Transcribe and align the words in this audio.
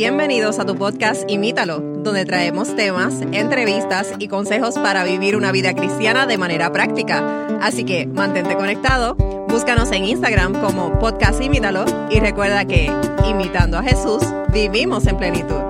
Bienvenidos 0.00 0.58
a 0.58 0.64
tu 0.64 0.76
podcast 0.76 1.30
Imítalo, 1.30 1.78
donde 1.78 2.24
traemos 2.24 2.74
temas, 2.74 3.20
entrevistas 3.32 4.14
y 4.18 4.28
consejos 4.28 4.78
para 4.78 5.04
vivir 5.04 5.36
una 5.36 5.52
vida 5.52 5.74
cristiana 5.74 6.26
de 6.26 6.38
manera 6.38 6.72
práctica. 6.72 7.58
Así 7.60 7.84
que 7.84 8.06
mantente 8.06 8.56
conectado, 8.56 9.14
búscanos 9.46 9.92
en 9.92 10.06
Instagram 10.06 10.58
como 10.62 10.98
podcast 10.98 11.42
Imítalo 11.42 11.84
y 12.10 12.18
recuerda 12.18 12.64
que, 12.64 12.90
imitando 13.28 13.76
a 13.76 13.82
Jesús, 13.82 14.22
vivimos 14.50 15.06
en 15.06 15.18
plenitud. 15.18 15.60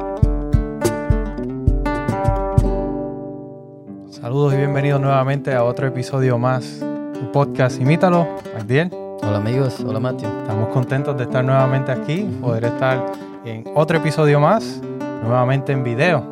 Saludos 4.11 4.55
y 4.55 4.59
bienvenidos 4.59 5.01
nuevamente 5.01 5.55
a 5.55 5.65
otro 5.65 5.89
episodio 5.89 6.39
más 6.39 6.79
tu 7.15 7.33
podcast 7.33 7.81
Imítalo. 7.81 8.29
Magdiel. 8.55 8.91
Hola 9.23 9.39
amigos, 9.39 9.81
hola 9.81 9.99
Matthew. 9.99 10.29
Estamos 10.43 10.69
contentos 10.69 11.17
de 11.17 11.25
estar 11.25 11.45
nuevamente 11.45 11.91
aquí, 11.91 12.29
poder 12.41 12.67
estar 12.67 13.30
en 13.45 13.65
otro 13.75 13.99
episodio 13.99 14.41
más, 14.41 14.81
nuevamente 15.23 15.73
en 15.73 15.83
video. 15.83 16.29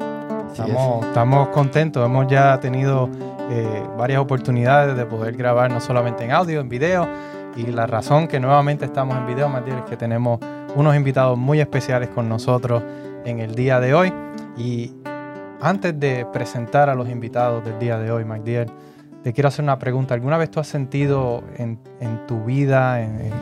Estamos, 0.51 1.06
estamos 1.06 1.48
contentos, 1.48 2.05
hemos 2.05 2.27
ya 2.27 2.59
tenido 2.60 3.09
eh, 3.51 3.82
varias 3.96 4.20
oportunidades 4.20 4.96
de 4.96 5.06
poder 5.06 5.37
grabar 5.37 5.70
no 5.70 5.80
solamente 5.80 6.24
en 6.24 6.32
audio, 6.32 6.60
en 6.60 6.68
video. 6.68 7.09
Y 7.56 7.66
la 7.66 7.87
razón 7.87 8.29
que 8.29 8.38
nuevamente 8.38 8.84
estamos 8.84 9.16
en 9.16 9.27
video, 9.27 9.48
Magdiel, 9.48 9.79
es 9.79 9.84
que 9.84 9.96
tenemos 9.96 10.38
unos 10.77 10.95
invitados 10.95 11.37
muy 11.38 11.60
especiales 11.60 12.09
con 12.10 12.29
nosotros 12.29 12.82
en 13.24 13.40
el 13.40 13.54
día 13.54 13.80
de 13.80 13.95
hoy. 13.95 14.12
Y 14.56 14.93
antes 15.60 15.98
de 15.98 16.27
presentar 16.32 16.88
a 16.88 16.95
los 16.95 17.09
invitados 17.09 17.65
del 17.65 17.79
día 17.79 17.98
de 17.98 18.10
hoy, 18.10 18.24
Magdiel, 18.24 18.70
te 19.23 19.32
quiero 19.32 19.48
hacer 19.48 19.65
una 19.65 19.79
pregunta. 19.79 20.15
¿Alguna 20.15 20.37
vez 20.37 20.51
tú 20.51 20.60
has 20.60 20.68
sentido 20.68 21.43
en, 21.56 21.79
tu 22.27 22.45
vida, 22.45 23.01
en, 23.01 23.32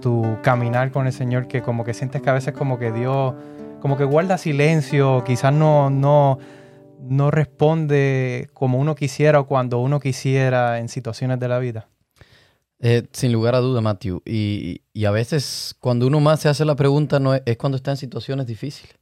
tu 0.00 0.38
caminar 0.42 0.90
con 0.92 1.06
el 1.06 1.12
Señor, 1.12 1.48
que 1.48 1.62
como 1.62 1.84
que 1.84 1.94
sientes 1.94 2.22
que 2.22 2.30
a 2.30 2.32
veces 2.32 2.54
como 2.54 2.78
que 2.78 2.92
Dios, 2.92 3.34
como 3.80 3.96
que 3.96 4.04
guarda 4.04 4.38
silencio, 4.38 5.24
quizás 5.24 5.52
no, 5.52 5.90
no, 5.90 6.38
no 7.00 7.30
responde 7.30 8.48
como 8.54 8.78
uno 8.78 8.94
quisiera 8.94 9.40
o 9.40 9.46
cuando 9.46 9.78
uno 9.78 10.00
quisiera 10.00 10.78
en 10.78 10.88
situaciones 10.88 11.40
de 11.40 11.48
la 11.48 11.58
vida? 11.58 11.88
Eh, 12.78 13.06
sin 13.12 13.32
lugar 13.32 13.54
a 13.54 13.58
duda, 13.58 13.80
Matthew. 13.80 14.22
Y, 14.24 14.82
a 15.04 15.10
veces 15.10 15.74
cuando 15.78 16.06
uno 16.06 16.20
más 16.20 16.40
se 16.40 16.48
hace 16.48 16.64
la 16.64 16.76
pregunta 16.76 17.18
no 17.18 17.34
es, 17.34 17.42
cuando 17.56 17.76
está 17.76 17.90
en 17.90 17.96
situaciones 17.96 18.46
difíciles. 18.46 18.96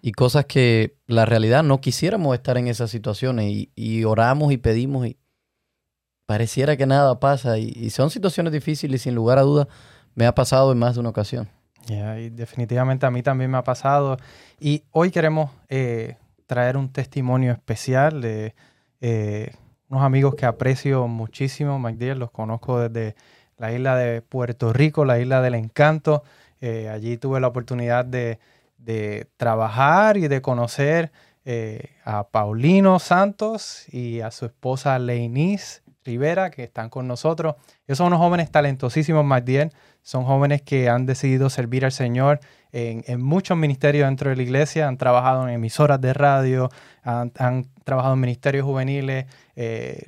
Y 0.00 0.10
cosas 0.10 0.46
que 0.46 0.96
la 1.06 1.24
realidad 1.24 1.62
no 1.62 1.80
quisiéramos 1.80 2.34
estar 2.34 2.58
en 2.58 2.66
esas 2.66 2.90
situaciones 2.90 3.48
y, 3.48 3.70
y 3.76 4.02
oramos 4.02 4.52
y 4.52 4.56
pedimos 4.56 5.06
y, 5.06 5.16
pareciera 6.32 6.78
que 6.78 6.86
nada 6.86 7.20
pasa 7.20 7.58
y, 7.58 7.90
son 7.90 8.08
situaciones 8.08 8.54
difíciles 8.54 9.02
y 9.02 9.04
sin 9.04 9.14
lugar 9.14 9.38
a 9.38 9.42
dudas 9.42 9.68
me 10.14 10.26
ha 10.26 10.34
pasado 10.34 10.72
en 10.72 10.78
más 10.78 10.94
de 10.94 11.00
una 11.00 11.10
ocasión. 11.10 11.48
y 11.88 12.30
definitivamente 12.30 13.06
a 13.06 13.10
mí 13.10 13.22
también 13.22 13.50
me 13.50 13.58
ha 13.58 13.64
pasado. 13.64 14.16
Y 14.60 14.84
hoy 14.90 15.10
queremos 15.10 15.50
eh, 15.68 16.16
traer 16.46 16.76
un 16.76 16.92
testimonio 16.92 17.52
especial 17.52 18.20
de 18.20 18.54
eh, 19.00 19.52
unos 19.88 20.04
amigos 20.04 20.34
que 20.34 20.46
aprecio 20.46 21.08
muchísimo, 21.08 21.78
MacDill, 21.78 22.18
los 22.18 22.30
conozco 22.30 22.78
desde 22.80 23.16
la 23.58 23.72
isla 23.72 23.96
de 23.96 24.22
Puerto 24.22 24.72
Rico, 24.72 25.04
la 25.04 25.18
isla 25.18 25.42
del 25.42 25.54
encanto. 25.54 26.22
Eh, 26.60 26.88
allí 26.88 27.16
tuve 27.16 27.40
la 27.40 27.48
oportunidad 27.48 28.04
de, 28.04 28.38
de 28.78 29.28
trabajar 29.36 30.16
y 30.16 30.28
de 30.28 30.40
conocer 30.40 31.12
a 32.04 32.28
Paulino 32.28 33.00
Santos 33.00 33.92
y 33.92 34.20
a 34.20 34.30
su 34.30 34.46
esposa 34.46 34.96
Leinis 35.00 35.81
Rivera, 36.04 36.50
que 36.50 36.64
están 36.64 36.90
con 36.90 37.06
nosotros. 37.06 37.56
Ellos 37.86 37.98
son 37.98 38.08
unos 38.08 38.18
jóvenes 38.18 38.50
talentosísimos, 38.50 39.24
más 39.24 39.44
bien. 39.44 39.72
Son 40.02 40.24
jóvenes 40.24 40.62
que 40.62 40.88
han 40.88 41.06
decidido 41.06 41.50
servir 41.50 41.84
al 41.84 41.92
Señor 41.92 42.40
en, 42.72 43.22
muchos 43.22 43.56
ministerios 43.56 44.06
dentro 44.06 44.30
de 44.30 44.36
la 44.36 44.42
iglesia. 44.42 44.88
Han 44.88 44.96
trabajado 44.96 45.48
en 45.48 45.54
emisoras 45.54 46.00
de 46.00 46.12
radio, 46.12 46.70
han, 47.02 47.30
trabajado 47.84 48.14
en 48.14 48.20
ministerios 48.20 48.64
juveniles. 48.64 49.26
Eh, 49.56 50.06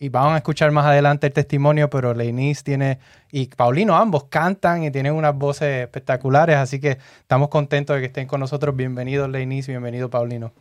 y 0.00 0.10
vamos 0.10 0.34
a 0.34 0.36
escuchar 0.36 0.70
más 0.70 0.86
adelante 0.86 1.26
el 1.26 1.32
testimonio, 1.32 1.90
pero 1.90 2.14
Leinis 2.14 2.62
tiene, 2.62 3.00
y 3.32 3.46
Paulino 3.46 3.96
ambos 3.96 4.24
cantan 4.24 4.84
y 4.84 4.92
tienen 4.92 5.12
unas 5.12 5.34
voces 5.34 5.82
espectaculares, 5.82 6.56
así 6.56 6.78
que 6.78 6.98
estamos 7.20 7.48
contentos 7.48 7.96
de 7.96 8.02
que 8.02 8.06
estén 8.06 8.28
con 8.28 8.38
nosotros. 8.38 8.76
Bienvenidos 8.76 9.28
Leinis, 9.28 9.66
bienvenido 9.66 10.08
Paulino. 10.08 10.52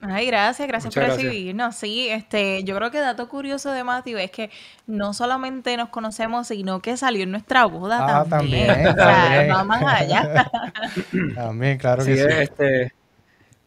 Ay, 0.00 0.26
gracias, 0.26 0.68
gracias 0.68 0.94
por 0.94 1.04
recibirnos. 1.04 1.74
Sí, 1.74 2.08
este, 2.08 2.62
yo 2.64 2.76
creo 2.76 2.90
que 2.90 3.00
dato 3.00 3.28
curioso 3.28 3.72
de 3.72 3.82
Matthew 3.82 4.18
es 4.18 4.30
que 4.30 4.50
no 4.86 5.14
solamente 5.14 5.76
nos 5.76 5.88
conocemos, 5.88 6.48
sino 6.48 6.80
que 6.80 6.96
salió 6.96 7.22
en 7.22 7.30
nuestra 7.30 7.64
boda 7.64 8.20
ah, 8.20 8.24
también. 8.28 8.66
también, 8.94 9.52
o 9.52 9.64
más 9.64 9.82
allá. 9.82 10.50
también, 11.34 11.78
claro 11.78 12.04
que 12.04 12.16
sí. 12.16 12.22
Este, 12.28 12.92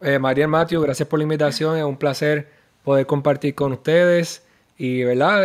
eh, 0.01 0.19
María 0.19 0.47
Matthew, 0.47 0.81
gracias 0.81 1.07
por 1.07 1.19
la 1.19 1.23
invitación. 1.23 1.77
Es 1.77 1.83
un 1.83 1.97
placer 1.97 2.49
poder 2.83 3.05
compartir 3.05 3.55
con 3.55 3.73
ustedes 3.73 4.43
y, 4.77 5.03
¿verdad? 5.03 5.41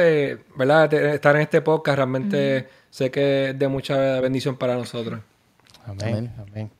¿verdad? 0.56 0.92
estar 0.92 1.34
en 1.34 1.42
este 1.42 1.60
podcast 1.60 1.96
realmente 1.96 2.68
sé 2.90 3.10
que 3.10 3.50
es 3.50 3.58
de 3.58 3.68
mucha 3.68 4.20
bendición 4.20 4.56
para 4.56 4.74
nosotros. 4.76 5.20
Amén. 5.86 6.32
Amén. 6.38 6.70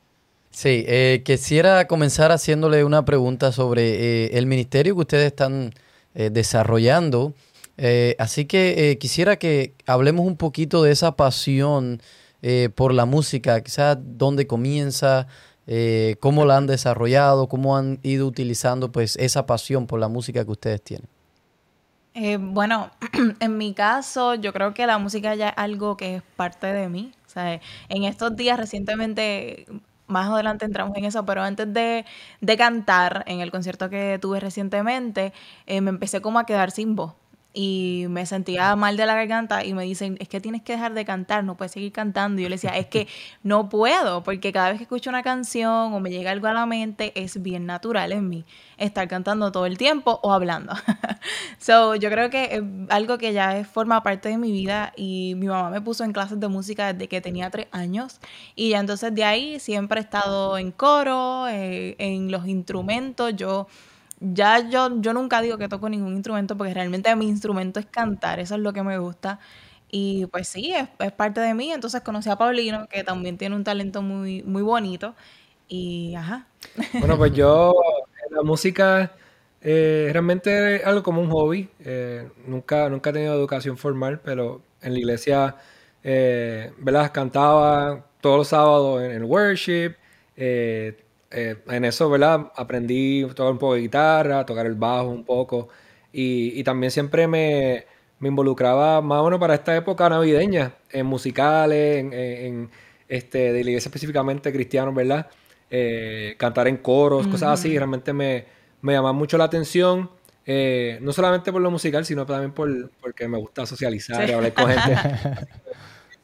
Sí, 0.55 0.85
eh, 0.87 1.21
quisiera 1.25 1.85
comenzar 1.85 2.31
haciéndole 2.31 2.85
una 2.85 3.03
pregunta 3.03 3.51
sobre 3.51 3.81
eh, 4.25 4.37
el 4.37 4.45
ministerio 4.45 4.95
que 4.95 5.01
ustedes 5.01 5.25
están 5.25 5.73
eh, 6.13 6.29
desarrollando. 6.29 7.33
así 8.17 8.45
que 8.45 8.97
quisiera 8.97 9.35
que 9.35 9.73
hablemos 9.85 10.25
un 10.25 10.37
poquito 10.37 10.81
de 10.81 10.91
esa 10.93 11.17
pasión 11.17 11.99
por 12.75 12.93
la 12.93 13.05
música, 13.05 13.59
quizás 13.61 13.97
dónde 13.99 14.47
comienza, 14.47 15.27
cómo 16.21 16.45
la 16.45 16.55
han 16.55 16.67
desarrollado, 16.67 17.49
cómo 17.49 17.75
han 17.75 17.99
ido 18.01 18.25
utilizando 18.25 18.93
pues 18.93 19.17
esa 19.17 19.45
pasión 19.45 19.87
por 19.87 19.99
la 19.99 20.07
música 20.07 20.45
que 20.45 20.51
ustedes 20.51 20.81
tienen. 20.81 21.09
bueno, 22.53 22.91
en 23.41 23.57
mi 23.57 23.73
caso, 23.73 24.35
yo 24.35 24.53
creo 24.53 24.73
que 24.73 24.87
la 24.87 24.99
música 24.99 25.35
ya 25.35 25.49
es 25.49 25.57
algo 25.57 25.97
que 25.97 26.15
es 26.17 26.23
parte 26.37 26.67
de 26.67 26.87
mí. 26.87 27.11
O 27.27 27.29
sea, 27.29 27.59
en 27.89 28.03
estos 28.05 28.37
días 28.37 28.57
recientemente 28.57 29.65
más 30.07 30.29
adelante 30.29 30.65
entramos 30.65 30.95
en 30.97 31.05
eso, 31.05 31.25
pero 31.25 31.41
antes 31.41 31.71
de, 31.73 32.05
cantar 32.57 33.23
en 33.27 33.41
el 33.41 33.51
concierto 33.51 33.89
que 33.89 34.19
tuve 34.21 34.39
recientemente, 34.39 35.33
eh, 35.65 35.81
me 35.81 35.89
empecé 35.89 36.21
como 36.21 36.39
a 36.39 36.45
quedar 36.45 36.71
sin 36.71 36.95
voz 36.95 37.13
y 37.55 38.05
me 38.09 38.25
sentía 38.25 38.75
mal 38.75 38.97
de 38.97 39.05
la 39.05 39.15
garganta 39.15 39.63
y 39.63 39.73
me 39.73 39.83
dicen, 39.83 40.17
es 40.19 40.27
que 40.27 40.41
tienes 40.41 40.61
que 40.61 40.73
dejar 40.73 40.93
de 40.93 41.05
cantar, 41.05 41.45
no 41.45 41.55
puedes 41.55 41.71
seguir 41.71 41.93
cantando. 41.93 42.41
Y 42.41 42.43
yo 42.43 42.49
le 42.49 42.55
decía, 42.55 42.77
es 42.77 42.87
que 42.87 43.07
no 43.43 43.69
puedo, 43.69 44.23
porque 44.23 44.51
cada 44.51 44.69
vez 44.69 44.77
que 44.77 44.83
escucho 44.83 45.09
una 45.09 45.23
canción 45.23 45.93
o 45.93 45.99
me 46.01 46.09
llega 46.09 46.31
algo 46.31 46.47
a 46.47 46.53
la 46.53 46.65
mente, 46.65 47.13
es 47.15 47.41
bien 47.41 47.65
natural 47.65 48.11
en 48.11 48.27
mí 48.27 48.45
estar 48.77 49.07
cantando 49.07 49.51
todo 49.53 49.65
el 49.65 49.77
tiempo 49.77 50.19
o 50.21 50.33
hablando. 50.33 50.73
so, 51.57 51.95
yo 51.95 52.09
creo 52.09 52.29
que 52.29 52.55
es 52.55 52.61
algo 52.89 53.17
que 53.17 53.31
ya 53.31 53.63
forma 53.63 54.03
parte 54.03 54.29
de 54.29 54.37
mi 54.37 54.51
vida 54.51 54.91
y 54.97 55.33
mi 55.37 55.47
mamá 55.47 55.69
me 55.69 55.81
puso 55.81 56.03
en 56.03 56.11
clases 56.11 56.39
de 56.39 56.49
música 56.49 56.91
desde 56.91 57.07
que 57.07 57.21
tenía 57.21 57.49
tres 57.49 57.67
años 57.71 58.19
y 58.55 58.71
ya 58.71 58.79
entonces 58.79 59.15
de 59.15 59.23
ahí 59.23 59.59
siempre 59.59 60.01
he 60.01 60.03
estado 60.03 60.57
en 60.57 60.71
coro, 60.71 61.47
eh, 61.47 61.95
en 61.99 62.31
los 62.31 62.47
instrumentos, 62.47 63.33
yo 63.35 63.67
ya 64.33 64.67
yo, 64.69 65.01
yo 65.01 65.13
nunca 65.13 65.41
digo 65.41 65.57
que 65.57 65.67
toco 65.67 65.89
ningún 65.89 66.15
instrumento 66.15 66.57
porque 66.57 66.73
realmente 66.73 67.15
mi 67.15 67.27
instrumento 67.27 67.79
es 67.79 67.85
cantar, 67.85 68.39
eso 68.39 68.55
es 68.55 68.61
lo 68.61 68.73
que 68.73 68.83
me 68.83 68.97
gusta. 68.97 69.39
Y 69.89 70.25
pues 70.27 70.47
sí, 70.47 70.73
es, 70.73 71.11
parte 71.13 71.39
de 71.41 71.53
mí. 71.53 71.71
Entonces 71.71 72.01
conocí 72.01 72.29
a 72.29 72.35
Paulino, 72.37 72.87
que 72.89 73.03
también 73.03 73.37
tiene 73.37 73.55
un 73.55 73.63
talento 73.63 74.01
muy, 74.01 74.43
muy 74.43 74.61
bonito. 74.61 75.15
Y 75.67 76.15
ajá. 76.15 76.47
Bueno, 76.99 77.17
pues 77.17 77.33
yo, 77.33 77.73
la 78.31 78.41
música 78.43 79.13
eh, 79.61 80.09
realmente 80.11 80.83
algo 80.83 81.03
como 81.03 81.21
un 81.21 81.29
hobby. 81.29 81.69
Eh, 81.79 82.27
nunca, 82.45 82.89
nunca 82.89 83.09
he 83.11 83.13
tenido 83.13 83.33
educación 83.33 83.77
formal, 83.77 84.19
pero 84.23 84.61
en 84.81 84.93
la 84.93 84.99
iglesia, 84.99 85.55
eh, 86.03 86.71
¿verdad? 86.77 87.11
Cantaba 87.11 88.05
todos 88.21 88.37
los 88.37 88.47
sábados 88.49 89.01
en 89.03 89.11
el 89.11 89.23
worship. 89.23 89.95
Eh, 91.35 91.57
en 91.67 91.83
eso, 91.83 92.09
¿verdad? 92.09 92.51
Aprendí 92.55 93.23
a 93.23 93.27
tocar 93.27 93.51
un 93.51 93.57
poco 93.57 93.75
de 93.75 93.81
guitarra, 93.81 94.39
a 94.39 94.45
tocar 94.45 94.65
el 94.65 94.75
bajo 94.75 95.09
un 95.09 95.25
poco. 95.25 95.67
Y, 96.13 96.63
también 96.63 96.91
siempre 96.91 97.27
me, 97.27 97.85
involucraba 98.21 99.01
más 99.01 99.19
o 99.19 99.25
menos 99.25 99.37
para 99.39 99.53
esta 99.53 99.75
época 99.75 100.09
navideña, 100.09 100.75
en 100.89 101.05
musicales, 101.05 101.97
en, 101.97 102.69
este, 103.09 103.51
de 103.51 103.63
la 103.65 103.69
iglesia 103.69 103.89
específicamente 103.89 104.53
cristianos, 104.53 104.95
¿verdad? 104.95 105.27
Eh, 105.69 106.35
cantar 106.37 106.69
en 106.69 106.77
coros, 106.77 107.27
cosas 107.27 107.59
así, 107.59 107.77
realmente 107.77 108.13
me, 108.13 108.45
me 108.81 108.93
llama 108.93 109.11
mucho 109.11 109.37
la 109.37 109.43
atención. 109.43 110.09
Eh, 110.45 110.99
no 111.01 111.11
solamente 111.11 111.51
por 111.51 111.61
lo 111.61 111.69
musical, 111.69 112.05
sino 112.05 112.25
también 112.25 112.53
por, 112.53 112.91
porque 113.01 113.27
me 113.27 113.37
gusta 113.37 113.65
socializar 113.65 114.29
y 114.29 114.31
hablar 114.31 114.53
con 114.53 114.69
gente. 114.69 114.95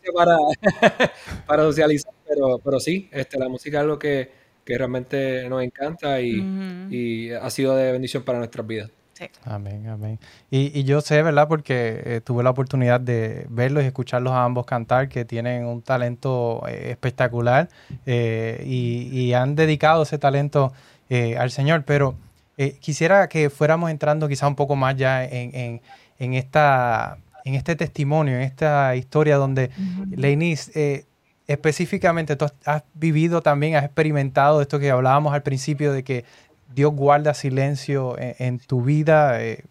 para, 0.16 0.38
para 1.48 1.64
socializar, 1.64 2.14
pero, 2.26 2.60
pero 2.60 2.80
sí, 2.80 3.10
este, 3.12 3.38
la 3.38 3.50
música 3.50 3.78
es 3.78 3.82
algo 3.82 4.00
que, 4.00 4.41
que 4.72 4.78
realmente 4.78 5.50
nos 5.50 5.64
encanta 5.64 6.22
y, 6.22 7.32
ha 7.32 7.50
sido 7.50 7.76
de 7.76 7.92
bendición 7.92 8.24
para 8.24 8.38
nuestras 8.38 8.66
vidas. 8.66 8.90
Amén, 9.44 9.88
amén. 9.88 10.18
Y, 10.50 10.84
yo 10.84 11.02
sé, 11.02 11.22
¿verdad? 11.22 11.48
Porque 11.48 12.02
eh, 12.06 12.22
tuve 12.24 12.42
la 12.42 12.50
oportunidad 12.50 13.00
de 13.00 13.46
verlos 13.50 13.84
y 13.84 13.88
escucharlos 13.88 14.34
a 14.34 14.44
ambos 14.44 14.66
cantar, 14.66 15.10
que 15.10 15.26
tienen 15.26 15.66
un 15.66 15.82
talento 15.82 16.64
eh, 16.68 16.92
espectacular 16.92 17.70
eh, 18.06 18.64
y, 18.66 19.34
han 19.34 19.56
dedicado 19.56 20.04
ese 20.04 20.18
talento 20.18 20.72
al 21.38 21.52
Señor. 21.52 21.84
Pero 21.86 22.16
quisiera 22.80 23.28
que 23.28 23.50
fuéramos 23.50 23.92
entrando 23.92 24.30
quizá 24.30 24.48
un 24.48 24.56
poco 24.56 24.76
más 24.76 24.96
ya 24.96 25.26
en, 25.26 25.82
esta, 26.18 27.18
en 27.44 27.56
este 27.56 27.76
testimonio, 27.76 28.36
en 28.36 28.42
esta 28.44 28.96
historia 28.96 29.36
donde, 29.36 29.70
uh 29.78 31.11
específicamente, 31.52 32.36
tú 32.36 32.46
has 32.66 32.84
vivido 32.94 33.42
también, 33.42 33.76
has 33.76 33.84
experimentado 33.84 34.62
esto 34.62 34.80
que 34.80 34.92
hablábamos 34.92 35.34
al 35.34 35.44
principio 35.44 35.94
de 35.94 36.04
que 36.04 36.26
Dios 36.74 36.94
guarda 36.94 37.34
silencio 37.34 38.16
en, 38.18 38.60
tu 38.60 38.82
vida. 38.82 39.44
Eh, 39.44 39.64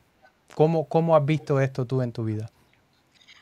¿cómo, 0.55 0.85
¿Cómo 0.85 1.17
has 1.17 1.25
visto 1.25 1.61
esto 1.61 1.87
tú 1.87 2.03
en 2.03 2.12
tu 2.12 2.25
vida? 2.25 2.50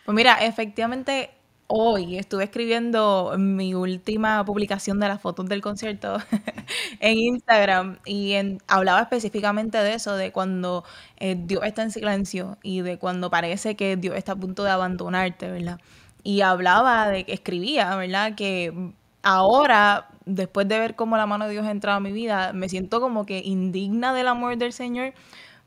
Pues 0.05 0.15
mira, 0.15 0.45
efectivamente 0.45 1.31
hoy 1.71 2.17
estuve 2.17 2.45
escribiendo 2.45 3.35
mi 3.39 3.75
última 3.75 4.43
publicación 4.45 4.99
de 5.01 5.09
las 5.09 5.21
fotos 5.21 5.47
del 5.47 5.61
concierto 5.61 6.17
en 7.01 7.19
Instagram 7.19 7.99
y 8.07 8.35
hablaba 8.67 9.03
específicamente 9.03 9.77
de 9.79 9.95
eso, 9.95 10.17
de 10.17 10.33
cuando 10.33 10.85
eh, 11.19 11.37
Dios 11.39 11.63
está 11.65 11.83
en 11.83 11.91
silencio 11.91 12.57
y 12.63 12.81
de 12.81 12.99
cuando 12.99 13.31
parece 13.31 13.77
que 13.77 13.97
Dios 13.97 14.17
está 14.17 14.33
a 14.33 14.37
punto 14.37 14.65
de 14.65 14.71
abandonarte, 14.71 15.51
¿verdad? 15.51 15.79
Y 16.23 16.41
hablaba 16.43 17.09
de 17.09 17.25
escribía, 17.29 17.95
¿verdad? 17.97 18.35
Que 18.35 18.93
ahora 19.23 20.09
después 20.29 20.69
de 20.69 20.79
ver 20.79 20.95
cómo 20.95 21.17
la 21.17 21.27
mano 21.27 21.47
de 21.47 21.53
Dios 21.53 21.67
ha 21.67 21.71
entrado 21.71 21.97
a 21.97 22.01
mi 22.01 22.13
vida, 22.13 22.53
me 22.53 22.69
siento 22.69 23.01
como 23.01 23.27
que 23.27 23.39
indigna 23.39 24.13
del 24.13 24.29
amor 24.29 24.57
del 24.59 24.73
Señor, 24.73 25.15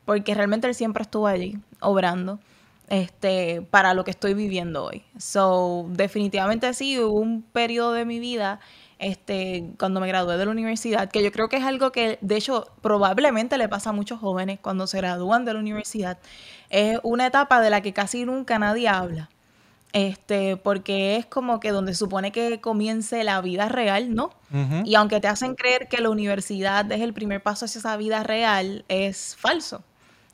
porque 0.04 0.34
realmente 0.34 0.68
Él 0.68 0.74
siempre 0.74 1.02
estuvo 1.02 1.26
allí, 1.26 1.58
obrando, 1.80 2.38
este, 2.88 3.62
para 3.70 3.94
lo 3.94 4.04
que 4.04 4.12
estoy 4.12 4.34
viviendo 4.34 4.84
hoy. 4.84 5.04
So, 5.18 5.86
definitivamente 5.90 6.72
sí, 6.74 6.98
hubo 6.98 7.20
un 7.20 7.42
periodo 7.42 7.92
de 7.92 8.04
mi 8.04 8.20
vida, 8.20 8.60
este, 8.98 9.72
cuando 9.78 10.00
me 10.00 10.06
gradué 10.06 10.36
de 10.36 10.44
la 10.44 10.50
universidad, 10.52 11.10
que 11.10 11.24
yo 11.24 11.32
creo 11.32 11.48
que 11.48 11.56
es 11.56 11.64
algo 11.64 11.90
que, 11.90 12.18
de 12.20 12.36
hecho, 12.36 12.66
probablemente 12.82 13.58
le 13.58 13.68
pasa 13.68 13.90
a 13.90 13.92
muchos 13.92 14.20
jóvenes 14.20 14.60
cuando 14.60 14.86
se 14.86 14.98
gradúan 14.98 15.44
de 15.44 15.54
la 15.54 15.60
universidad. 15.60 16.18
Es 16.70 16.98
una 17.02 17.26
etapa 17.26 17.60
de 17.60 17.70
la 17.70 17.80
que 17.80 17.92
casi 17.92 18.24
nunca 18.24 18.58
nadie 18.60 18.88
habla 18.88 19.28
este, 19.92 20.56
porque 20.56 21.16
es 21.16 21.26
como 21.26 21.60
que 21.60 21.70
donde 21.70 21.94
supone 21.94 22.32
que 22.32 22.60
comience 22.60 23.24
la 23.24 23.40
vida 23.40 23.68
real, 23.68 24.14
¿no? 24.14 24.30
Y 24.84 24.96
aunque 24.96 25.18
te 25.20 25.28
hacen 25.28 25.54
creer 25.54 25.88
que 25.88 26.02
la 26.02 26.10
universidad 26.10 26.90
es 26.92 27.00
el 27.00 27.14
primer 27.14 27.42
paso 27.42 27.64
hacia 27.64 27.78
esa 27.78 27.96
vida 27.96 28.22
real, 28.22 28.84
es 28.88 29.34
falso. 29.36 29.82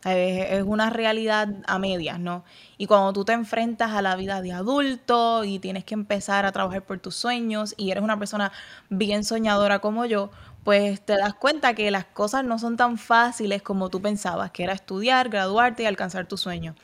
Es, 0.05 0.63
una 0.63 0.91
realidad 0.91 1.49
a 1.67 1.79
medias, 1.79 2.21
¿no? 2.21 2.45
Y 2.79 2.87
cuando 2.87 3.13
tú 3.13 3.25
te 3.25 3.33
enfrentas 3.33 3.93
a 3.93 4.03
la 4.03 4.15
vida 4.15 4.43
de 4.43 4.53
adulto 4.53 5.45
y 5.45 5.59
tienes 5.59 5.85
que 5.85 5.95
empezar 5.95 6.47
a 6.47 6.53
trabajar 6.53 6.85
por 6.85 6.99
tus 7.01 7.17
sueños 7.17 7.75
y 7.77 7.91
eres 7.91 8.03
una 8.03 8.19
persona 8.19 8.53
bien 8.89 9.25
soñadora 9.25 9.81
como 9.81 10.05
yo, 10.05 10.31
pues 10.63 11.01
te 11.01 11.17
das 11.17 11.35
cuenta 11.35 11.75
que 11.75 11.91
las 11.91 12.05
cosas 12.05 12.45
no 12.45 12.59
son 12.59 12.77
tan 12.77 12.99
fáciles 12.99 13.63
como 13.63 13.89
tú 13.89 14.01
pensabas, 14.03 14.51
que 14.51 14.65
era 14.65 14.73
estudiar, 14.73 15.31
graduarte 15.31 15.83
y 15.83 15.87
alcanzar 15.87 16.27
tu 16.27 16.37
sueño. 16.37 16.75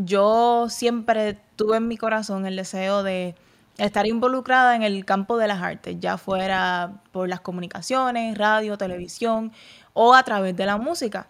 Yo 0.00 0.68
siempre 0.68 1.40
tuve 1.56 1.78
en 1.78 1.88
mi 1.88 1.96
corazón 1.96 2.46
el 2.46 2.54
deseo 2.54 3.02
de 3.02 3.34
estar 3.78 4.06
involucrada 4.06 4.76
en 4.76 4.84
el 4.84 5.04
campo 5.04 5.36
de 5.38 5.48
las 5.48 5.60
artes, 5.60 5.96
ya 5.98 6.18
fuera 6.18 7.02
por 7.10 7.28
las 7.28 7.40
comunicaciones, 7.40 8.38
radio, 8.38 8.78
televisión 8.78 9.52
o 9.94 10.14
a 10.14 10.22
través 10.22 10.56
de 10.56 10.66
la 10.66 10.76
música. 10.76 11.26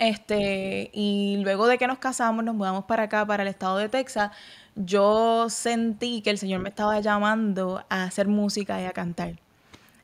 Este, 0.00 0.90
y 0.92 1.36
luego 1.44 1.68
de 1.68 1.78
que 1.78 1.86
nos 1.86 1.98
casamos, 1.98 2.44
nos 2.44 2.56
mudamos 2.56 2.86
para 2.86 3.04
acá, 3.04 3.24
para 3.24 3.44
el 3.44 3.48
estado 3.48 3.76
de 3.76 3.88
Texas, 3.88 4.32
yo 4.74 5.48
sentí 5.48 6.22
que 6.22 6.30
el 6.30 6.38
Señor 6.38 6.60
me 6.62 6.70
estaba 6.70 6.98
llamando 7.00 7.84
a 7.88 8.04
hacer 8.04 8.26
música 8.26 8.80
y 8.80 8.86
a 8.86 8.92
cantar. 8.92 9.34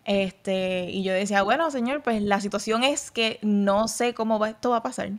Este, 0.04 0.90
y 0.90 1.02
yo 1.02 1.12
decía, 1.12 1.42
bueno, 1.42 1.70
señor, 1.72 2.02
pues 2.02 2.22
la 2.22 2.40
situación 2.40 2.84
es 2.84 3.10
que 3.10 3.40
no 3.42 3.88
sé 3.88 4.14
cómo 4.14 4.38
va, 4.38 4.50
esto 4.50 4.70
va 4.70 4.78
a 4.78 4.82
pasar. 4.84 5.10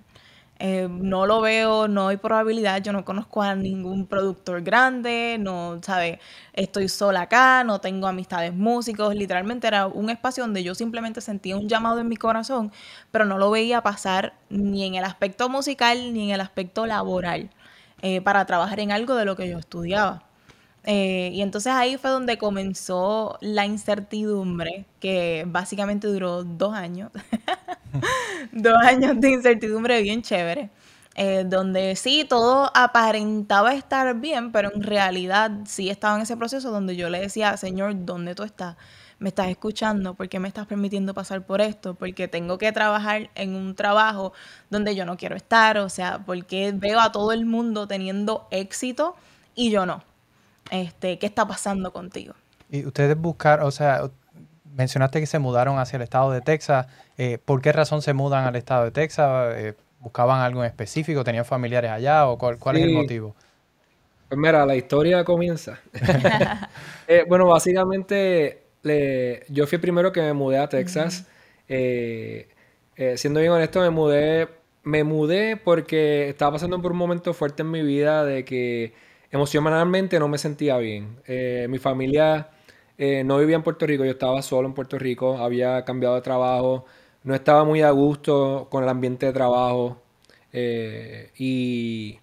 Eh, 0.59 0.87
no 0.89 1.27
lo 1.27 1.41
veo, 1.41 1.87
no 1.87 2.07
hay 2.07 2.17
probabilidad, 2.17 2.81
yo 2.81 2.91
no 2.91 3.05
conozco 3.05 3.41
a 3.43 3.53
ningún 3.55 4.07
productor 4.07 4.61
grande, 4.63 5.37
no, 5.39 5.79
¿sabe? 5.83 6.19
Estoy 6.53 6.89
sola 6.89 7.21
acá, 7.21 7.63
no 7.63 7.79
tengo 7.79 8.07
amistades 8.07 8.53
músicos, 8.53 9.13
literalmente 9.15 9.67
era 9.67 9.85
un 9.87 10.09
espacio 10.09 10.43
donde 10.43 10.63
yo 10.63 10.73
simplemente 10.73 11.21
sentía 11.21 11.55
un 11.57 11.69
llamado 11.69 11.99
en 11.99 12.07
mi 12.07 12.15
corazón, 12.17 12.71
pero 13.11 13.25
no 13.25 13.37
lo 13.37 13.51
veía 13.51 13.81
pasar 13.83 14.33
ni 14.49 14.83
en 14.85 14.95
el 14.95 15.03
aspecto 15.03 15.47
musical 15.49 16.13
ni 16.13 16.25
en 16.29 16.35
el 16.35 16.41
aspecto 16.41 16.85
laboral 16.87 17.51
eh, 18.01 18.21
para 18.21 18.45
trabajar 18.45 18.79
en 18.79 18.91
algo 18.91 19.15
de 19.15 19.25
lo 19.25 19.35
que 19.35 19.47
yo 19.49 19.59
estudiaba. 19.59 20.23
Eh, 20.85 21.31
y 21.33 21.41
entonces 21.41 21.73
ahí 21.73 21.97
fue 21.97 22.11
donde 22.11 22.37
comenzó 22.37 23.37
la 23.41 23.65
incertidumbre, 23.65 24.85
que 24.99 25.43
básicamente 25.47 26.07
duró 26.07 26.43
dos 26.43 26.73
años. 26.73 27.11
dos 28.51 28.77
años 28.83 29.19
de 29.19 29.31
incertidumbre 29.31 30.01
bien 30.01 30.21
chévere. 30.21 30.69
Eh, 31.15 31.45
donde 31.47 31.95
sí, 31.95 32.25
todo 32.29 32.71
aparentaba 32.75 33.73
estar 33.73 34.19
bien, 34.19 34.51
pero 34.51 34.71
en 34.71 34.83
realidad 34.83 35.51
sí 35.65 35.89
estaba 35.89 36.15
en 36.15 36.21
ese 36.21 36.37
proceso 36.37 36.69
donde 36.69 36.95
yo 36.95 37.09
le 37.09 37.19
decía, 37.19 37.57
Señor, 37.57 38.05
¿dónde 38.05 38.35
tú 38.35 38.43
estás? 38.43 38.75
¿Me 39.17 39.29
estás 39.29 39.47
escuchando? 39.47 40.13
¿Por 40.13 40.29
qué 40.29 40.39
me 40.39 40.47
estás 40.47 40.67
permitiendo 40.67 41.15
pasar 41.15 41.43
por 41.43 41.59
esto? 41.59 41.95
Porque 41.95 42.27
tengo 42.27 42.59
que 42.59 42.71
trabajar 42.71 43.31
en 43.33 43.55
un 43.55 43.73
trabajo 43.73 44.31
donde 44.69 44.95
yo 44.95 45.05
no 45.05 45.17
quiero 45.17 45.35
estar, 45.35 45.79
o 45.79 45.89
sea, 45.89 46.23
porque 46.23 46.71
veo 46.75 46.99
a 46.99 47.11
todo 47.11 47.31
el 47.31 47.47
mundo 47.47 47.87
teniendo 47.87 48.47
éxito 48.51 49.15
y 49.55 49.71
yo 49.71 49.87
no 49.87 50.03
este, 50.71 51.19
qué 51.19 51.25
está 51.25 51.47
pasando 51.47 51.91
contigo. 51.91 52.33
Y 52.69 52.85
ustedes 52.85 53.17
buscar, 53.17 53.61
o 53.61 53.71
sea, 53.71 54.09
mencionaste 54.77 55.19
que 55.19 55.25
se 55.25 55.39
mudaron 55.39 55.79
hacia 55.79 55.97
el 55.97 56.03
estado 56.03 56.31
de 56.31 56.41
Texas. 56.41 56.87
Eh, 57.17 57.37
¿Por 57.43 57.61
qué 57.61 57.71
razón 57.71 58.01
se 58.01 58.13
mudan 58.13 58.45
al 58.45 58.55
estado 58.55 58.85
de 58.85 58.91
Texas? 58.91 59.55
Eh, 59.57 59.73
¿Buscaban 59.99 60.41
algo 60.41 60.63
en 60.63 60.67
específico? 60.67 61.23
¿Tenían 61.23 61.43
familiares 61.43 61.91
allá? 61.91 62.27
¿O 62.27 62.37
cuál, 62.37 62.77
es 62.77 62.83
el 62.83 62.93
motivo? 62.93 63.35
Pues 64.29 64.39
mira, 64.39 64.65
la 64.65 64.75
historia 64.75 65.23
comienza. 65.23 65.79
Eh, 67.09 67.23
bueno, 67.25 67.47
básicamente 67.47 68.63
yo 69.47 69.65
fui 69.65 69.77
primero 69.77 70.11
que 70.11 70.19
me 70.19 70.33
mudé 70.33 70.57
a 70.57 70.67
Texas. 70.67 71.25
siendo 71.67 73.39
bien 73.39 73.53
honesto, 73.53 73.79
me 73.79 73.89
mudé, 73.89 74.49
me 74.83 75.05
mudé 75.05 75.55
porque 75.55 76.27
estaba 76.27 76.51
pasando 76.51 76.81
por 76.81 76.91
un 76.91 76.97
momento 76.97 77.33
fuerte 77.33 77.61
en 77.61 77.71
mi 77.71 77.81
vida 77.81 78.25
de 78.25 78.43
que 78.43 78.91
emocionalmente 79.31 80.19
no 80.19 80.27
me 80.27 80.37
sentía 80.37 80.77
bien. 80.77 81.17
Eh, 81.27 81.67
mi 81.69 81.77
familia 81.77 82.49
eh, 82.97 83.23
no 83.23 83.37
vivía 83.37 83.55
en 83.55 83.63
Puerto 83.63 83.85
Rico, 83.85 84.05
yo 84.05 84.11
estaba 84.11 84.41
solo 84.41 84.67
en 84.67 84.73
Puerto 84.73 84.97
Rico, 84.97 85.37
había 85.37 85.83
cambiado 85.85 86.15
de 86.15 86.21
trabajo, 86.21 86.85
no 87.23 87.35
estaba 87.35 87.63
muy 87.63 87.81
a 87.81 87.91
gusto 87.91 88.67
con 88.69 88.83
el 88.83 88.89
ambiente 88.89 89.25
de 89.27 89.33
trabajo 89.33 90.01
eh, 90.53 91.31
y, 91.37 92.19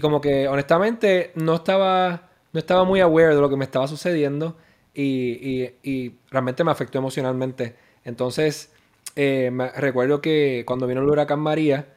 como 0.00 0.20
que 0.20 0.48
honestamente 0.48 1.32
no 1.34 1.56
estaba, 1.56 2.30
no 2.52 2.58
estaba 2.58 2.84
muy 2.84 3.00
aware 3.00 3.34
de 3.34 3.40
lo 3.40 3.48
que 3.50 3.56
me 3.56 3.64
estaba 3.64 3.86
sucediendo 3.88 4.56
y, 4.94 5.70
y 5.82 6.14
realmente 6.30 6.64
me 6.64 6.70
afectó 6.70 6.98
emocionalmente. 6.98 7.76
Entonces, 8.04 8.72
me, 9.16 9.70
recuerdo 9.72 10.20
que 10.22 10.64
cuando 10.66 10.86
vino 10.86 11.02
el 11.02 11.08
huracán 11.08 11.40
María, 11.40 11.94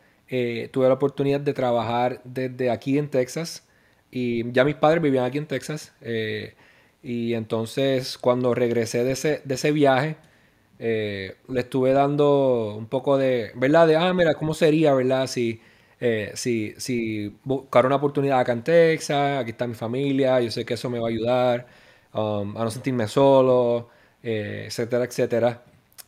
tuve 0.72 0.88
la 0.88 0.94
oportunidad 0.94 1.40
de 1.40 1.54
trabajar 1.54 2.22
desde 2.26 2.70
aquí 2.70 2.98
en 2.98 3.10
Texas 3.10 3.66
y 4.16 4.50
ya 4.54 4.64
mis 4.64 4.76
padres 4.76 5.02
vivían 5.04 5.26
aquí 5.26 5.38
en 5.38 5.46
Texas. 5.46 5.94
Eh, 6.00 6.56
y 7.06 7.36
entonces 7.36 8.18
cuando 8.18 8.56
regresé 8.56 9.04
de 9.04 9.12
ese, 9.14 9.42
de 9.46 9.56
ese 9.56 9.72
viaje, 9.72 10.18
eh, 10.80 11.36
le 11.50 11.62
estuve 11.62 11.94
dando 11.94 12.76
un 12.78 12.88
poco 12.88 13.18
de, 13.18 13.52
¿verdad? 13.56 13.88
De, 13.88 13.96
ah, 13.96 14.14
mira, 14.14 14.34
¿cómo 14.36 14.54
sería, 14.56 14.94
¿verdad? 14.96 15.28
Si, 15.28 15.62
eh, 16.00 16.32
si, 16.36 16.74
si 16.80 17.36
buscar 17.44 17.86
una 17.86 17.98
oportunidad 17.98 18.40
acá 18.40 18.54
en 18.54 18.64
Texas, 18.64 19.40
aquí 19.42 19.52
está 19.52 19.68
mi 19.68 19.76
familia, 19.76 20.42
yo 20.42 20.50
sé 20.52 20.66
que 20.66 20.74
eso 20.76 20.90
me 20.90 21.00
va 21.00 21.08
a 21.08 21.12
ayudar 21.12 21.68
um, 22.14 22.58
a 22.58 22.64
no 22.64 22.72
sentirme 22.72 23.08
solo, 23.08 23.90
etcétera, 24.24 25.06
etcétera. 25.06 25.64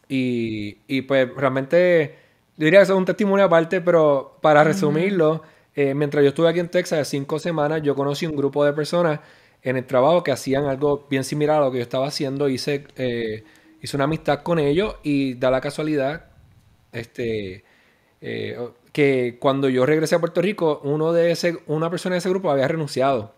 Y, 0.09 0.79
y, 0.87 1.01
pues 1.03 1.29
realmente, 1.35 2.15
diría 2.55 2.79
que 2.79 2.83
eso 2.83 2.93
es 2.93 2.99
un 2.99 3.05
testimonio 3.05 3.45
aparte, 3.45 3.81
pero 3.81 4.37
para 4.41 4.63
resumirlo, 4.63 5.43
eh, 5.75 5.93
mientras 5.93 6.23
yo 6.23 6.29
estuve 6.29 6.49
aquí 6.49 6.59
en 6.59 6.69
Texas, 6.69 7.07
cinco 7.07 7.39
semanas, 7.39 7.81
yo 7.83 7.95
conocí 7.95 8.25
un 8.25 8.35
grupo 8.35 8.65
de 8.65 8.73
personas 8.73 9.19
en 9.69 9.75
el 9.75 9.85
trabajo 9.85 10.23
que 10.23 10.31
hacían 10.31 10.65
algo 10.65 11.07
bien 11.09 11.25
similar 11.25 11.57
a 11.57 11.65
lo 11.65 11.71
que 11.71 11.79
yo 11.79 11.83
estaba 11.83 12.07
haciendo. 12.07 12.47
Hice, 12.47 12.87
eh, 12.95 13.43
hice 13.81 13.97
una 13.97 14.05
amistad 14.05 14.41
con 14.41 14.59
ellos 14.59 14.95
y 15.03 15.33
da 15.33 15.51
la 15.51 15.59
casualidad 15.59 16.27
este, 16.93 17.65
eh, 18.21 18.57
que 18.93 19.37
cuando 19.41 19.67
yo 19.67 19.85
regresé 19.85 20.15
a 20.15 20.19
Puerto 20.19 20.41
Rico, 20.41 20.79
uno 20.85 21.11
de 21.11 21.31
ese, 21.31 21.57
una 21.67 21.89
persona 21.89 22.15
de 22.15 22.19
ese 22.19 22.29
grupo 22.29 22.49
había 22.49 22.67
renunciado. 22.67 23.33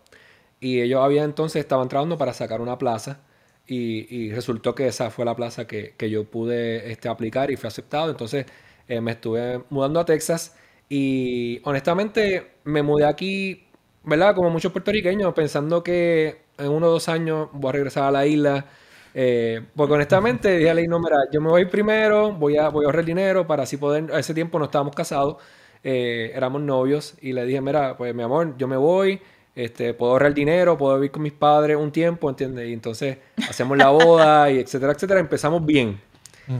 Y 0.60 0.80
ellos 0.80 1.02
habían 1.02 1.24
entonces 1.24 1.60
estaban 1.60 1.88
trabajando 1.88 2.16
para 2.18 2.32
sacar 2.32 2.60
una 2.60 2.78
plaza. 2.78 3.20
Y, 3.66 4.32
resultó 4.32 4.74
que 4.74 4.88
esa 4.88 5.10
fue 5.10 5.24
la 5.24 5.36
plaza 5.36 5.66
que, 5.66 5.94
yo 6.10 6.24
pude 6.24 6.90
este, 6.92 7.08
aplicar 7.08 7.50
y 7.50 7.56
fue 7.56 7.68
aceptado. 7.68 8.10
Entonces 8.10 8.46
me 8.88 9.12
estuve 9.12 9.62
mudando 9.70 10.00
a 10.00 10.04
Texas 10.04 10.56
Y 10.88 11.60
honestamente 11.64 12.50
me 12.64 12.82
mudé 12.82 13.06
aquí, 13.06 13.69
¿verdad? 14.04 14.34
Como 14.34 14.50
muchos 14.50 14.72
puertorriqueños, 14.72 15.32
pensando 15.34 15.82
que 15.82 16.42
en 16.58 16.68
uno 16.68 16.88
o 16.88 16.90
dos 16.90 17.08
años 17.08 17.48
voy 17.52 17.70
a 17.70 17.72
regresar 17.72 18.04
a 18.04 18.10
la 18.10 18.26
isla. 18.26 18.66
Eh, 19.14 19.62
porque 19.74 19.94
honestamente 19.94 20.50
dije 20.58 20.70
a 20.70 20.74
la 20.74 20.82
no, 20.82 21.00
mira, 21.00 21.18
yo 21.32 21.40
me 21.40 21.48
voy 21.48 21.66
primero, 21.66 22.32
voy 22.32 22.56
a, 22.56 22.68
voy 22.68 22.84
a 22.84 22.86
ahorrar 22.86 23.04
dinero 23.04 23.46
para 23.46 23.64
así 23.64 23.76
poder, 23.76 24.12
a 24.12 24.18
ese 24.18 24.34
tiempo 24.34 24.58
no 24.58 24.66
estábamos 24.66 24.94
casados, 24.94 25.36
eh, 25.82 26.30
éramos 26.34 26.62
novios 26.62 27.14
y 27.20 27.32
le 27.32 27.44
dije, 27.44 27.60
mira, 27.60 27.96
pues 27.96 28.14
mi 28.14 28.22
amor, 28.22 28.56
yo 28.56 28.68
me 28.68 28.76
voy, 28.76 29.20
este, 29.54 29.94
puedo 29.94 30.12
ahorrar 30.12 30.32
dinero, 30.32 30.78
puedo 30.78 30.94
vivir 30.94 31.10
con 31.10 31.22
mis 31.22 31.32
padres 31.32 31.76
un 31.76 31.90
tiempo, 31.90 32.30
¿entiendes? 32.30 32.68
Y 32.68 32.72
entonces 32.72 33.18
hacemos 33.48 33.76
la 33.76 33.88
boda 33.90 34.50
y 34.50 34.60
etcétera, 34.60 34.92
etcétera, 34.92 35.20
empezamos 35.20 35.64
bien. 35.64 36.00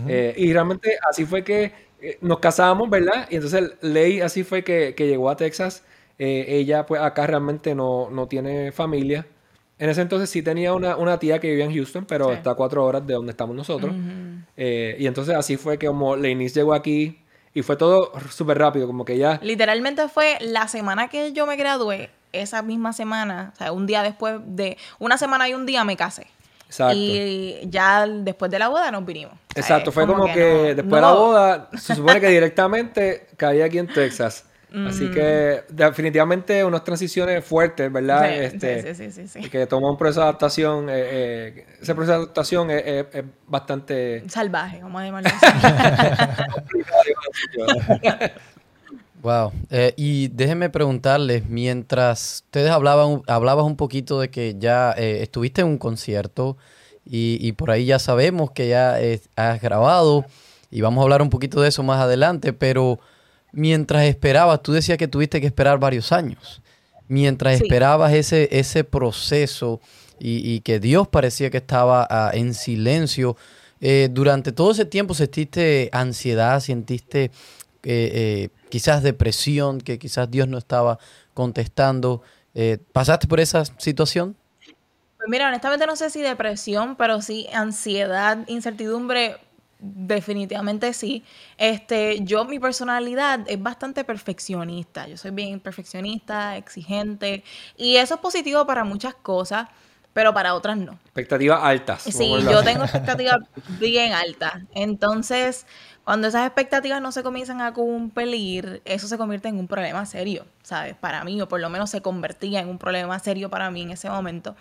Eh, 0.06 0.34
y 0.36 0.52
realmente 0.52 0.96
así 1.08 1.24
fue 1.24 1.42
que 1.42 1.72
nos 2.20 2.38
casamos, 2.38 2.88
¿verdad? 2.88 3.26
Y 3.30 3.36
entonces 3.36 3.72
Ley 3.80 4.20
así 4.20 4.44
fue 4.44 4.62
que, 4.62 4.94
llegó 4.96 5.30
a 5.30 5.36
Texas. 5.36 5.84
Eh, 6.22 6.44
ella 6.58 6.84
pues 6.84 7.00
acá 7.00 7.26
realmente 7.26 7.74
no, 7.74 8.10
no, 8.10 8.26
tiene 8.28 8.72
familia. 8.72 9.26
En 9.78 9.88
ese 9.88 10.02
entonces 10.02 10.28
sí 10.28 10.42
tenía 10.42 10.74
una, 10.74 10.96
una 10.96 11.18
tía 11.18 11.38
que 11.38 11.48
vivía 11.48 11.64
en 11.64 11.74
Houston, 11.74 12.04
pero 12.04 12.30
está 12.30 12.50
a 12.50 12.54
cuatro 12.54 12.84
horas 12.84 13.06
de 13.06 13.14
donde 13.14 13.30
estamos 13.30 13.56
nosotros. 13.56 13.90
y 14.54 15.06
entonces 15.06 15.34
así 15.34 15.56
fue 15.56 15.78
que 15.78 15.86
como 15.86 16.14
Leinis 16.16 16.52
llegó 16.52 16.74
aquí 16.74 17.18
y 17.54 17.62
fue 17.62 17.76
todo 17.76 18.12
súper 18.28 18.58
rápido, 18.58 18.86
como 18.86 19.06
que 19.06 19.16
ya... 19.16 19.40
Literalmente 19.42 20.06
fue 20.08 20.36
la 20.42 20.68
semana 20.68 21.08
que 21.08 21.32
yo 21.32 21.46
me 21.46 21.56
gradué, 21.56 22.10
esa 22.32 22.60
misma 22.60 22.92
semana, 22.92 23.52
o 23.54 23.56
sea, 23.56 23.72
un 23.72 23.86
día 23.86 24.02
después 24.02 24.40
de... 24.44 24.76
Una 24.98 25.16
semana 25.16 25.48
y 25.48 25.54
un 25.54 25.64
día 25.64 25.84
me 25.84 25.96
casé. 25.96 26.26
Exacto. 26.66 26.94
Y 26.94 27.60
ya 27.64 28.06
después 28.06 28.50
de 28.50 28.58
la 28.58 28.68
boda 28.68 28.90
nos 28.90 29.06
vinimos. 29.06 29.34
Exacto, 29.56 29.90
fue 29.90 30.06
como, 30.06 30.26
que, 30.26 30.74
después 30.74 30.90
de 30.96 31.00
la 31.00 31.12
boda, 31.12 31.70
se 31.72 31.94
supone 31.94 32.20
que 32.20 32.28
directamente 32.28 33.26
caí 33.38 33.62
aquí 33.62 33.78
en 33.78 33.88
Texas. 33.88 34.44
Así 34.86 35.10
que 35.10 35.64
definitivamente 35.68 36.64
unas 36.64 36.84
transiciones 36.84 37.44
fuertes, 37.44 37.92
¿verdad? 37.92 38.28
Sí, 38.28 38.34
este, 38.34 38.94
sí, 38.94 39.10
sí, 39.10 39.26
sí, 39.26 39.50
Que 39.50 39.66
toma 39.66 39.90
un 39.90 39.98
proceso 39.98 40.20
de 40.20 40.24
adaptación. 40.24 40.88
Eh, 40.88 40.92
eh, 40.96 41.66
ese 41.80 41.94
proceso 41.94 42.12
de 42.12 42.18
adaptación 42.24 42.70
es, 42.70 43.06
bastante... 43.48 44.22
Salvaje, 44.28 44.80
vamos 44.82 45.02
a 45.02 45.04
llamarlo 45.04 45.30
Wow. 49.22 49.52
Eh, 49.68 49.92
y 49.96 50.28
déjenme 50.28 50.70
preguntarles, 50.70 51.46
mientras 51.46 52.44
ustedes 52.46 52.70
hablaban, 52.70 53.22
hablabas 53.26 53.66
un 53.66 53.76
poquito 53.76 54.18
de 54.18 54.30
que 54.30 54.56
ya 54.58 54.94
eh, 54.96 55.22
estuviste 55.22 55.60
en 55.60 55.66
un 55.66 55.78
concierto 55.78 56.56
y, 57.04 57.52
por 57.52 57.72
ahí 57.72 57.86
ya 57.86 57.98
sabemos 57.98 58.52
que 58.52 58.68
ya 58.68 58.96
has 59.34 59.60
grabado 59.60 60.24
y 60.70 60.80
vamos 60.80 61.00
a 61.00 61.02
hablar 61.02 61.22
un 61.22 61.30
poquito 61.30 61.60
de 61.60 61.68
eso 61.68 61.82
más 61.82 62.00
adelante, 62.00 62.52
pero 62.52 63.00
mientras 63.52 64.04
esperabas, 64.04 64.62
tú 64.62 64.72
decías 64.72 64.98
que 64.98 65.08
tuviste 65.08 65.40
que 65.40 65.46
esperar 65.46 65.78
varios 65.78 66.12
años. 66.12 66.62
Mientras 67.08 67.60
esperabas 67.60 68.12
ese, 68.12 68.48
ese 68.52 68.84
proceso 68.84 69.80
y, 70.18 70.60
que 70.60 70.78
Dios 70.78 71.08
parecía 71.08 71.50
que 71.50 71.56
estaba 71.56 72.06
ah, 72.08 72.30
en 72.34 72.54
silencio, 72.54 73.36
eh, 73.80 74.08
durante 74.10 74.52
todo 74.52 74.70
ese 74.70 74.84
tiempo 74.84 75.14
sentiste 75.14 75.88
ansiedad, 75.92 76.60
sentiste 76.60 77.30
quizás 78.70 79.02
depresión, 79.02 79.80
que 79.80 79.98
quizás 79.98 80.30
Dios 80.30 80.48
no 80.48 80.56
estaba 80.56 80.98
contestando. 81.34 82.22
Eh, 82.54 82.78
¿Pasaste 82.92 83.26
por 83.26 83.40
esa 83.40 83.64
situación? 83.64 84.36
Pues 85.16 85.28
mira, 85.28 85.48
honestamente 85.48 85.86
no 85.86 85.96
sé 85.96 86.08
si 86.08 86.22
depresión, 86.22 86.96
pero 86.96 87.20
sí 87.20 87.46
ansiedad, 87.52 88.38
incertidumbre, 88.46 89.36
definitivamente 89.80 90.92
sí. 90.92 91.24
Este, 91.56 92.20
yo 92.22 92.44
mi 92.44 92.58
personalidad 92.58 93.40
es 93.46 93.62
bastante 93.62 94.04
perfeccionista. 94.04 95.08
Yo 95.08 95.16
soy 95.16 95.30
bien 95.30 95.60
perfeccionista, 95.60 96.56
exigente 96.56 97.44
y 97.76 97.96
eso 97.96 98.14
es 98.14 98.20
positivo 98.20 98.66
para 98.66 98.84
muchas 98.84 99.14
cosas, 99.14 99.68
pero 100.12 100.34
para 100.34 100.54
otras 100.54 100.76
no. 100.76 100.92
Expectativas 101.04 101.60
altas. 101.62 102.02
Sí, 102.02 102.32
yo 102.42 102.62
tengo 102.62 102.84
expectativas 102.84 103.38
bien 103.78 104.12
altas. 104.12 104.54
Entonces, 104.74 105.66
cuando 106.04 106.28
esas 106.28 106.46
expectativas 106.46 107.00
no 107.00 107.12
se 107.12 107.22
comienzan 107.22 107.60
a 107.60 107.72
cumplir, 107.72 108.82
eso 108.84 109.06
se 109.06 109.16
convierte 109.16 109.48
en 109.48 109.58
un 109.58 109.68
problema 109.68 110.04
serio, 110.06 110.46
¿sabes? 110.62 110.96
Para 110.96 111.22
mí, 111.24 111.40
o 111.40 111.48
por 111.48 111.60
lo 111.60 111.70
menos 111.70 111.90
se 111.90 112.00
convertía 112.00 112.60
en 112.60 112.68
un 112.68 112.78
problema 112.78 113.18
serio 113.18 113.48
para 113.50 113.70
mí 113.70 113.82
en 113.82 113.90
ese 113.90 114.10
momento. 114.10 114.56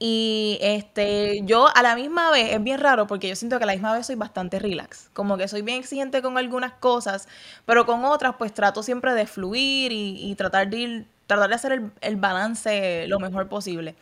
Y 0.00 0.58
este, 0.60 1.40
yo 1.44 1.66
a 1.74 1.82
la 1.82 1.96
misma 1.96 2.30
vez, 2.30 2.52
es 2.52 2.62
bien 2.62 2.78
raro 2.80 3.06
porque 3.08 3.28
yo 3.28 3.34
siento 3.36 3.58
que 3.58 3.64
a 3.64 3.66
la 3.66 3.72
misma 3.72 3.92
vez 3.94 4.06
soy 4.06 4.14
bastante 4.14 4.58
relax. 4.60 5.10
Como 5.12 5.36
que 5.36 5.48
soy 5.48 5.62
bien 5.62 5.80
exigente 5.80 6.22
con 6.22 6.38
algunas 6.38 6.72
cosas, 6.74 7.28
pero 7.66 7.84
con 7.86 8.04
otras 8.04 8.36
pues 8.38 8.54
trato 8.54 8.82
siempre 8.84 9.12
de 9.14 9.26
fluir 9.26 9.90
y, 9.92 10.34
tratar, 10.36 10.70
de 10.70 11.04
tratar 11.26 11.48
de 11.48 11.54
hacer 11.56 11.72
el, 11.72 11.92
el, 12.00 12.16
balance 12.16 13.06
lo 13.08 13.18
mejor 13.18 13.48
posible. 13.48 13.96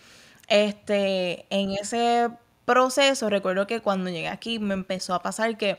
Este, 0.48 1.46
en 1.50 1.70
ese 1.72 2.30
proceso 2.66 3.30
recuerdo 3.30 3.66
que 3.66 3.80
cuando 3.80 4.10
llegué 4.10 4.28
aquí 4.28 4.58
me 4.58 4.74
empezó 4.74 5.14
a 5.14 5.22
pasar 5.22 5.56
que 5.56 5.78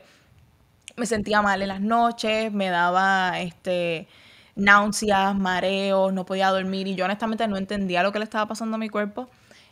me 0.96 1.06
sentía 1.06 1.42
mal 1.42 1.62
en 1.62 1.68
las 1.68 1.80
noches, 1.80 2.52
me 2.52 2.70
daba 2.70 3.40
este 3.40 4.08
náuseas, 4.56 5.36
mareos, 5.36 6.12
no 6.12 6.26
podía 6.26 6.48
dormir 6.50 6.88
y 6.88 6.96
yo 6.96 7.04
honestamente 7.04 7.46
no 7.48 7.56
entendía 7.56 8.02
lo 8.02 8.12
que 8.12 8.18
le 8.18 8.24
estaba 8.24 8.46
pasando 8.46 8.74
a 8.76 8.78
mi 8.78 8.88
cuerpo. 8.88 9.28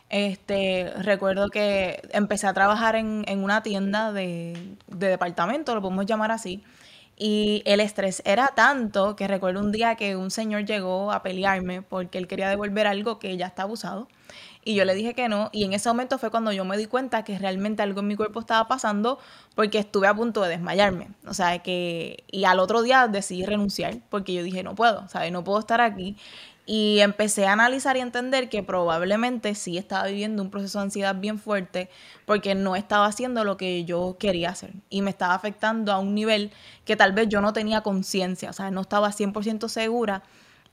Este, 0.09 0.93
recuerdo 0.97 1.49
que 1.49 2.01
empecé 2.11 2.47
a 2.47 2.53
trabajar 2.53 2.95
en, 2.95 3.25
una 3.43 3.61
tienda 3.61 4.13
de, 4.13 4.75
de, 4.87 5.07
departamento, 5.07 5.75
lo 5.75 5.81
podemos 5.81 6.05
llamar 6.05 6.31
así, 6.31 6.63
y 7.17 7.63
el 7.65 7.79
estrés 7.79 8.21
era 8.25 8.49
tanto 8.55 9.15
que 9.15 9.27
recuerdo 9.27 9.59
un 9.59 9.71
día 9.71 9.95
que 9.95 10.15
un 10.15 10.29
señor 10.29 10.65
llegó 10.65 11.11
a 11.11 11.23
pelearme 11.23 11.81
porque 11.81 12.19
él 12.19 12.27
quería 12.27 12.47
devolver 12.47 12.85
algo 12.85 13.17
que 13.17 13.35
ya 13.37 13.47
estaba 13.47 13.71
usado. 13.71 14.07
Y 14.63 14.75
yo 14.75 14.85
le 14.85 14.93
dije 14.93 15.13
que 15.15 15.29
no. 15.29 15.49
Y 15.53 15.63
en 15.63 15.73
ese 15.73 15.89
momento 15.89 16.19
fue 16.19 16.29
cuando 16.29 16.51
yo 16.51 16.65
me 16.65 16.77
di 16.77 16.85
cuenta 16.85 17.23
que 17.23 17.39
realmente 17.39 17.81
algo 17.81 18.01
en 18.01 18.07
mi 18.07 18.15
cuerpo 18.15 18.41
estaba 18.41 18.67
pasando 18.67 19.17
porque 19.55 19.79
estuve 19.79 20.07
a 20.07 20.13
punto 20.13 20.41
de 20.41 20.49
desmayarme. 20.49 21.07
O 21.25 21.33
sea, 21.33 21.59
que... 21.59 22.23
Y 22.29 22.43
al 22.43 22.59
otro 22.59 22.83
día 22.83 23.07
decidí 23.07 23.45
renunciar 23.45 23.97
porque 24.09 24.33
yo 24.33 24.43
dije, 24.43 24.63
no 24.63 24.75
puedo, 24.75 25.07
¿sabes? 25.07 25.31
No 25.31 25.43
puedo 25.43 25.59
estar 25.59 25.81
aquí. 25.81 26.17
Y 26.69 26.99
empecé 26.99 27.47
a 27.47 27.53
analizar 27.53 27.95
y 27.95 28.01
entender 28.01 28.49
que 28.49 28.61
probablemente 28.61 29.55
sí 29.55 29.77
estaba 29.77 30.07
viviendo 30.07 30.43
un 30.43 30.51
proceso 30.51 30.79
de 30.79 30.83
ansiedad 30.83 31.15
bien 31.15 31.39
fuerte 31.39 31.89
porque 32.25 32.55
no 32.55 32.75
estaba 32.75 33.05
haciendo 33.05 33.45
lo 33.45 33.55
que 33.55 33.85
yo 33.85 34.17
quería 34.19 34.49
hacer. 34.49 34.73
Y 34.89 35.01
me 35.01 35.09
estaba 35.09 35.33
afectando 35.33 35.93
a 35.93 35.99
un 35.99 36.13
nivel 36.13 36.51
que 36.83 36.97
tal 36.97 37.13
vez 37.13 37.29
yo 37.29 37.39
no 37.39 37.53
tenía 37.53 37.81
conciencia. 37.81 38.49
O 38.49 38.53
sea, 38.53 38.69
no 38.69 38.81
estaba 38.81 39.13
100% 39.13 39.69
segura 39.69 40.23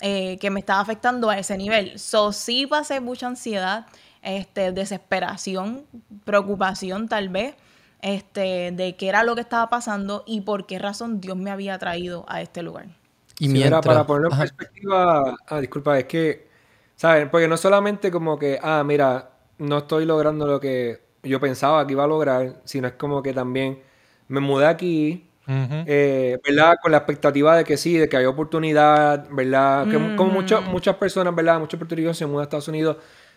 eh, 0.01 0.37
que 0.41 0.51
me 0.51 0.59
estaba 0.59 0.81
afectando 0.81 1.31
a 1.31 1.39
ese 1.39 1.57
nivel. 1.57 1.97
So, 2.01 2.33
sí 2.33 2.67
pasé 2.67 2.99
mucha 3.01 3.29
ansiedad, 3.29 3.87
este, 4.23 4.73
desesperación, 4.73 5.87
preocupación 6.25 7.09
tal 7.09 7.29
vez, 7.29 7.55
este, 8.03 8.73
de 8.73 8.97
qué 8.97 9.09
era 9.09 9.23
lo 9.23 9.37
que 9.37 9.43
estaba 9.43 9.71
pasando 9.71 10.25
y 10.27 10.41
por 10.41 10.67
qué 10.67 10.81
razón 10.81 11.21
Dios 11.21 11.37
me 11.37 11.53
había 11.53 11.79
traído 11.79 12.25
a 12.27 12.43
este 12.43 12.63
lugar. 12.65 12.89
Y 13.39 13.49
mira, 13.49 13.81
para 13.81 14.07
ponerlo 14.07 14.33
en 14.33 14.39
perspectiva, 14.39 15.37
ah, 15.47 15.61
disculpa, 15.61 15.99
es 15.99 16.05
que, 16.05 16.49
¿saben? 16.95 17.31
Porque 17.31 17.49
no 17.49 17.57
solamente 17.57 18.11
como 18.11 18.39
que, 18.39 18.59
ah, 18.63 18.83
mira, 18.85 19.31
no 19.59 19.79
estoy 19.79 20.05
logrando 20.05 20.47
lo 20.47 20.61
que 20.61 21.01
yo 21.23 21.41
pensaba 21.41 21.87
que 21.87 21.93
iba 21.93 22.05
a 22.05 22.07
lograr, 22.07 22.61
sino 22.65 22.87
es 22.87 22.95
como 22.95 23.23
que 23.23 23.33
también 23.33 23.81
me 24.29 24.41
mudé 24.41 24.67
aquí, 24.67 25.31
eh, 25.47 26.39
¿verdad? 26.47 26.77
Con 26.81 26.93
la 26.93 26.99
expectativa 26.99 27.57
de 27.57 27.65
que 27.65 27.77
sí, 27.77 27.97
de 27.99 28.09
que 28.09 28.17
hay 28.17 28.25
oportunidad, 28.25 29.29
¿verdad? 29.31 29.87
como 30.17 30.31
muchas 30.31 30.65
muchas 30.65 30.97
personas, 30.97 31.35
¿verdad? 31.35 31.61
Muchos 31.61 31.79
puertorriqueños 31.79 32.17
se 32.17 32.27
mudan 32.27 32.41
a 32.41 32.43
Estados 32.45 32.69
Unidos 32.69 32.97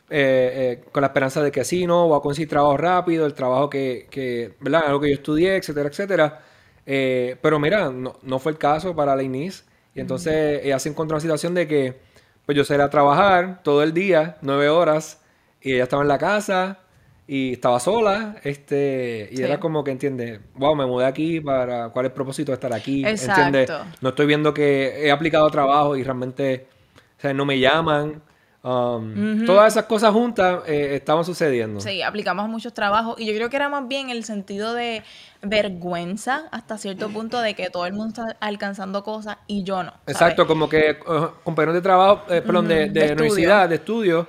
eh, 0.09 0.79
eh, 0.79 0.89
con 0.91 1.01
la 1.01 1.07
esperanza 1.07 1.41
de 1.41 1.51
que 1.51 1.65
sí, 1.65 1.85
¿no? 1.85 2.07
Va 2.09 2.17
a 2.17 2.21
conseguir 2.21 2.49
trabajo 2.49 2.77
rápido, 2.77 3.25
el 3.25 3.33
trabajo 3.33 3.69
que, 3.69 4.07
que 4.09 4.55
¿verdad? 4.61 4.83
Algo 4.85 5.01
que 5.01 5.09
yo 5.09 5.15
estudié, 5.15 5.57
etcétera, 5.57 5.89
etcétera. 5.89 6.41
pero 7.41 7.59
mira, 7.59 7.89
no, 7.89 8.17
no, 8.21 8.39
fue 8.39 8.53
el 8.53 8.57
caso 8.57 8.95
para 8.95 9.15
la 9.15 9.23
INIS. 9.23 9.65
Y 9.97 9.99
entonces 9.99 10.61
ella 10.63 10.77
se 10.77 10.89
encontró 10.89 11.15
en 11.15 11.17
una 11.17 11.21
situación 11.21 11.55
de 11.55 11.67
que, 11.67 11.99
pues 12.45 12.55
yo 12.55 12.63
salía 12.63 12.85
a 12.85 12.89
trabajar 12.91 13.61
todo 13.63 13.81
el 13.81 13.93
día, 13.93 14.37
nueve 14.43 14.69
horas, 14.69 15.21
y 15.59 15.73
ella 15.73 15.83
estaba 15.83 16.03
en 16.03 16.07
la 16.07 16.19
casa, 16.19 16.81
y 17.25 17.53
estaba 17.53 17.79
sola, 17.79 18.35
este, 18.43 19.27
y 19.31 19.41
era 19.41 19.59
como 19.59 19.83
que 19.83 19.89
entiende, 19.89 20.39
wow, 20.53 20.75
me 20.75 20.85
mudé 20.85 21.05
aquí 21.05 21.41
para 21.41 21.89
cuál 21.89 22.05
es 22.05 22.11
el 22.11 22.13
propósito 22.13 22.51
de 22.51 22.53
estar 22.53 22.71
aquí, 22.73 23.03
entiende, 23.05 23.67
no 23.99 24.09
estoy 24.09 24.27
viendo 24.27 24.53
que 24.53 25.05
he 25.05 25.11
aplicado 25.11 25.49
trabajo 25.49 25.97
y 25.97 26.03
realmente, 26.03 26.67
o 27.17 27.21
sea, 27.21 27.33
no 27.33 27.45
me 27.45 27.59
llaman. 27.59 28.21
Um, 28.67 29.45
todas 29.45 29.71
esas 29.71 29.85
cosas 29.85 30.11
juntas 30.11 30.63
eh, 30.67 30.95
estaban 30.95 31.23
sucediendo. 31.23 31.79
Sí, 31.79 32.01
aplicamos 32.01 32.49
muchos 32.49 32.73
trabajos 32.73 33.17
y 33.17 33.25
yo 33.25 33.33
creo 33.33 33.49
que 33.49 33.55
era 33.55 33.69
más 33.69 33.87
bien 33.87 34.09
el 34.09 34.25
sentido 34.25 34.73
de 34.73 35.03
vergüenza 35.41 36.49
hasta 36.51 36.77
cierto 36.77 37.07
punto 37.07 37.39
de 37.39 37.53
que 37.53 37.69
todo 37.69 37.85
el 37.85 37.93
mundo 37.93 38.07
está 38.09 38.37
alcanzando 38.41 39.05
cosas 39.05 39.37
y 39.47 39.63
yo 39.63 39.83
no. 39.83 39.93
Exacto, 40.05 40.45
como 40.45 40.67
que 40.67 40.97
uh, 41.07 41.41
compañeros 41.45 41.75
de 41.75 41.81
trabajo, 41.81 42.23
eh, 42.29 42.41
perdón, 42.41 42.67
de, 42.67 42.89
de, 42.89 43.13
universidad, 43.13 43.69
de 43.69 43.75
estudio, 43.75 44.27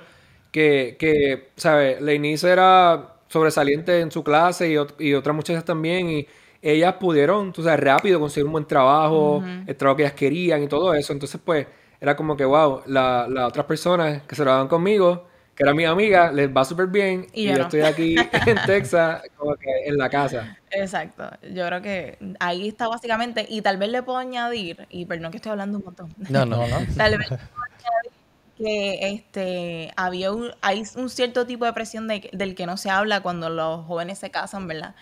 que, 0.53 0.97
que 1.01 1.51
¿sabes? 1.57 2.01
Leinice 2.01 2.49
era 2.49 3.15
sobresaliente 3.27 4.01
en 4.01 4.13
su 4.13 4.23
clase 4.23 4.71
y, 4.71 5.05
y 5.05 5.15
otras 5.15 5.35
muchachas 5.35 5.65
también, 5.65 6.11
y, 6.11 6.29
ellas 6.61 6.95
pudieron, 6.95 7.53
tú 7.53 7.63
sabes, 7.63 7.79
rápido 7.79 8.19
conseguir 8.19 8.47
un 8.47 8.53
buen 8.53 8.65
trabajo, 8.65 9.43
el 9.67 9.77
trabajo 9.77 9.97
que 9.97 10.03
ellas 10.03 10.15
querían 10.15 10.63
y 10.65 10.67
todo 10.67 10.93
eso. 10.93 11.13
Entonces, 11.13 11.41
pues, 11.45 11.69
era 12.01 12.17
como 12.17 12.37
que, 12.37 12.45
wow, 12.45 12.83
las 12.87 13.29
otras 13.45 13.67
personas 13.67 14.23
que 14.23 14.35
se 14.35 14.45
lo 14.45 14.51
daban 14.51 14.69
conmigo, 14.69 15.27
que 15.55 15.65
era 15.65 15.75
mi 15.75 15.85
amiga, 15.85 16.31
les 16.31 16.49
va 16.55 16.65
súper 16.65 16.87
bien 16.87 17.27
y, 17.33 17.47
yo, 17.47 17.55
estoy 17.55 17.81
aquí 17.81 18.15
en 18.47 18.59
Texas, 18.65 19.23
como 19.37 19.57
que 19.57 19.69
en 19.87 19.99
la 19.99 20.09
casa. 20.09 20.57
Exacto, 20.71 21.29
yo 21.53 21.67
creo 21.67 21.83
que 21.83 22.19
ahí 22.39 22.69
está 22.69 22.89
básicamente, 22.89 23.45
y 23.49 23.63
tal 23.63 23.77
vez 23.77 23.89
le 23.89 24.03
puedo 24.03 24.19
añadir, 24.19 24.87
y 24.91 25.07
perdón 25.07 25.33
que 25.33 25.39
estoy 25.39 25.51
hablando 25.51 25.79
un 25.79 25.85
montón. 25.85 26.15
No, 26.29 26.45
no, 26.45 26.67
no. 26.69 26.77
tal 26.97 27.19
vez 27.19 27.31
le 27.31 27.37
puedo 27.39 27.65
añadir 27.65 28.13
que 28.57 28.99
este, 29.09 29.93
había 29.97 30.33
un, 30.33 30.51
hay 30.61 30.83
un 30.97 31.09
cierto 31.09 31.47
tipo 31.47 31.65
de 31.65 31.73
presión 31.73 32.09
del 32.09 32.55
que 32.55 32.67
no 32.67 32.77
se 32.77 32.91
habla 32.91 33.21
cuando 33.21 33.49
los 33.51 33.87
jóvenes 33.87 34.19
se 34.19 34.31
casan, 34.31 34.67
¿verdad? 34.67 34.95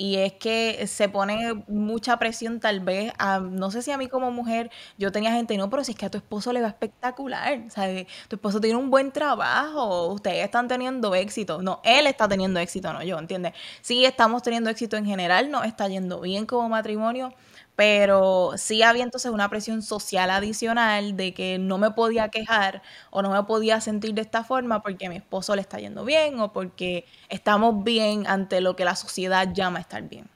Y 0.00 0.18
es 0.18 0.32
que 0.34 0.86
se 0.86 1.08
pone 1.08 1.54
mucha 1.66 2.16
presión 2.20 2.60
tal 2.60 2.78
vez 2.78 3.12
a, 3.18 3.40
no 3.40 3.72
sé 3.72 3.82
si 3.82 3.90
a 3.90 3.98
mí 3.98 4.06
como 4.06 4.30
mujer, 4.30 4.70
yo 4.96 5.10
tenía 5.10 5.32
gente, 5.32 5.56
no, 5.56 5.68
pero 5.70 5.82
si 5.82 5.90
es 5.90 5.98
que 5.98 6.06
a 6.06 6.10
tu 6.10 6.18
esposo 6.18 6.52
le 6.52 6.62
va 6.62 6.68
espectacular, 6.68 7.64
¿sabes? 7.68 8.06
Tu 8.28 8.36
esposo 8.36 8.60
tiene 8.60 8.76
un 8.76 8.90
buen 8.90 9.10
trabajo, 9.10 10.06
ustedes 10.06 10.44
están 10.44 10.68
teniendo 10.68 11.16
éxito. 11.16 11.62
No, 11.62 11.80
él 11.82 12.06
está 12.06 12.28
teniendo 12.28 12.60
éxito, 12.60 12.92
no 12.92 13.02
yo, 13.02 13.18
¿entiendes? 13.18 13.54
Sí, 13.80 14.04
estamos 14.04 14.44
teniendo 14.44 14.70
éxito 14.70 14.96
en 14.96 15.04
general, 15.04 15.50
no 15.50 15.64
está 15.64 15.88
yendo 15.88 16.20
bien 16.20 16.46
como 16.46 16.68
matrimonio, 16.68 17.34
pero 17.78 18.54
sí 18.56 18.82
había 18.82 19.04
entonces 19.04 19.30
una 19.30 19.48
presión 19.48 19.82
social 19.82 20.30
adicional 20.30 21.16
de 21.16 21.32
que 21.32 21.58
no 21.60 21.78
me 21.78 21.92
podía 21.92 22.28
quejar 22.28 22.82
o 23.10 23.22
no 23.22 23.30
me 23.30 23.40
podía 23.44 23.80
sentir 23.80 24.14
de 24.14 24.22
esta 24.22 24.42
forma 24.42 24.82
porque 24.82 25.06
a 25.06 25.08
mi 25.08 25.14
esposo 25.14 25.54
le 25.54 25.60
está 25.60 25.78
yendo 25.78 26.04
bien 26.04 26.40
o 26.40 26.52
porque 26.52 27.04
estamos 27.28 27.84
bien 27.84 28.26
ante 28.26 28.60
lo 28.60 28.74
que 28.74 28.84
la 28.84 28.96
sociedad 28.96 29.52
llama 29.54 29.78
estar 29.78 30.02
bien. 30.08 30.26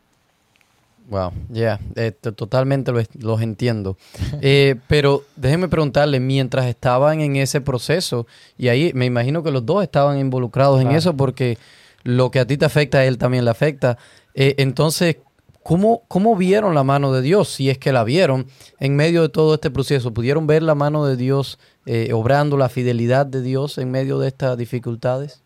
Wow, 1.08 1.32
ya, 1.48 1.80
eh, 1.96 2.12
totalmente 2.12 2.92
los, 3.18 3.42
entiendo. 3.42 3.96
Eh, 4.40 4.76
pero 4.86 5.24
déjenme 5.34 5.66
preguntarle, 5.66 6.20
mientras 6.20 6.66
estaban 6.66 7.22
en 7.22 7.34
ese 7.34 7.60
proceso, 7.60 8.28
y 8.56 8.68
ahí 8.68 8.92
me 8.94 9.06
imagino 9.06 9.42
que 9.42 9.50
los 9.50 9.66
dos 9.66 9.82
estaban 9.82 10.16
involucrados 10.20 10.80
en 10.80 10.92
eso 10.92 11.16
porque 11.16 11.58
lo 12.04 12.30
que 12.30 12.38
a 12.38 12.46
ti 12.46 12.56
te 12.56 12.66
afecta, 12.66 12.98
a 12.98 13.04
él 13.04 13.18
también 13.18 13.44
le 13.44 13.50
afecta. 13.50 13.98
Eh, 14.32 14.54
entonces, 14.58 15.16
¿Cómo, 15.62 16.02
¿Cómo 16.08 16.36
vieron 16.36 16.74
la 16.74 16.82
mano 16.82 17.12
de 17.12 17.22
Dios? 17.22 17.48
Si 17.48 17.70
es 17.70 17.78
que 17.78 17.92
la 17.92 18.04
vieron 18.04 18.46
en 18.80 18.96
medio 18.96 19.22
de 19.22 19.28
todo 19.28 19.54
este 19.54 19.70
proceso, 19.70 20.12
¿pudieron 20.12 20.46
ver 20.46 20.62
la 20.62 20.74
mano 20.74 21.06
de 21.06 21.16
Dios 21.16 21.58
eh, 21.86 22.12
obrando 22.12 22.56
la 22.56 22.68
fidelidad 22.68 23.26
de 23.26 23.42
Dios 23.42 23.78
en 23.78 23.90
medio 23.90 24.18
de 24.18 24.28
estas 24.28 24.56
dificultades? 24.58 25.42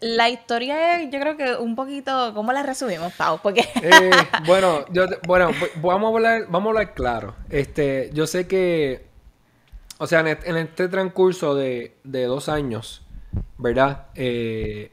La 0.00 0.28
historia 0.28 0.96
es, 0.96 1.10
yo 1.10 1.18
creo 1.20 1.36
que 1.36 1.54
un 1.54 1.74
poquito, 1.74 2.32
¿cómo 2.34 2.52
la 2.52 2.62
resumimos, 2.62 3.12
Pau? 3.14 3.40
Porque... 3.42 3.62
Eh, 3.82 4.10
bueno, 4.46 4.84
yo, 4.92 5.06
bueno, 5.26 5.50
vamos 5.76 6.12
a 6.12 6.16
hablar, 6.16 6.46
vamos 6.50 6.66
a 6.66 6.70
hablar 6.70 6.94
claro. 6.94 7.34
Este, 7.48 8.10
yo 8.12 8.26
sé 8.26 8.46
que, 8.46 9.06
o 9.98 10.06
sea, 10.06 10.20
en, 10.20 10.56
este 10.56 10.88
transcurso 10.88 11.54
de, 11.54 11.96
de 12.04 12.24
dos 12.24 12.50
años, 12.50 13.02
¿verdad? 13.56 14.06
Eh, 14.14 14.92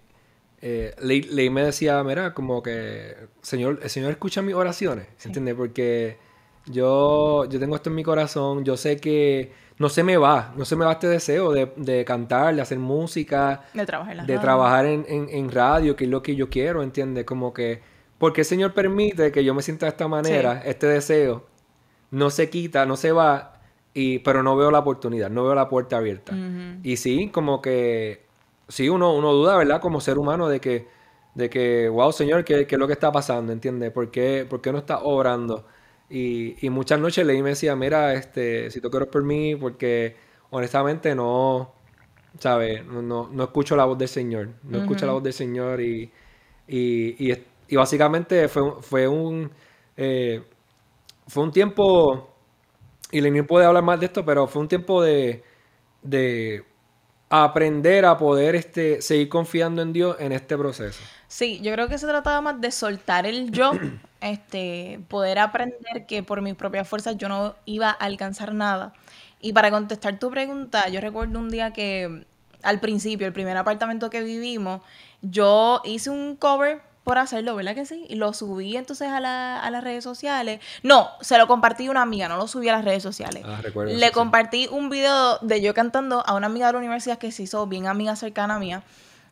eh, 0.61 0.95
Leí, 0.99 1.49
me 1.49 1.63
decía, 1.63 2.03
mira, 2.03 2.33
como 2.33 2.63
que 2.63 3.15
Señor, 3.41 3.79
el 3.83 3.89
Señor 3.89 4.11
escucha 4.11 4.41
mis 4.41 4.55
oraciones, 4.55 5.07
¿entiendes? 5.23 5.55
Porque 5.55 6.17
yo, 6.65 7.45
yo 7.45 7.59
tengo 7.59 7.75
esto 7.75 7.89
en 7.89 7.95
mi 7.95 8.03
corazón, 8.03 8.65
yo 8.65 8.75
sé 8.75 8.97
que 8.97 9.51
no 9.77 9.89
se 9.89 10.03
me 10.03 10.17
va, 10.17 10.53
no 10.57 10.65
se 10.65 10.75
me 10.75 10.85
va 10.85 10.93
este 10.93 11.07
deseo 11.07 11.51
de, 11.51 12.05
cantar, 12.05 12.55
de 12.55 12.61
hacer 12.61 12.79
música, 12.79 13.61
de 13.73 13.85
trabajar, 13.85 14.17
en, 14.19 14.25
de 14.25 14.39
trabajar 14.39 14.85
en, 14.85 15.51
radio, 15.51 15.95
que 15.95 16.05
es 16.05 16.09
lo 16.09 16.23
que 16.23 16.35
yo 16.35 16.49
quiero, 16.49 16.81
¿entiendes? 16.81 17.25
Como 17.25 17.53
que, 17.53 17.81
porque 18.17 18.41
el 18.41 18.45
Señor 18.45 18.73
permite 18.73 19.31
que 19.31 19.43
yo 19.43 19.53
me 19.53 19.61
sienta 19.61 19.85
de 19.85 19.91
esta 19.91 20.07
manera, 20.07 20.63
este 20.65 20.87
deseo, 20.87 21.45
no 22.09 22.31
se 22.31 22.49
quita, 22.49 22.87
no 22.87 22.97
se 22.97 23.11
va, 23.11 23.61
y, 23.93 24.19
pero 24.19 24.41
no 24.41 24.57
veo 24.57 24.71
la 24.71 24.79
oportunidad, 24.79 25.29
no 25.29 25.43
veo 25.43 25.53
la 25.53 25.69
puerta 25.69 25.97
abierta. 25.97 26.35
Y 26.81 26.97
sí, 26.97 27.29
como 27.29 27.61
que 27.61 28.26
sí, 28.67 28.89
uno, 28.89 29.13
uno 29.15 29.33
duda, 29.33 29.57
¿verdad? 29.57 29.81
Como 29.81 30.01
ser 30.01 30.17
humano 30.17 30.49
de 30.49 30.59
que, 30.59 30.87
de 31.35 31.49
que 31.49 31.89
wow, 31.89 32.11
Señor, 32.11 32.43
¿qué, 32.45 32.67
es 32.69 32.79
lo 32.79 32.87
que 32.87 32.93
está 32.93 33.11
pasando? 33.11 33.53
¿Entiendes? 33.53 33.91
¿Por 33.91 34.11
qué, 34.11 34.45
¿Por 34.49 34.61
qué 34.61 34.71
no 34.71 34.79
está 34.79 34.99
obrando? 34.99 35.65
Y, 36.09 36.55
y, 36.65 36.69
muchas 36.69 36.99
noches 36.99 37.25
leí 37.25 37.39
y 37.39 37.43
me 37.43 37.49
decía, 37.49 37.75
mira, 37.75 38.13
este, 38.13 38.71
si 38.71 38.79
tú 38.81 38.89
quieres 38.89 39.09
por 39.09 39.23
mí, 39.23 39.55
porque 39.55 40.15
honestamente 40.51 41.13
no, 41.15 41.73
¿sabes? 42.39 42.85
No, 42.85 43.01
no, 43.29 43.43
escucho 43.43 43.75
la 43.75 43.85
voz 43.85 43.97
del 43.97 44.07
Señor. 44.07 44.49
No 44.63 44.79
escucho 44.79 45.05
la 45.05 45.13
voz 45.13 45.23
del 45.23 45.33
Señor 45.33 45.81
y, 45.81 46.11
y, 46.67 47.33
y, 47.67 47.75
básicamente 47.75 48.47
fue, 48.47 48.81
fue 48.81 49.07
un... 49.07 49.51
Eh, 49.97 50.43
fue 51.27 51.43
un 51.43 51.51
tiempo, 51.51 52.29
y 53.11 53.21
Lenín 53.21 53.45
puede 53.45 53.65
hablar 53.65 53.83
más 53.83 53.99
de 53.99 54.07
esto, 54.07 54.25
pero 54.25 54.47
fue 54.47 54.61
un 54.61 54.67
tiempo 54.67 55.01
de, 55.01 55.43
de 56.01 56.63
aprender 57.29 58.05
a 58.05 58.17
poder 58.17 58.55
este, 58.55 59.01
seguir 59.01 59.29
confiando 59.29 59.81
en 59.81 59.93
Dios 59.93 60.15
en 60.19 60.31
este 60.31 60.57
proceso. 60.57 60.99
Sí, 61.27 61.59
yo 61.61 61.73
creo 61.73 61.89
que 61.89 61.97
se 61.97 62.07
trataba 62.07 62.39
más 62.41 62.61
de 62.61 62.71
soltar 62.71 63.25
el 63.25 63.51
yo, 63.51 63.71
este, 64.21 64.99
poder 65.09 65.39
aprender 65.39 66.05
que 66.07 66.23
por 66.23 66.41
mis 66.41 66.55
propias 66.55 66.87
fuerzas 66.87 67.17
yo 67.17 67.27
no 67.27 67.55
iba 67.65 67.89
a 67.89 67.93
alcanzar 67.93 68.53
nada. 68.53 68.93
Y 69.41 69.53
para 69.53 69.69
contestar 69.69 70.19
tu 70.19 70.31
pregunta, 70.31 70.87
yo 70.89 71.01
recuerdo 71.01 71.39
un 71.39 71.49
día 71.49 71.71
que 71.71 72.25
al 72.63 72.79
principio, 72.79 73.27
el 73.27 73.33
primer 73.33 73.55
apartamento 73.55 74.09
que 74.09 74.23
vivimos, 74.23 74.81
yo 75.21 75.81
hice 75.85 76.09
un 76.09 76.35
cover 76.35 76.81
por 77.07 77.19
hacerlo, 77.19 77.55
¿verdad 77.55 77.73
que 77.73 77.85
sí? 77.85 78.05
Y 78.09 78.15
lo 78.15 78.33
subí 78.33 78.75
entonces 78.75 79.07
a, 79.07 79.21
las 79.21 79.81
redes 79.81 80.03
sociales. 80.03 80.59
No, 80.83 81.07
se 81.21 81.37
lo 81.37 81.47
compartí 81.47 81.87
a 81.87 81.91
una 81.91 82.01
amiga, 82.01 82.27
no 82.27 82.35
lo 82.35 82.49
subí 82.49 82.67
a 82.67 82.73
las 82.73 82.83
redes 82.83 83.01
sociales. 83.01 83.45
Ah, 83.47 83.61
recuerdo. 83.63 83.93
Le 83.95 84.11
compartí 84.11 84.67
un 84.69 84.89
video 84.89 85.37
de 85.39 85.61
yo 85.61 85.73
cantando 85.73 86.21
a 86.27 86.33
una 86.33 86.47
amiga 86.47 86.67
de 86.67 86.73
la 86.73 86.79
universidad 86.79 87.17
que 87.17 87.31
se 87.31 87.43
hizo 87.43 87.65
bien 87.65 87.87
amiga 87.87 88.17
cercana 88.17 88.59
mía. 88.59 88.83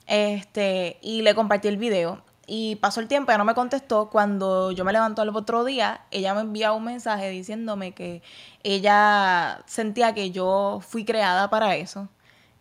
Este, 0.07 0.99
y 1.01 1.21
le 1.21 1.35
compartí 1.35 1.67
el 1.67 1.75
video. 1.75 2.21
Y 2.47 2.77
pasó 2.77 3.01
el 3.01 3.09
tiempo, 3.09 3.33
ya 3.33 3.38
no 3.38 3.43
me 3.43 3.55
contestó. 3.55 4.09
Cuando 4.09 4.71
yo 4.71 4.85
me 4.85 4.93
levanto 4.93 5.21
el 5.21 5.27
otro 5.35 5.65
día, 5.65 5.99
ella 6.11 6.33
me 6.33 6.41
envía 6.41 6.71
un 6.71 6.85
mensaje 6.85 7.29
diciéndome 7.29 7.91
que 7.91 8.21
ella 8.63 9.63
sentía 9.65 10.13
que 10.13 10.31
yo 10.31 10.79
fui 10.81 11.03
creada 11.03 11.49
para 11.49 11.75
eso 11.75 12.07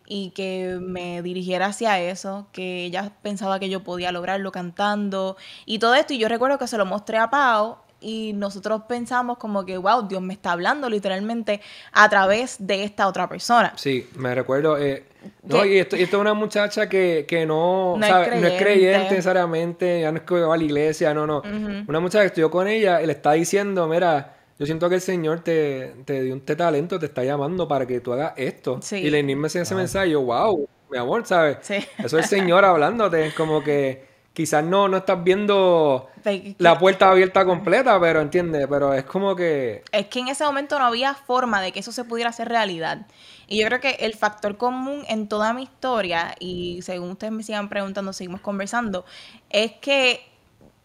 y 0.07 0.31
que 0.31 0.77
me 0.81 1.21
dirigiera 1.21 1.67
hacia 1.67 1.99
eso, 1.99 2.47
que 2.51 2.85
ella 2.85 3.11
pensaba 3.21 3.59
que 3.59 3.69
yo 3.69 3.83
podía 3.83 4.11
lograrlo 4.11 4.51
cantando 4.51 5.37
y 5.65 5.79
todo 5.79 5.95
esto. 5.95 6.13
Y 6.13 6.17
yo 6.17 6.27
recuerdo 6.27 6.57
que 6.57 6.67
se 6.67 6.77
lo 6.77 6.85
mostré 6.85 7.17
a 7.17 7.29
Pau 7.29 7.77
y 7.99 8.33
nosotros 8.33 8.83
pensamos 8.87 9.37
como 9.37 9.65
que, 9.65 9.77
wow, 9.77 10.07
Dios 10.07 10.21
me 10.21 10.33
está 10.33 10.51
hablando 10.51 10.89
literalmente 10.89 11.61
a 11.91 12.07
través 12.07 12.57
de 12.59 12.83
esta 12.83 13.07
otra 13.07 13.27
persona. 13.27 13.73
Sí, 13.77 14.07
me 14.15 14.35
recuerdo. 14.35 14.77
Eh, 14.77 15.05
no, 15.43 15.65
y 15.65 15.79
esto, 15.79 15.95
es 15.95 16.13
una 16.13 16.35
muchacha 16.35 16.87
que, 16.87 17.25
no, 17.47 17.97
no, 17.97 18.05
es 18.05 18.61
creyente 18.61 19.09
necesariamente, 19.09 20.01
ya 20.01 20.11
no 20.11 20.19
es 20.19 20.23
que 20.23 20.35
va 20.35 20.53
a 20.53 20.57
la 20.57 20.63
iglesia, 20.63 21.13
no, 21.15 21.25
no. 21.25 21.41
Una 21.87 21.99
muchacha 21.99 22.21
que 22.21 22.27
estudió 22.27 22.51
con 22.51 22.67
ella 22.67 23.01
y 23.01 23.07
le 23.07 23.13
está 23.13 23.31
diciendo, 23.31 23.87
mira, 23.87 24.35
yo 24.57 24.65
siento 24.65 24.87
que 24.87 24.95
el 24.95 25.01
Señor 25.01 25.41
te, 25.41 25.95
te 26.05 26.21
dio 26.21 26.33
un 26.33 26.41
talento, 26.41 26.97
te 26.97 27.07
está 27.07 27.23
llamando 27.23 27.67
para 27.67 27.85
que 27.85 27.99
tú 27.99 28.13
hagas 28.13 28.33
esto. 28.37 28.79
Y 28.91 29.09
Lenín 29.09 29.39
me 29.39 29.47
ese 29.47 29.75
mensaje, 29.75 30.11
yo, 30.11 30.21
wow, 30.21 30.67
mi 30.89 30.97
amor, 30.97 31.25
¿sabes? 31.25 31.57
Eso 31.69 31.87
es 31.97 32.13
el 32.13 32.25
Señor 32.25 32.63
hablándote, 32.65 33.33
como 33.35 33.61
que 33.61 34.15
quizás 34.35 34.63
no, 34.63 34.87
no 34.87 34.97
estás 34.97 35.23
viendo 35.23 36.09
la 36.57 36.77
puerta 36.77 37.09
abierta 37.09 37.45
completa, 37.45 37.99
pero 37.99 38.21
entiendes, 38.21 38.67
pero 38.69 38.93
es 38.93 39.03
como 39.03 39.35
que... 39.35 39.83
Es 39.91 40.07
que 40.07 40.19
en 40.19 40.29
ese 40.29 40.43
momento 40.43 40.79
no 40.79 40.85
había 40.85 41.15
forma 41.15 41.61
de 41.61 41.71
que 41.71 41.79
eso 41.79 41.91
se 41.91 42.03
pudiera 42.03 42.29
hacer 42.29 42.47
realidad. 42.47 43.07
Y 43.47 43.59
yo 43.59 43.67
creo 43.67 43.79
que 43.79 43.91
el 43.99 44.13
factor 44.13 44.57
común 44.57 45.03
en 45.07 45.27
toda 45.27 45.53
mi 45.53 45.63
historia, 45.63 46.35
y 46.39 46.81
según 46.81 47.11
ustedes 47.11 47.31
me 47.33 47.43
sigan 47.43 47.69
preguntando, 47.69 48.13
seguimos 48.13 48.41
conversando, 48.41 49.05
es 49.49 49.73
que 49.73 50.21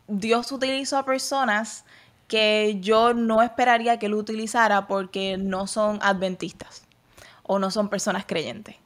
Dios 0.06 0.50
utilizó 0.52 0.98
a 0.98 1.04
personas 1.04 1.84
que 2.30 2.78
yo 2.80 3.12
no 3.12 3.42
esperaría 3.42 3.98
que 3.98 4.08
lo 4.08 4.16
utilizara 4.16 4.86
porque 4.86 5.36
no 5.36 5.66
son 5.66 5.98
adventistas 6.00 6.84
o 7.42 7.58
no 7.58 7.72
son 7.72 7.88
personas 7.88 8.24
creyentes 8.24 8.76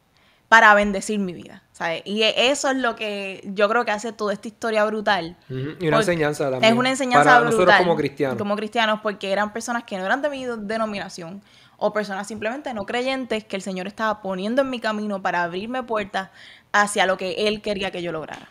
para 0.49 0.73
bendecir 0.75 1.19
mi 1.19 1.35
vida. 1.35 1.63
¿sabes? 1.75 2.03
Y 2.07 2.23
eso 2.23 2.71
es 2.71 2.77
lo 2.77 2.97
que 2.97 3.43
yo 3.53 3.69
creo 3.69 3.85
que 3.85 3.91
hace 3.91 4.13
toda 4.13 4.33
esta 4.33 4.49
historia 4.49 4.85
brutal. 4.87 5.37
Y 5.51 5.89
una 5.89 5.99
enseñanza 5.99 6.51
también. 6.51 6.73
Es 6.73 6.79
una 6.79 6.89
enseñanza 6.89 7.25
para 7.25 7.41
brutal. 7.41 7.57
Nosotros 7.59 7.79
como 7.81 7.97
cristianos. 7.97 8.39
Como 8.39 8.57
cristianos, 8.57 9.01
porque 9.03 9.31
eran 9.31 9.53
personas 9.53 9.85
que 9.85 9.99
no 9.99 10.07
eran 10.07 10.23
de 10.23 10.31
mi 10.31 10.47
denominación 10.47 11.43
o 11.77 11.93
personas 11.93 12.27
simplemente 12.27 12.73
no 12.73 12.87
creyentes 12.87 13.45
que 13.45 13.57
el 13.57 13.63
Señor 13.63 13.89
estaba 13.89 14.23
poniendo 14.23 14.63
en 14.63 14.71
mi 14.71 14.81
camino 14.81 15.21
para 15.21 15.43
abrirme 15.43 15.83
puertas 15.83 16.31
hacia 16.73 17.05
lo 17.05 17.19
que 17.19 17.49
Él 17.49 17.61
quería 17.61 17.91
que 17.91 18.01
yo 18.01 18.13
lograra. 18.13 18.49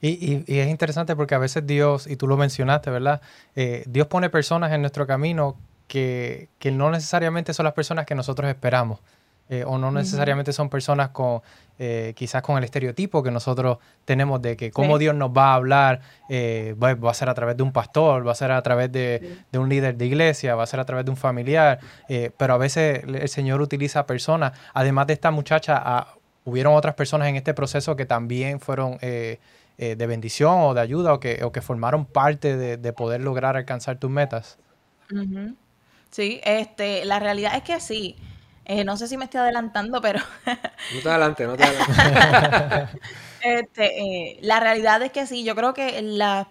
Y, 0.00 0.44
es 0.46 0.68
interesante 0.68 1.16
porque 1.16 1.34
a 1.34 1.38
veces 1.38 1.66
Dios, 1.66 2.06
y 2.06 2.16
tú 2.16 2.26
lo 2.26 2.36
mencionaste, 2.36 2.90
¿verdad? 2.90 3.20
Eh, 3.54 3.84
Dios 3.86 4.06
pone 4.06 4.30
personas 4.30 4.72
en 4.72 4.80
nuestro 4.80 5.06
camino 5.06 5.56
que, 5.88 6.48
no 6.72 6.90
necesariamente 6.90 7.54
son 7.54 7.64
las 7.64 7.74
personas 7.74 8.06
que 8.06 8.14
nosotros 8.14 8.48
esperamos. 8.48 9.00
eh, 9.48 9.62
o 9.64 9.78
no 9.78 9.92
necesariamente 9.92 10.52
son 10.52 10.68
personas 10.68 11.10
con 11.10 11.40
eh, 11.78 12.14
quizás 12.16 12.42
con 12.42 12.58
el 12.58 12.64
estereotipo 12.64 13.22
que 13.22 13.30
nosotros 13.30 13.78
tenemos 14.04 14.42
de 14.42 14.56
que 14.56 14.72
cómo 14.72 14.98
Dios 14.98 15.14
nos 15.14 15.30
va 15.30 15.52
a 15.52 15.54
hablar, 15.54 16.00
eh, 16.28 16.74
va, 16.82 17.10
a 17.10 17.14
ser 17.14 17.28
a 17.28 17.34
través 17.34 17.56
de 17.56 17.62
un 17.62 17.70
pastor, 17.70 18.26
va 18.26 18.32
a 18.32 18.34
ser 18.34 18.50
a 18.50 18.60
través 18.62 18.90
de, 18.90 19.44
un 19.52 19.68
líder 19.68 19.96
de 19.96 20.06
iglesia, 20.06 20.56
va 20.56 20.64
a 20.64 20.66
ser 20.66 20.80
a 20.80 20.84
través 20.84 21.04
de 21.04 21.10
un 21.10 21.16
familiar, 21.16 21.78
pero 22.36 22.54
a 22.54 22.58
veces 22.58 23.04
el 23.04 23.28
Señor 23.28 23.60
utiliza 23.60 24.06
personas, 24.06 24.52
además 24.72 25.06
de 25.06 25.12
esta 25.12 25.30
muchacha, 25.30 25.80
ah, 25.84 26.14
hubieron 26.44 26.74
otras 26.74 26.94
personas 26.94 27.28
en 27.28 27.36
este 27.36 27.52
proceso 27.54 27.94
que 27.94 28.06
también 28.06 28.58
fueron 28.58 28.98
de 29.78 30.06
bendición 30.06 30.60
o 30.60 30.74
de 30.74 30.80
ayuda 30.80 31.12
o 31.12 31.20
que, 31.20 31.44
o 31.44 31.52
que 31.52 31.60
formaron 31.60 32.06
parte 32.06 32.56
de, 32.56 32.92
poder 32.92 33.20
lograr 33.20 33.56
alcanzar 33.56 33.98
tus 33.98 34.10
metas. 34.10 34.58
Sí, 36.10 36.40
este, 36.44 37.04
la 37.04 37.18
realidad 37.18 37.56
es 37.56 37.62
que 37.62 37.80
sí. 37.80 38.16
Eh, 38.64 38.84
no 38.84 38.96
sé 38.96 39.06
si 39.06 39.16
me 39.16 39.26
estoy 39.26 39.40
adelantando, 39.40 40.00
pero... 40.00 40.18
no 40.94 41.00
te 41.00 41.08
adelante, 41.08 41.46
no 41.46 41.56
te 41.56 41.64
adelante. 41.64 42.98
este, 43.42 44.00
eh, 44.00 44.38
la 44.42 44.58
realidad 44.58 45.00
es 45.02 45.12
que 45.12 45.26
sí, 45.26 45.44
yo 45.44 45.54
creo 45.54 45.72
que 45.72 46.02
la... 46.02 46.48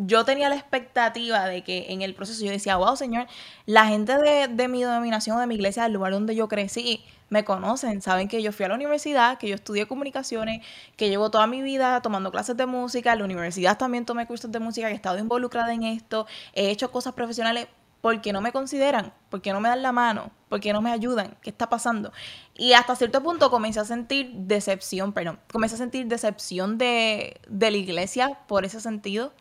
Yo 0.00 0.24
tenía 0.24 0.48
la 0.48 0.54
expectativa 0.56 1.46
de 1.46 1.62
que 1.62 1.92
en 1.92 2.02
el 2.02 2.14
proceso 2.14 2.44
yo 2.44 2.50
decía, 2.50 2.76
wow, 2.76 2.96
señor, 2.96 3.26
la 3.66 3.86
gente 3.86 4.16
de, 4.16 4.48
de 4.48 4.68
mi 4.68 4.82
denominación, 4.82 5.38
de 5.40 5.46
mi 5.46 5.56
iglesia, 5.56 5.82
del 5.82 5.92
lugar 5.92 6.12
donde 6.12 6.34
yo 6.34 6.48
crecí, 6.48 7.04
me 7.30 7.44
conocen, 7.44 8.00
saben 8.00 8.28
que 8.28 8.42
yo 8.42 8.52
fui 8.52 8.64
a 8.64 8.68
la 8.68 8.74
universidad, 8.74 9.38
que 9.38 9.48
yo 9.48 9.54
estudié 9.54 9.86
comunicaciones, 9.86 10.64
que 10.96 11.08
llevo 11.08 11.30
toda 11.30 11.46
mi 11.46 11.62
vida 11.62 12.00
tomando 12.00 12.30
clases 12.30 12.56
de 12.56 12.66
música, 12.66 13.12
en 13.12 13.18
la 13.18 13.24
universidad 13.24 13.76
también 13.76 14.06
tomé 14.06 14.26
cursos 14.26 14.50
de 14.50 14.60
música, 14.60 14.86
que 14.86 14.94
he 14.94 14.96
estado 14.96 15.18
involucrada 15.18 15.72
en 15.74 15.82
esto, 15.82 16.26
he 16.54 16.70
hecho 16.70 16.90
cosas 16.90 17.12
profesionales 17.12 17.68
¿Por 18.00 18.20
qué 18.20 18.32
no 18.32 18.40
me 18.40 18.52
consideran? 18.52 19.12
¿Por 19.28 19.42
qué 19.42 19.52
no 19.52 19.60
me 19.60 19.68
dan 19.68 19.82
la 19.82 19.90
mano? 19.90 20.30
¿Por 20.48 20.60
qué 20.60 20.72
no 20.72 20.80
me 20.80 20.92
ayudan? 20.92 21.36
¿Qué 21.42 21.50
está 21.50 21.68
pasando? 21.68 22.12
Y 22.54 22.72
hasta 22.72 22.94
cierto 22.94 23.22
punto 23.22 23.50
comencé 23.50 23.80
a 23.80 23.84
sentir 23.84 24.30
decepción, 24.32 25.12
perdón, 25.12 25.40
comencé 25.52 25.74
a 25.74 25.78
sentir 25.78 26.06
decepción 26.06 26.78
de, 26.78 27.40
de 27.48 27.70
la 27.70 27.76
iglesia 27.76 28.38
por 28.46 28.64
ese 28.64 28.80
sentido. 28.80 29.32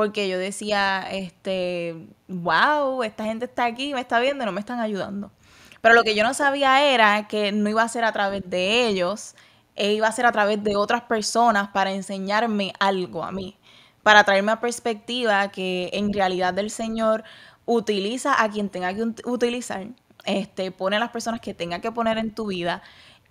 Porque 0.00 0.30
yo 0.30 0.38
decía, 0.38 1.06
este, 1.10 1.94
wow, 2.26 3.02
esta 3.02 3.24
gente 3.26 3.44
está 3.44 3.66
aquí, 3.66 3.92
me 3.92 4.00
está 4.00 4.18
viendo 4.18 4.46
no 4.46 4.50
me 4.50 4.60
están 4.60 4.80
ayudando. 4.80 5.30
Pero 5.82 5.94
lo 5.94 6.02
que 6.04 6.14
yo 6.14 6.24
no 6.24 6.32
sabía 6.32 6.90
era 6.90 7.28
que 7.28 7.52
no 7.52 7.68
iba 7.68 7.82
a 7.82 7.88
ser 7.88 8.04
a 8.04 8.12
través 8.12 8.48
de 8.48 8.86
ellos, 8.86 9.34
e 9.76 9.92
iba 9.92 10.08
a 10.08 10.12
ser 10.12 10.24
a 10.24 10.32
través 10.32 10.64
de 10.64 10.74
otras 10.74 11.02
personas 11.02 11.68
para 11.68 11.92
enseñarme 11.92 12.72
algo 12.80 13.24
a 13.24 13.30
mí, 13.30 13.58
para 14.02 14.24
traerme 14.24 14.52
a 14.52 14.60
perspectiva 14.62 15.50
que 15.50 15.90
en 15.92 16.14
realidad 16.14 16.54
del 16.54 16.70
Señor 16.70 17.22
utiliza 17.66 18.42
a 18.42 18.48
quien 18.48 18.70
tenga 18.70 18.94
que 18.94 19.02
utilizar, 19.26 19.86
este, 20.24 20.70
pone 20.70 20.96
a 20.96 20.98
las 20.98 21.10
personas 21.10 21.42
que 21.42 21.52
tenga 21.52 21.82
que 21.82 21.92
poner 21.92 22.16
en 22.16 22.34
tu 22.34 22.46
vida 22.46 22.80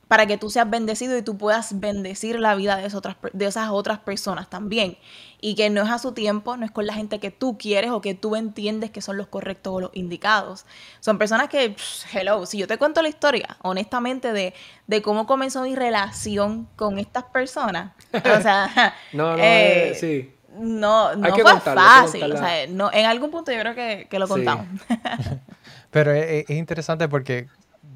para 0.10 0.26
que 0.26 0.38
tú 0.38 0.50
seas 0.50 0.70
bendecido 0.70 1.18
y 1.18 1.22
tú 1.22 1.38
puedas 1.38 1.80
bendecir 1.80 2.38
la 2.40 2.56
vida 2.56 2.76
de, 2.76 2.82
esas 2.82 2.96
otras, 2.96 3.16
de 3.32 3.46
esas 3.46 3.70
otras 3.70 4.00
personas 4.00 4.50
también. 4.50 4.98
Y 5.40 5.56
que 5.56 5.70
no 5.70 5.84
es 5.84 5.90
a 5.90 6.00
su 6.00 6.12
tiempo, 6.12 6.58
no 6.58 6.66
es 6.66 6.72
con 6.72 6.86
la 6.86 6.94
gente 6.94 7.20
que 7.20 7.32
tú 7.32 7.58
quieres 7.58 7.92
o 7.92 8.02
que 8.02 8.16
tú 8.16 8.36
entiendes 8.36 8.90
que 8.90 9.02
son 9.02 9.16
los 9.16 9.28
correctos 9.28 9.72
o 9.72 9.80
los 9.80 9.92
indicados. 9.94 10.66
Son 11.00 11.18
personas 11.18 11.48
que, 11.48 11.76
hello, 12.12 12.46
si 12.46 12.58
yo 12.58 12.68
te 12.68 12.78
cuento 12.78 13.02
la 13.02 13.08
historia, 13.08 13.56
honestamente, 13.62 14.34
de, 14.34 14.54
de 14.88 15.02
cómo 15.02 15.28
comenzó 15.28 15.62
mi 15.62 15.76
relación 15.76 16.68
con 16.76 17.00
estas 17.00 17.24
personas, 17.26 17.94
o 18.12 18.42
sea, 18.42 18.96
no, 19.14 19.38
no, 19.38 19.44
eh, 19.44 19.96
sí 19.98 20.36
no, 20.58 21.16
no 21.16 21.36
fue 21.36 21.60
fácil. 21.62 22.24
O 22.32 22.38
sea, 22.38 22.68
no, 22.68 22.92
en 22.92 23.06
algún 23.06 23.32
punto 23.32 23.52
yo 23.52 23.60
creo 23.60 23.76
que, 23.76 24.08
que 24.10 24.20
lo 24.20 24.28
contamos. 24.28 24.66
Pero 25.92 26.12
es, 26.12 26.50
interesante 26.50 27.08
porque 27.08 27.48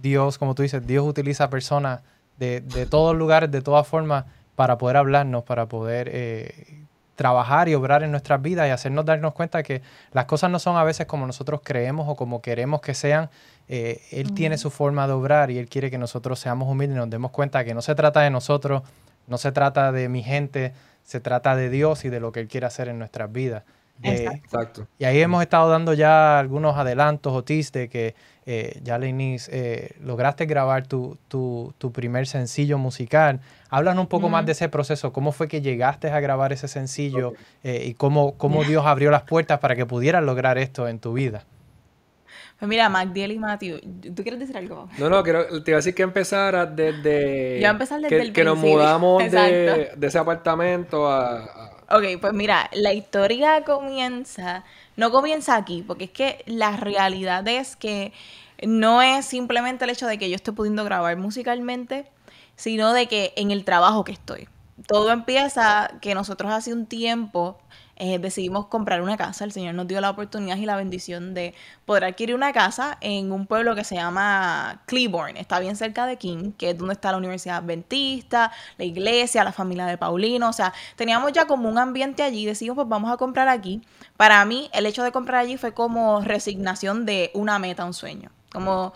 Dios, 0.04 0.38
como 0.38 0.54
tú 0.54 0.62
dices, 0.62 0.86
Dios 0.86 1.04
utiliza 1.08 1.50
personas 1.50 2.02
de, 2.38 2.62
de 2.62 2.86
todos 2.86 3.16
lugares, 3.16 3.50
de 3.50 3.62
todas 3.62 3.88
formas, 3.88 4.26
para 4.56 4.78
poder 4.78 4.98
hablarnos, 4.98 5.44
para 5.44 5.66
poder 5.66 6.10
eh, 6.12 6.84
trabajar 7.16 7.70
y 7.70 7.76
obrar 7.76 8.04
en 8.04 8.12
nuestras 8.12 8.42
vidas 8.42 8.68
y 8.68 8.72
hacernos 8.72 9.06
darnos 9.06 9.34
cuenta 9.34 9.63
que 9.63 9.82
las 10.12 10.26
cosas 10.26 10.52
no 10.52 10.60
son 10.60 10.78
a 10.78 10.84
veces 10.84 11.06
como 11.06 11.26
nosotros 11.26 11.62
creemos 11.63 12.08
o 12.10 12.16
como 12.16 12.42
queremos 12.42 12.82
que 12.82 12.94
sean. 12.94 13.30
Eh, 13.68 14.02
él 14.12 14.34
tiene 14.34 14.58
su 14.58 14.70
forma 14.70 15.08
de 15.08 15.13
obrar 15.13 15.50
y 15.50 15.58
Él 15.58 15.70
quiere 15.70 15.89
que 15.89 15.98
nosotros 15.98 16.39
seamos 16.39 16.68
humildes 16.68 16.98
y 16.98 17.00
nos 17.00 17.10
demos 17.10 17.32
cuenta 17.32 17.63
que 17.63 17.74
no 17.74 17.82
se 17.82 17.96
trata 17.96 18.22
de 18.22 18.30
nosotros, 18.30 18.84
no 19.28 19.38
se 19.38 19.52
trata 19.52 19.92
de 19.92 20.10
mi 20.10 20.22
gente, 20.22 20.74
se 21.04 21.20
trata 21.20 21.56
de 21.56 21.70
Dios 21.70 22.04
y 22.04 22.10
de 22.10 22.20
lo 22.20 22.32
que 22.32 22.42
Él 22.42 22.48
quiere 22.48 22.66
hacer 22.66 22.89
en 22.89 23.00
nuestras 23.00 23.32
vidas. 23.32 23.63
Eh, 24.04 24.28
Exacto. 24.34 24.88
Y 25.00 25.06
ahí 25.06 25.22
hemos 25.22 25.42
estado 25.42 25.70
dando 25.70 25.94
ya 25.94 26.39
algunos 26.39 26.78
adelantos 26.78 27.34
o 27.34 27.44
tips 27.44 27.72
de 27.72 27.89
que 27.89 28.16
eh, 28.46 28.80
ya, 28.84 28.98
Lenis, 28.98 29.50
eh, 29.52 29.96
lograste 30.02 30.46
grabar 30.46 30.86
tu, 30.86 31.18
tu, 31.30 31.74
tu, 31.78 31.92
primer 31.92 32.28
sencillo 32.28 32.78
musical. 32.78 33.39
Háblanos 33.70 34.02
un 34.02 34.10
poco 34.10 34.30
más 34.30 34.46
de 34.46 34.52
ese 34.52 34.68
proceso. 34.68 35.13
¿Cómo 35.13 35.32
fue 35.32 35.48
que 35.48 35.62
llegaste 35.62 36.10
a 36.10 36.20
grabar 36.20 36.52
ese 36.52 36.68
sencillo 36.68 37.34
y 37.63 37.94
cómo, 37.94 38.38
cómo 38.38 38.63
Dios 38.63 38.86
abrió 38.86 39.10
las 39.10 39.24
puertas 39.24 39.60
para 39.60 39.76
que 39.76 39.86
pudieras 39.86 40.24
lograr 40.24 40.58
esto 40.58 40.88
en 40.88 41.00
tu 41.00 41.13
vida? 41.13 41.46
Pues 42.63 42.70
mira, 42.70 42.88
Magdiel 42.88 43.34
y 43.34 43.39
Matthew, 43.39 43.80
¿tú 44.16 44.24
quieres 44.24 44.39
decir 44.39 44.56
algo? 44.58 44.88
No, 44.98 45.10
no, 45.10 45.22
quiero, 45.22 45.63
te 45.63 45.72
iba 45.72 45.76
a 45.76 45.80
decir 45.80 45.94
que 45.94 46.04
empezara 46.04 46.66
desde... 46.66 47.60
Yo 47.60 47.68
empezar 47.68 48.00
desde 48.00 48.16
que, 48.16 48.22
el 48.22 48.32
Que 48.32 48.44
nos 48.46 48.58
mudamos 48.58 49.22
de, 49.30 49.92
de, 49.98 50.08
ese 50.08 50.18
apartamento 50.18 51.12
a, 51.12 51.72
Ok, 51.95 52.06
pues 52.19 52.34
mira, 52.34 52.69
la 52.73 52.91
historia 52.93 53.63
comienza... 53.63 54.63
No 54.95 55.12
comienza 55.12 55.56
aquí, 55.56 55.84
porque 55.86 56.06
es 56.06 56.10
que 56.10 56.43
la 56.47 56.75
realidad 56.75 57.47
es 57.47 57.75
que 57.75 58.13
no 58.63 59.01
es 59.03 59.25
simplemente 59.27 59.86
el 59.86 59.91
hecho 59.91 60.08
de 60.08 60.17
que 60.17 60.27
yo 60.29 60.36
esté 60.36 60.51
pudiendo 60.53 60.84
grabar 60.84 61.17
musicalmente, 61.17 62.08
sino 62.56 62.93
de 62.93 63.08
que 63.08 63.34
en 63.36 63.51
el 63.51 63.63
trabajo 63.63 64.03
que 64.03 64.12
estoy. 64.13 64.47
Todo 64.88 65.12
empieza 65.12 65.91
que 66.02 66.13
nosotros 66.13 66.52
hace 66.52 66.74
un 66.74 66.86
tiempo 66.86 67.58
eh, 67.96 68.17
decidimos 68.19 68.65
comprar 68.67 69.02
una 69.02 69.17
casa. 69.17 69.46
El 69.46 69.52
Señor 69.52 69.76
nos 69.76 69.88
dio 69.88 70.02
la 70.02 70.10
oportunidad 70.10 70.58
y 70.58 70.65
la 70.65 70.76
bendición 70.76 71.34
de 71.34 71.54
poder 71.86 72.06
adquirir 72.06 72.36
una 72.36 72.52
casa 72.52 72.98
en 73.02 73.32
un 73.32 73.46
pueblo 73.46 73.76
que 73.76 73.84
se 73.84 73.96
llama 73.96 74.82
Cleburne. 74.88 75.39
Está 75.39 75.60
bien 75.60 75.76
cerca 75.76 76.06
de 76.06 76.17
King, 76.17 76.52
que 76.58 76.72
es 76.72 76.78
donde 76.78 76.93
está 76.93 77.12
la 77.12 77.17
Universidad 77.17 77.58
Adventista, 77.58 78.52
la 78.78 78.84
iglesia, 78.86 79.43
la 79.43 79.52
familia 79.52 79.86
de 79.86 79.98
Paulino. 79.98 80.50
O 80.50 80.54
sea, 80.54 80.74
teníamos 80.96 81.32
ya 81.34 81.46
como 81.46 81.69
un 81.69 81.78
ambiente 81.78 82.24
allí. 82.24 82.46
Decidimos, 82.46 82.76
pues 82.76 82.89
vamos 82.89 83.12
a 83.12 83.17
comprar 83.17 83.48
aquí. 83.48 83.82
Para 84.17 84.43
mí, 84.46 84.69
el 84.74 84.86
hecho 84.86 85.04
de 85.04 85.12
comprar 85.12 85.41
allí 85.41 85.58
fue 85.58 85.74
como 85.74 86.22
resignación 86.22 87.06
de 87.06 87.32
una 87.34 87.60
meta, 87.60 87.86
un 87.86 87.93
sueño. 87.93 88.32
Como 88.52 88.93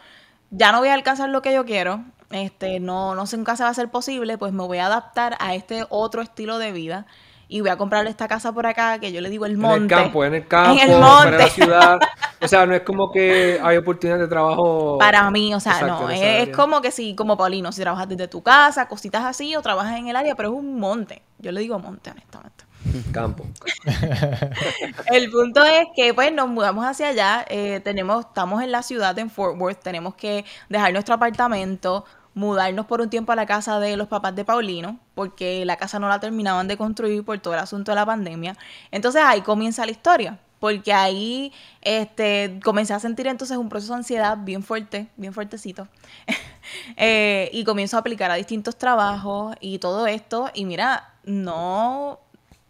ya 0.50 0.72
no 0.72 0.80
voy 0.80 0.90
a 0.90 0.94
alcanzar 0.96 1.30
lo 1.30 1.42
que 1.42 1.54
yo 1.54 1.66
quiero, 1.66 2.04
este, 2.32 2.80
no, 2.80 3.16
no 3.16 3.26
sé 3.26 3.38
nunca 3.38 3.56
se 3.56 3.64
va 3.64 3.70
a 3.70 3.74
ser 3.74 3.90
posible, 3.90 4.38
pues 4.38 4.54
me 4.54 4.64
voy 4.64 4.80
a 4.80 4.88
adaptar 4.88 5.38
a 5.40 5.56
este 5.56 5.86
otro 5.90 6.22
estilo 6.22 6.58
de 6.58 6.72
vida 6.72 7.06
y 7.50 7.62
voy 7.62 7.70
a 7.70 7.78
comprarle 7.78 8.10
esta 8.10 8.28
casa 8.28 8.52
por 8.52 8.66
acá, 8.66 9.00
que 9.00 9.12
yo 9.12 9.22
le 9.22 9.30
digo 9.30 9.46
el 9.46 9.58
monte. 9.58 9.78
En 9.78 9.84
el 9.84 9.90
campo, 9.90 10.26
en 10.26 10.34
el 10.34 10.48
campo, 10.48 10.82
en 10.82 10.92
el 10.92 11.00
monte. 11.00 11.38
la 11.38 11.48
ciudad. 11.48 12.00
O 12.42 12.48
sea, 12.48 12.66
no 12.66 12.76
es 12.76 12.82
como 12.82 13.12
que 13.12 13.60
hay 13.64 13.78
oportunidades 13.78 14.24
de 14.24 14.28
trabajo. 14.28 14.98
Para 15.00 15.30
mí, 15.32 15.54
o 15.54 15.60
sea, 15.60 15.82
no, 15.82 16.10
es, 16.10 16.50
como 16.50 16.82
que 16.82 16.92
si, 16.92 17.16
como 17.16 17.38
Paulino, 17.38 17.72
si 17.72 17.82
trabajas 17.82 18.10
desde 18.10 18.28
tu 18.28 18.44
casa, 18.44 18.88
cositas 18.88 19.24
así, 19.24 19.56
o 19.56 19.62
trabajas 19.62 19.98
en 19.98 20.08
el 20.08 20.16
área, 20.16 20.36
pero 20.36 20.50
es 20.50 20.56
un 20.56 20.80
monte. 20.80 21.22
Yo 21.40 21.52
le 21.52 21.62
digo 21.62 21.80
monte, 21.80 22.12
honestamente. 22.12 22.67
Campo. 23.12 23.46
el 25.12 25.30
punto 25.30 25.64
es 25.64 25.86
que 25.96 26.14
pues 26.14 26.32
nos 26.34 26.48
mudamos 26.48 26.86
hacia 26.86 27.10
allá, 27.10 27.46
eh, 27.50 27.80
tenemos, 27.84 28.26
estamos 28.26 28.62
en 28.62 28.72
la 28.72 28.84
ciudad 28.84 29.18
en 29.20 29.30
Fort 29.30 29.60
Worth, 29.60 29.82
tenemos 29.82 30.16
que 30.16 30.46
dejar 30.70 30.94
nuestro 30.94 31.16
apartamento, 31.16 32.06
mudarnos 32.34 32.86
por 32.86 33.02
un 33.02 33.10
tiempo 33.10 33.32
a 33.32 33.36
la 33.36 33.46
casa 33.46 33.80
de 33.80 33.98
los 33.98 34.08
papás 34.08 34.36
de 34.36 34.46
Paulino, 34.46 35.00
porque 35.16 35.66
la 35.66 35.78
casa 35.78 36.00
no 36.00 36.08
la 36.08 36.20
terminaban 36.20 36.68
de 36.68 36.78
construir 36.78 37.24
por 37.24 37.40
todo 37.40 37.56
el 37.56 37.60
asunto 37.60 37.92
de 37.92 37.96
la 37.96 38.06
pandemia. 38.06 38.56
Entonces 38.92 39.24
ahí 39.26 39.42
comienza 39.42 39.86
la 39.86 39.92
historia, 39.92 40.40
porque 40.60 40.94
ahí 40.94 41.52
este, 41.82 42.60
comencé 42.64 42.94
a 42.94 43.00
sentir 43.00 43.28
entonces 43.28 43.58
un 43.58 43.70
proceso 43.70 43.94
de 43.94 44.00
ansiedad 44.00 44.38
bien 44.40 44.64
fuerte, 44.64 45.08
bien 45.18 45.34
fuertecito, 45.34 45.88
eh, 46.98 47.50
y 47.54 47.64
comienzo 47.64 47.98
a 47.98 48.02
aplicar 48.02 48.30
a 48.30 48.36
distintos 48.36 48.78
trabajos 48.78 49.56
y 49.60 49.80
todo 49.80 50.06
esto, 50.06 50.52
y 50.54 50.66
mira, 50.66 51.14
no, 51.24 52.20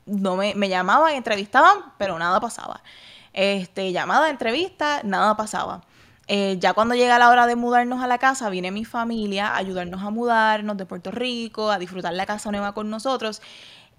no 0.07 0.35
me, 0.35 0.69
llamaban, 0.69 1.13
entrevistaban, 1.13 1.77
pero 1.97 2.17
nada 2.17 2.39
pasaba. 2.39 2.81
Este, 3.33 3.91
llamada, 3.91 4.29
entrevista, 4.29 5.01
nada 5.03 5.35
pasaba. 5.37 5.83
Eh, 6.27 6.57
ya 6.59 6.73
cuando 6.73 6.95
llega 6.95 7.19
la 7.19 7.29
hora 7.29 7.47
de 7.47 7.55
mudarnos 7.55 8.03
a 8.03 8.07
la 8.07 8.17
casa, 8.17 8.49
viene 8.49 8.71
mi 8.71 8.83
familia 8.85 9.49
a 9.49 9.57
ayudarnos 9.57 10.01
a 10.03 10.09
mudarnos 10.09 10.75
de 10.77 10.85
Puerto 10.85 11.11
Rico, 11.11 11.71
a 11.71 11.79
disfrutar 11.79 12.13
la 12.13 12.25
casa 12.25 12.51
nueva 12.51 12.73
con 12.73 12.89
nosotros. 12.89 13.41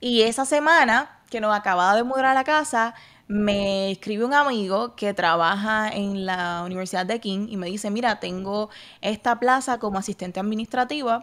Y 0.00 0.22
esa 0.22 0.44
semana 0.44 1.20
que 1.30 1.40
nos 1.40 1.56
acababa 1.56 1.94
de 1.96 2.02
mudar 2.02 2.26
a 2.26 2.34
la 2.34 2.44
casa, 2.44 2.94
me 3.28 3.90
escribe 3.90 4.24
un 4.24 4.34
amigo 4.34 4.96
que 4.96 5.12
trabaja 5.14 5.90
en 5.90 6.24
la 6.26 6.62
Universidad 6.64 7.06
de 7.06 7.20
King 7.20 7.48
y 7.50 7.56
me 7.56 7.66
dice, 7.66 7.90
mira, 7.90 8.20
tengo 8.20 8.70
esta 9.02 9.38
plaza 9.38 9.78
como 9.78 9.98
asistente 9.98 10.40
administrativa, 10.40 11.22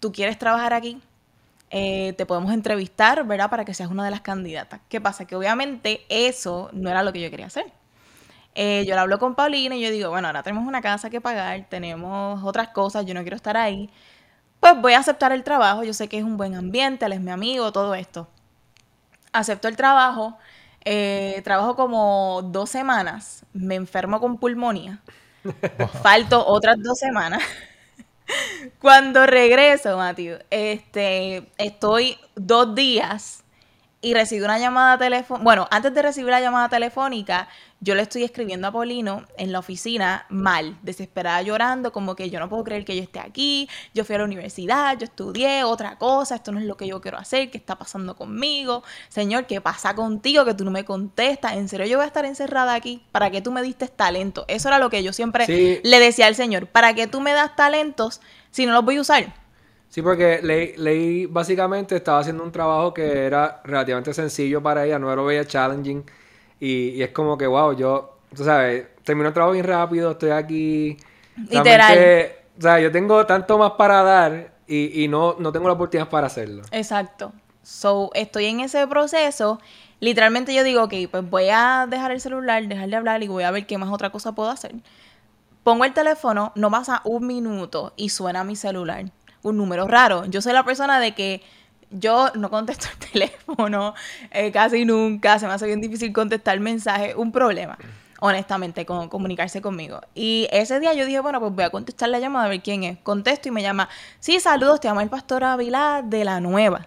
¿tú 0.00 0.12
quieres 0.12 0.38
trabajar 0.38 0.72
aquí? 0.72 1.02
Eh, 1.76 2.12
te 2.16 2.24
podemos 2.24 2.52
entrevistar, 2.52 3.24
¿verdad? 3.26 3.50
Para 3.50 3.64
que 3.64 3.74
seas 3.74 3.90
una 3.90 4.04
de 4.04 4.10
las 4.12 4.20
candidatas. 4.20 4.80
¿Qué 4.88 5.00
pasa? 5.00 5.24
Que 5.26 5.34
obviamente 5.34 6.02
eso 6.08 6.70
no 6.72 6.88
era 6.88 7.02
lo 7.02 7.12
que 7.12 7.20
yo 7.20 7.30
quería 7.30 7.46
hacer. 7.46 7.66
Eh, 8.54 8.84
yo 8.86 8.94
le 8.94 9.00
hablo 9.00 9.18
con 9.18 9.34
Paulina 9.34 9.76
y 9.76 9.82
yo 9.82 9.90
digo, 9.90 10.10
bueno, 10.10 10.28
ahora 10.28 10.42
tenemos 10.44 10.66
una 10.68 10.82
casa 10.82 11.10
que 11.10 11.20
pagar, 11.20 11.66
tenemos 11.70 12.42
otras 12.44 12.68
cosas, 12.68 13.06
yo 13.06 13.14
no 13.14 13.22
quiero 13.22 13.36
estar 13.36 13.56
ahí. 13.56 13.90
Pues 14.60 14.80
voy 14.80 14.94
a 14.94 15.00
aceptar 15.00 15.32
el 15.32 15.44
trabajo, 15.44 15.84
yo 15.84 15.94
sé 15.94 16.08
que 16.08 16.18
es 16.18 16.24
un 16.24 16.36
buen 16.36 16.54
ambiente, 16.56 17.06
él 17.06 17.12
es 17.14 17.20
mi 17.20 17.30
amigo, 17.32 17.72
todo 17.72 17.94
esto. 17.94 18.28
Acepto 19.32 19.66
el 19.68 19.76
trabajo, 19.76 20.36
eh, 20.84 21.40
trabajo 21.44 21.74
como 21.74 22.42
dos 22.44 22.70
semanas, 22.70 23.44
me 23.52 23.74
enfermo 23.74 24.20
con 24.20 24.38
pulmonía, 24.38 25.02
falto 26.02 26.46
otras 26.46 26.76
dos 26.82 26.98
semanas. 26.98 27.42
Cuando 28.80 29.26
regreso, 29.26 29.96
Matthew, 29.96 30.38
este, 30.50 31.50
estoy 31.58 32.18
dos 32.34 32.74
días 32.74 33.44
y 34.00 34.14
recibí 34.14 34.42
una 34.42 34.58
llamada 34.58 34.98
telefónica. 34.98 35.44
Bueno, 35.44 35.68
antes 35.70 35.94
de 35.94 36.02
recibir 36.02 36.30
la 36.30 36.40
llamada 36.40 36.68
telefónica, 36.68 37.48
yo 37.84 37.94
le 37.94 38.00
estoy 38.00 38.24
escribiendo 38.24 38.66
a 38.66 38.72
Polino 38.72 39.26
en 39.36 39.52
la 39.52 39.58
oficina 39.58 40.24
mal, 40.30 40.78
desesperada, 40.80 41.42
llorando, 41.42 41.92
como 41.92 42.16
que 42.16 42.30
yo 42.30 42.40
no 42.40 42.48
puedo 42.48 42.64
creer 42.64 42.86
que 42.86 42.96
yo 42.96 43.02
esté 43.02 43.20
aquí, 43.20 43.68
yo 43.92 44.06
fui 44.06 44.14
a 44.14 44.18
la 44.18 44.24
universidad, 44.24 44.98
yo 44.98 45.04
estudié 45.04 45.64
otra 45.64 45.98
cosa, 45.98 46.36
esto 46.36 46.50
no 46.50 46.60
es 46.60 46.64
lo 46.64 46.78
que 46.78 46.86
yo 46.86 47.02
quiero 47.02 47.18
hacer, 47.18 47.50
¿qué 47.50 47.58
está 47.58 47.76
pasando 47.76 48.16
conmigo? 48.16 48.82
Señor, 49.10 49.44
¿qué 49.46 49.60
pasa 49.60 49.94
contigo? 49.94 50.46
Que 50.46 50.54
tú 50.54 50.64
no 50.64 50.70
me 50.70 50.86
contestas, 50.86 51.52
¿en 51.56 51.68
serio 51.68 51.84
yo 51.84 51.98
voy 51.98 52.04
a 52.04 52.06
estar 52.06 52.24
encerrada 52.24 52.72
aquí? 52.72 53.04
¿Para 53.12 53.30
qué 53.30 53.42
tú 53.42 53.52
me 53.52 53.60
diste 53.60 53.86
talento? 53.88 54.46
Eso 54.48 54.68
era 54.68 54.78
lo 54.78 54.88
que 54.88 55.02
yo 55.02 55.12
siempre 55.12 55.46
le 55.46 56.00
decía 56.00 56.26
al 56.26 56.34
Señor, 56.34 56.68
¿para 56.68 56.94
qué 56.94 57.06
tú 57.06 57.20
me 57.20 57.34
das 57.34 57.54
talentos 57.54 58.22
si 58.50 58.64
no 58.64 58.72
los 58.72 58.84
voy 58.86 58.96
a 58.96 59.02
usar? 59.02 59.34
Sí, 59.90 60.00
porque 60.00 60.40
leí, 60.42 61.26
básicamente 61.26 61.96
estaba 61.96 62.20
haciendo 62.20 62.42
un 62.42 62.50
trabajo 62.50 62.94
que 62.94 63.26
era 63.26 63.60
relativamente 63.62 64.14
sencillo 64.14 64.62
para 64.62 64.86
ella, 64.86 64.98
no 64.98 65.14
lo 65.14 65.26
veía 65.26 65.44
challenging. 65.44 66.02
Y, 66.64 67.02
es 67.02 67.10
como 67.10 67.36
que, 67.36 67.46
wow, 67.46 67.76
yo, 67.76 68.18
tú 68.34 68.44
sabes, 68.44 68.86
termino 69.02 69.28
el 69.28 69.34
trabajo 69.34 69.52
bien 69.52 69.66
rápido, 69.66 70.12
estoy 70.12 70.30
aquí. 70.30 70.96
Literal. 71.50 72.32
O 72.56 72.62
sea, 72.62 72.80
yo 72.80 72.90
tengo 72.92 73.26
tanto 73.26 73.58
más 73.58 73.72
para 73.72 74.02
dar 74.02 74.54
y, 74.66 75.06
no, 75.08 75.36
no 75.38 75.52
tengo 75.52 75.66
la 75.66 75.74
oportunidad 75.74 76.08
para 76.08 76.28
hacerlo. 76.28 76.62
Exacto. 76.70 77.32
So, 77.62 78.10
estoy 78.14 78.46
en 78.46 78.60
ese 78.60 78.86
proceso. 78.86 79.60
Literalmente 80.00 80.54
yo 80.54 80.64
digo, 80.64 80.84
ok, 80.84 80.94
pues 81.10 81.28
voy 81.28 81.48
a 81.50 81.86
dejar 81.88 82.12
el 82.12 82.20
celular, 82.20 82.66
dejar 82.66 82.88
de 82.88 82.96
hablar 82.96 83.22
y 83.22 83.28
voy 83.28 83.44
a 83.44 83.50
ver 83.50 83.66
qué 83.66 83.78
más 83.78 83.90
otra 83.90 84.10
cosa 84.10 84.32
puedo 84.32 84.50
hacer. 84.50 84.74
Pongo 85.62 85.84
el 85.84 85.94
teléfono, 85.94 86.52
no 86.54 86.70
pasa 86.70 87.00
un 87.04 87.26
minuto 87.26 87.94
y 87.96 88.10
suena 88.10 88.44
mi 88.44 88.54
celular 88.54 89.06
un 89.44 89.58
número 89.58 89.86
raro. 89.86 90.24
Yo 90.24 90.42
soy 90.42 90.52
la 90.52 90.64
persona 90.64 90.98
de 90.98 91.14
que 91.14 91.42
yo 91.90 92.30
no 92.34 92.50
contesto 92.50 92.86
el 92.92 93.10
teléfono 93.12 93.94
eh, 94.30 94.52
casi 94.52 94.84
nunca, 94.84 95.38
se 95.38 95.46
me 95.46 95.52
hace 95.52 95.66
bien 95.66 95.80
difícil 95.80 96.12
contestar 96.12 96.58
mensajes, 96.60 97.14
un 97.14 97.32
problema, 97.32 97.78
honestamente, 98.20 98.86
con 98.86 99.08
comunicarse 99.08 99.60
conmigo. 99.60 100.00
Y 100.14 100.48
ese 100.50 100.80
día 100.80 100.94
yo 100.94 101.06
dije, 101.06 101.20
bueno, 101.20 101.40
pues 101.40 101.52
voy 101.52 101.64
a 101.64 101.70
contestar 101.70 102.08
la 102.08 102.18
llamada 102.18 102.46
a 102.46 102.48
ver 102.48 102.62
quién 102.62 102.84
es. 102.84 102.98
Contesto 102.98 103.48
y 103.48 103.52
me 103.52 103.62
llama, 103.62 103.88
sí, 104.20 104.40
saludos, 104.40 104.80
te 104.80 104.88
llama 104.88 105.02
el 105.02 105.10
pastor 105.10 105.44
Ávila 105.44 106.02
de 106.04 106.24
la 106.24 106.40
Nueva. 106.40 106.86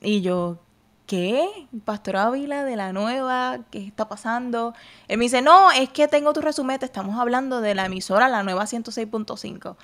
Y 0.00 0.20
yo, 0.20 0.58
¿qué? 1.06 1.48
Pastor 1.84 2.16
Ávila 2.16 2.64
de 2.64 2.76
la 2.76 2.92
Nueva, 2.92 3.60
¿qué 3.70 3.86
está 3.86 4.08
pasando? 4.08 4.74
Él 5.08 5.18
me 5.18 5.24
dice, 5.24 5.42
no, 5.42 5.72
es 5.72 5.88
que 5.88 6.06
tengo 6.06 6.32
tu 6.32 6.40
resumen, 6.40 6.78
te 6.78 6.84
estamos 6.84 7.18
hablando 7.18 7.60
de 7.60 7.74
la 7.74 7.86
emisora 7.86 8.28
La 8.28 8.42
Nueva 8.42 8.64
106.5. 8.64 9.76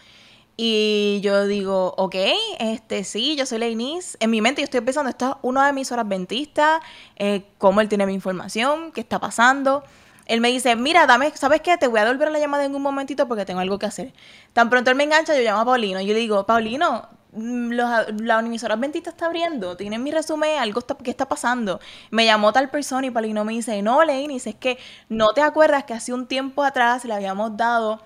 Y 0.56 1.20
yo 1.22 1.46
digo, 1.46 1.94
ok, 1.96 2.14
este 2.60 3.02
sí, 3.02 3.34
yo 3.34 3.44
soy 3.44 3.58
Leinis. 3.58 4.16
En 4.20 4.30
mi 4.30 4.40
mente 4.40 4.62
yo 4.62 4.64
estoy 4.64 4.82
pensando, 4.82 5.10
esta 5.10 5.30
es 5.30 5.36
una 5.42 5.66
de 5.66 5.72
mis 5.72 5.90
horas 5.90 6.06
ventistas, 6.08 6.80
eh, 7.16 7.44
cómo 7.58 7.80
él 7.80 7.88
tiene 7.88 8.06
mi 8.06 8.14
información, 8.14 8.92
qué 8.92 9.00
está 9.00 9.18
pasando. 9.18 9.82
Él 10.26 10.40
me 10.40 10.48
dice, 10.48 10.76
mira, 10.76 11.06
dame, 11.06 11.32
¿sabes 11.34 11.60
qué? 11.60 11.76
Te 11.76 11.88
voy 11.88 12.00
a 12.00 12.04
devolver 12.04 12.30
la 12.30 12.38
llamada 12.38 12.64
en 12.64 12.74
un 12.74 12.82
momentito 12.82 13.26
porque 13.26 13.44
tengo 13.44 13.60
algo 13.60 13.78
que 13.78 13.86
hacer. 13.86 14.12
Tan 14.52 14.70
pronto 14.70 14.90
él 14.90 14.96
me 14.96 15.04
engancha, 15.04 15.34
yo 15.34 15.42
llamo 15.42 15.60
a 15.62 15.64
Paulino. 15.64 16.00
Y 16.00 16.06
yo 16.06 16.14
digo, 16.14 16.46
Paulino, 16.46 17.08
mm, 17.32 17.72
la 17.72 18.38
emisora 18.38 18.76
Ventista 18.76 19.10
está 19.10 19.26
abriendo, 19.26 19.76
tienen 19.76 20.02
mi 20.04 20.12
resumen, 20.12 20.58
algo 20.58 20.78
está, 20.78 20.96
¿qué 20.96 21.10
está 21.10 21.28
pasando? 21.28 21.80
Me 22.10 22.24
llamó 22.26 22.52
tal 22.52 22.70
persona 22.70 23.06
y 23.06 23.10
Paulino 23.10 23.44
me 23.44 23.54
dice, 23.54 23.82
no, 23.82 24.02
Leinis, 24.04 24.46
es 24.46 24.54
que 24.54 24.78
no 25.08 25.34
te 25.34 25.42
acuerdas 25.42 25.84
que 25.84 25.94
hace 25.94 26.12
un 26.14 26.26
tiempo 26.26 26.62
atrás 26.62 27.04
le 27.04 27.12
habíamos 27.12 27.56
dado 27.56 28.00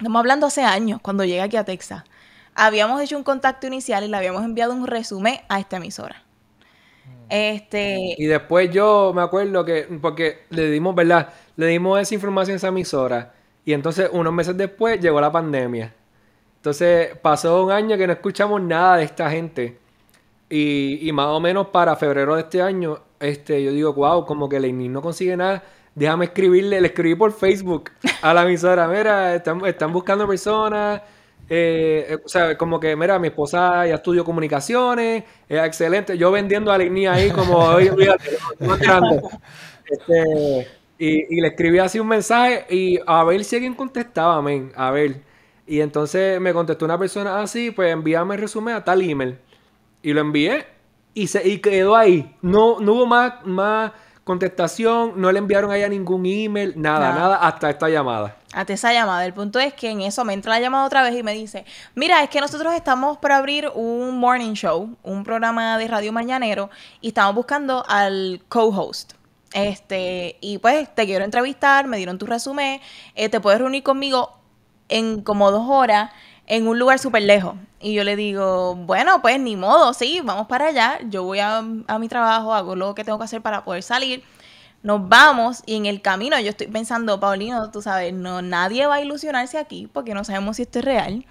Estamos 0.00 0.18
hablando 0.18 0.46
hace 0.46 0.62
años, 0.62 0.98
cuando 1.02 1.24
llegué 1.26 1.42
aquí 1.42 1.58
a 1.58 1.64
Texas. 1.64 2.04
Habíamos 2.54 3.02
hecho 3.02 3.18
un 3.18 3.22
contacto 3.22 3.66
inicial 3.66 4.02
y 4.02 4.08
le 4.08 4.16
habíamos 4.16 4.42
enviado 4.42 4.72
un 4.72 4.86
resumen 4.86 5.36
a 5.46 5.60
esta 5.60 5.76
emisora. 5.76 6.24
Este... 7.28 8.14
Y 8.16 8.24
después 8.24 8.70
yo 8.70 9.12
me 9.14 9.20
acuerdo 9.20 9.62
que, 9.62 9.86
porque 10.00 10.46
le 10.48 10.70
dimos, 10.70 10.94
¿verdad? 10.94 11.28
Le 11.54 11.66
dimos 11.66 12.00
esa 12.00 12.14
información 12.14 12.54
a 12.54 12.56
esa 12.56 12.68
emisora. 12.68 13.34
Y 13.66 13.74
entonces, 13.74 14.08
unos 14.10 14.32
meses 14.32 14.56
después, 14.56 14.98
llegó 15.02 15.20
la 15.20 15.30
pandemia. 15.30 15.92
Entonces, 16.56 17.14
pasó 17.18 17.62
un 17.62 17.70
año 17.70 17.98
que 17.98 18.06
no 18.06 18.14
escuchamos 18.14 18.62
nada 18.62 18.96
de 18.96 19.04
esta 19.04 19.30
gente. 19.30 19.78
Y, 20.48 21.06
y 21.06 21.12
más 21.12 21.26
o 21.26 21.40
menos 21.40 21.66
para 21.66 21.94
febrero 21.94 22.36
de 22.36 22.40
este 22.40 22.62
año, 22.62 23.00
este, 23.20 23.62
yo 23.62 23.70
digo, 23.70 23.92
wow, 23.92 24.24
como 24.24 24.48
que 24.48 24.60
Lenin 24.60 24.94
no 24.94 25.02
consigue 25.02 25.36
nada 25.36 25.62
déjame 25.94 26.26
escribirle, 26.26 26.80
le 26.80 26.88
escribí 26.88 27.14
por 27.14 27.32
Facebook 27.32 27.90
a 28.22 28.34
la 28.34 28.42
emisora, 28.42 28.86
mira, 28.88 29.34
están, 29.34 29.92
buscando 29.92 30.26
personas, 30.26 31.02
eh, 31.48 32.06
eh, 32.08 32.18
o 32.24 32.28
sea, 32.28 32.56
como 32.56 32.78
que, 32.78 32.94
mira, 32.96 33.18
mi 33.18 33.28
esposa 33.28 33.86
ya 33.86 33.96
estudió 33.96 34.24
comunicaciones, 34.24 35.24
es 35.48 35.64
excelente, 35.64 36.16
yo 36.16 36.30
vendiendo 36.30 36.70
a 36.72 36.76
ahí 36.76 37.30
como, 37.30 37.58
hoy 37.58 37.90
este, 39.90 40.68
y, 40.98 41.40
le 41.40 41.48
escribí 41.48 41.78
así 41.78 41.98
un 41.98 42.08
mensaje 42.08 42.66
y 42.68 42.98
a 43.06 43.24
ver 43.24 43.42
si 43.42 43.56
alguien 43.56 43.74
contestaba, 43.74 44.36
amén, 44.36 44.70
a 44.76 44.90
ver. 44.90 45.22
Y 45.66 45.80
entonces 45.80 46.40
me 46.40 46.52
contestó 46.52 46.84
una 46.84 46.98
persona 46.98 47.40
así, 47.40 47.70
pues 47.70 47.92
envíame 47.92 48.34
el 48.34 48.40
resumen 48.42 48.74
a 48.74 48.84
tal 48.84 49.00
email. 49.02 49.38
Y 50.02 50.12
lo 50.12 50.20
envié 50.20 50.66
y, 51.14 51.28
se, 51.28 51.46
y 51.48 51.58
quedó 51.58 51.96
ahí. 51.96 52.36
No, 52.42 52.80
no 52.80 52.92
hubo 52.92 53.06
más, 53.06 53.34
más 53.46 53.92
contestación, 54.30 55.14
no 55.16 55.32
le 55.32 55.40
enviaron 55.40 55.72
a 55.72 55.76
ella 55.76 55.88
ningún 55.88 56.24
email, 56.24 56.72
nada, 56.76 57.12
nada, 57.12 57.34
hasta 57.34 57.68
esta 57.68 57.88
llamada. 57.88 58.36
Hasta 58.52 58.74
esa 58.74 58.92
llamada. 58.92 59.26
El 59.26 59.32
punto 59.32 59.58
es 59.58 59.74
que 59.74 59.90
en 59.90 60.02
eso 60.02 60.24
me 60.24 60.34
entra 60.34 60.52
la 60.52 60.60
llamada 60.60 60.86
otra 60.86 61.02
vez 61.02 61.16
y 61.18 61.24
me 61.24 61.34
dice, 61.34 61.64
mira, 61.96 62.22
es 62.22 62.30
que 62.30 62.40
nosotros 62.40 62.72
estamos 62.74 63.18
para 63.18 63.38
abrir 63.38 63.68
un 63.74 64.20
morning 64.20 64.52
show, 64.52 64.96
un 65.02 65.24
programa 65.24 65.78
de 65.78 65.88
radio 65.88 66.12
mañanero, 66.12 66.70
y 67.00 67.08
estamos 67.08 67.34
buscando 67.34 67.84
al 67.88 68.40
co-host. 68.48 69.14
Este, 69.52 70.36
y 70.40 70.58
pues 70.58 70.94
te 70.94 71.06
quiero 71.06 71.24
entrevistar, 71.24 71.88
me 71.88 71.96
dieron 71.96 72.16
tu 72.16 72.26
resumen, 72.26 72.80
eh, 73.16 73.28
te 73.28 73.40
puedes 73.40 73.58
reunir 73.58 73.82
conmigo 73.82 74.38
en 74.88 75.22
como 75.22 75.50
dos 75.50 75.66
horas 75.68 76.12
en 76.50 76.66
un 76.66 76.80
lugar 76.80 76.98
súper 76.98 77.22
lejos. 77.22 77.54
Y 77.80 77.94
yo 77.94 78.02
le 78.02 78.16
digo, 78.16 78.74
bueno, 78.74 79.22
pues 79.22 79.38
ni 79.38 79.54
modo, 79.54 79.94
sí, 79.94 80.20
vamos 80.24 80.48
para 80.48 80.66
allá. 80.66 80.98
Yo 81.08 81.22
voy 81.22 81.38
a, 81.38 81.62
mi 81.62 82.08
trabajo, 82.08 82.52
hago 82.52 82.74
lo 82.74 82.92
que 82.96 83.04
tengo 83.04 83.18
que 83.18 83.24
hacer 83.24 83.40
para 83.40 83.64
poder 83.64 83.84
salir. 83.84 84.24
Nos 84.82 85.08
vamos 85.08 85.62
y 85.64 85.76
en 85.76 85.86
el 85.86 86.02
camino 86.02 86.38
yo 86.40 86.50
estoy 86.50 86.66
pensando, 86.66 87.20
Paulino, 87.20 87.70
tú 87.70 87.82
sabes, 87.82 88.12
no, 88.12 88.42
nadie 88.42 88.86
va 88.86 88.96
a 88.96 89.00
ilusionarse 89.00 89.58
aquí 89.58 89.88
porque 89.92 90.12
no 90.12 90.24
sabemos 90.24 90.56
si 90.56 90.62
esto 90.62 90.80
es 90.80 90.84
real. 90.84 91.24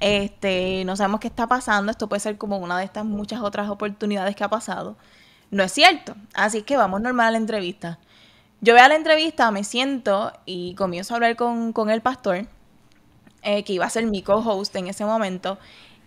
Este, 0.00 0.84
no 0.86 0.96
sabemos 0.96 1.20
qué 1.20 1.28
está 1.28 1.46
pasando. 1.46 1.90
Esto 1.92 2.08
puede 2.08 2.20
ser 2.20 2.38
como 2.38 2.56
una 2.56 2.78
de 2.78 2.84
estas 2.84 3.04
muchas 3.04 3.42
otras 3.42 3.68
oportunidades 3.68 4.34
que 4.34 4.44
ha 4.44 4.48
pasado. 4.48 4.96
No 5.50 5.62
es 5.62 5.72
cierto. 5.72 6.14
Así 6.32 6.62
que 6.62 6.78
vamos 6.78 7.02
normal 7.02 7.28
a 7.28 7.30
la 7.32 7.38
entrevista. 7.38 7.98
Yo 8.62 8.72
voy 8.72 8.80
a 8.80 8.88
la 8.88 8.94
entrevista, 8.94 9.50
me 9.50 9.64
siento 9.64 10.32
y 10.46 10.74
comienzo 10.76 11.12
a 11.12 11.16
hablar 11.16 11.36
con, 11.36 11.74
con 11.74 11.90
el 11.90 12.00
pastor 12.00 12.46
eh, 13.42 13.64
que 13.64 13.72
iba 13.74 13.86
a 13.86 13.90
ser 13.90 14.06
mi 14.06 14.22
co-host 14.22 14.74
en 14.76 14.86
ese 14.86 15.04
momento. 15.04 15.58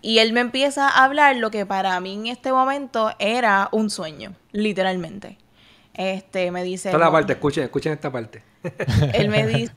Y 0.02 0.20
él 0.20 0.34
me 0.34 0.42
empieza 0.42 0.88
a 0.88 1.04
hablar 1.04 1.36
lo 1.38 1.50
que 1.52 1.66
para 1.66 2.00
mí 2.00 2.14
en 2.14 2.28
este 2.28 2.52
momento 2.52 3.12
era 3.18 3.70
un 3.72 3.90
sueño, 3.90 4.34
literalmente. 4.52 5.38
Este, 5.94 6.52
me 6.52 6.64
dice... 6.64 6.90
Esta 6.90 7.00
la 7.00 7.12
parte, 7.12 7.34
escuchen, 7.34 7.64
escuchen 7.64 7.94
esta 7.94 8.12
parte. 8.12 8.44
Él 9.14 9.30
me 9.30 9.48
dice, 9.48 9.74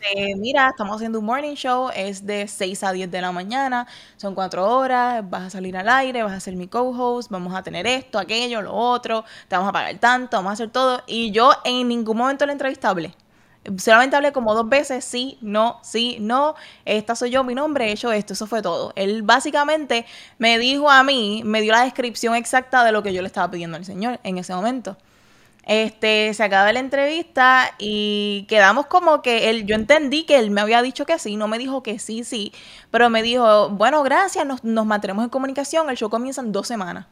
este, 0.00 0.34
mira, 0.36 0.68
estamos 0.70 0.96
haciendo 0.96 1.18
un 1.18 1.26
morning 1.26 1.54
show, 1.54 1.90
es 1.94 2.24
de 2.24 2.48
6 2.48 2.82
a 2.84 2.92
10 2.92 3.10
de 3.10 3.20
la 3.20 3.32
mañana, 3.32 3.86
son 4.16 4.34
cuatro 4.34 4.66
horas, 4.66 5.28
vas 5.28 5.42
a 5.42 5.50
salir 5.50 5.76
al 5.76 5.88
aire, 5.88 6.22
vas 6.22 6.32
a 6.32 6.40
ser 6.40 6.56
mi 6.56 6.68
co-host, 6.68 7.30
vamos 7.30 7.54
a 7.54 7.62
tener 7.62 7.86
esto, 7.86 8.18
aquello, 8.18 8.62
lo 8.62 8.74
otro, 8.74 9.24
te 9.48 9.56
vamos 9.56 9.68
a 9.68 9.72
pagar 9.72 9.96
tanto, 9.98 10.36
vamos 10.38 10.50
a 10.50 10.52
hacer 10.54 10.70
todo. 10.70 11.02
Y 11.06 11.32
yo 11.32 11.52
en 11.64 11.88
ningún 11.88 12.16
momento 12.16 12.46
la 12.46 12.52
entrevistable 12.52 13.14
Solamente 13.76 14.16
hablé 14.16 14.32
como 14.32 14.54
dos 14.54 14.68
veces, 14.68 15.04
sí, 15.04 15.36
no, 15.42 15.80
sí, 15.82 16.16
no, 16.18 16.54
esta 16.86 17.14
soy 17.14 17.30
yo, 17.30 17.44
mi 17.44 17.54
nombre, 17.54 17.88
he 17.88 17.92
hecho 17.92 18.10
esto, 18.10 18.32
eso 18.32 18.46
fue 18.46 18.62
todo. 18.62 18.92
Él 18.96 19.22
básicamente 19.22 20.06
me 20.38 20.58
dijo 20.58 20.90
a 20.90 21.02
mí, 21.02 21.42
me 21.44 21.60
dio 21.60 21.72
la 21.72 21.84
descripción 21.84 22.34
exacta 22.34 22.84
de 22.84 22.92
lo 22.92 23.02
que 23.02 23.12
yo 23.12 23.20
le 23.20 23.26
estaba 23.26 23.50
pidiendo 23.50 23.76
al 23.76 23.84
Señor 23.84 24.18
en 24.24 24.38
ese 24.38 24.54
momento. 24.54 24.96
Este, 25.66 26.32
se 26.32 26.42
acaba 26.42 26.72
la 26.72 26.80
entrevista 26.80 27.74
y 27.78 28.46
quedamos 28.48 28.86
como 28.86 29.20
que 29.20 29.50
él, 29.50 29.66
yo 29.66 29.74
entendí 29.74 30.24
que 30.24 30.38
él 30.38 30.50
me 30.50 30.62
había 30.62 30.80
dicho 30.80 31.04
que 31.04 31.18
sí, 31.18 31.36
no 31.36 31.46
me 31.46 31.58
dijo 31.58 31.82
que 31.82 31.98
sí, 31.98 32.24
sí, 32.24 32.52
pero 32.90 33.10
me 33.10 33.22
dijo, 33.22 33.68
bueno, 33.68 34.02
gracias, 34.02 34.46
nos, 34.46 34.64
nos 34.64 34.86
mantenemos 34.86 35.22
en 35.22 35.30
comunicación, 35.30 35.90
el 35.90 35.98
show 35.98 36.08
comienza 36.08 36.40
en 36.40 36.52
dos 36.52 36.66
semanas. 36.66 37.06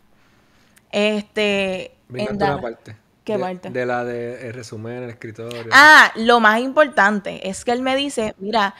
Este, 0.92 1.94
en 2.14 2.38
parte 2.38 2.96
¿Qué 3.28 3.36
de, 3.36 3.38
parte? 3.38 3.70
De 3.70 3.84
la 3.84 4.04
de 4.04 4.48
el 4.48 4.54
resumen, 4.54 5.02
el 5.02 5.10
escritorio. 5.10 5.70
Ah, 5.70 6.10
lo 6.16 6.40
más 6.40 6.60
importante 6.60 7.46
es 7.46 7.62
que 7.62 7.72
él 7.72 7.82
me 7.82 7.94
dice, 7.94 8.34
mira, 8.38 8.74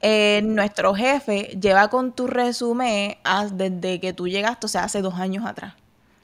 eh, 0.00 0.40
nuestro 0.44 0.94
jefe 0.94 1.58
lleva 1.60 1.88
con 1.88 2.12
tu 2.12 2.28
resumen 2.28 3.16
desde 3.52 3.98
que 3.98 4.12
tú 4.12 4.28
llegaste, 4.28 4.66
o 4.66 4.68
sea, 4.68 4.84
hace 4.84 5.02
dos 5.02 5.14
años 5.14 5.44
atrás, 5.44 5.74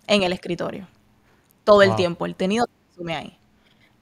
en 0.07 0.23
el 0.23 0.33
escritorio. 0.33 0.87
Todo 1.65 1.83
el 1.83 1.97
tiempo, 1.97 2.27
él 2.27 2.37
tenido 2.37 2.67
tu 2.67 2.73
resumen 2.91 3.17
ahí. 3.17 3.39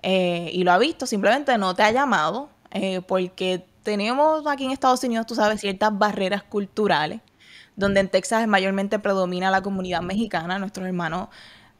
Eh, 0.02 0.50
y 0.52 0.64
lo 0.64 0.72
ha 0.72 0.78
visto, 0.78 1.06
simplemente 1.06 1.56
no 1.56 1.74
te 1.74 1.82
ha 1.82 1.92
llamado, 1.92 2.50
eh, 2.72 3.00
porque 3.00 3.64
tenemos 3.82 4.46
aquí 4.46 4.66
en 4.66 4.72
Estados 4.72 5.02
Unidos, 5.04 5.26
tú 5.26 5.34
sabes, 5.34 5.62
ciertas 5.62 5.96
barreras 5.96 6.42
culturales, 6.42 7.22
donde 7.74 8.00
en 8.00 8.10
Texas 8.10 8.46
mayormente 8.46 8.98
predomina 8.98 9.50
la 9.50 9.62
comunidad 9.62 10.02
mexicana, 10.02 10.58
nuestros 10.58 10.86
hermanos 10.86 11.28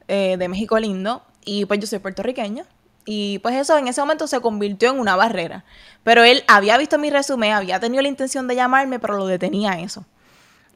de 0.09 0.46
México 0.46 0.78
lindo, 0.78 1.22
y 1.44 1.64
pues 1.66 1.81
yo 1.81 1.87
soy 1.87 1.98
puertorriqueña. 1.98 2.64
Y 3.05 3.40
pues 3.40 3.57
eso 3.57 3.76
en 3.76 3.88
ese 3.88 4.00
momento 4.00 4.26
se 4.28 4.40
convirtió 4.40 4.90
en 4.90 5.00
una 5.00 5.16
barrera. 5.16 5.64
Pero 6.05 6.22
él 6.22 6.44
había 6.46 6.78
visto 6.78 6.98
mi 6.98 7.11
resumen, 7.11 7.52
había 7.52 7.81
tenido 7.81 8.00
la 8.02 8.09
intención 8.09 8.46
de 8.46 8.55
llamarme, 8.55 9.00
pero 9.00 9.16
lo 9.16 9.26
detenía 9.26 9.81
eso. 9.81 10.05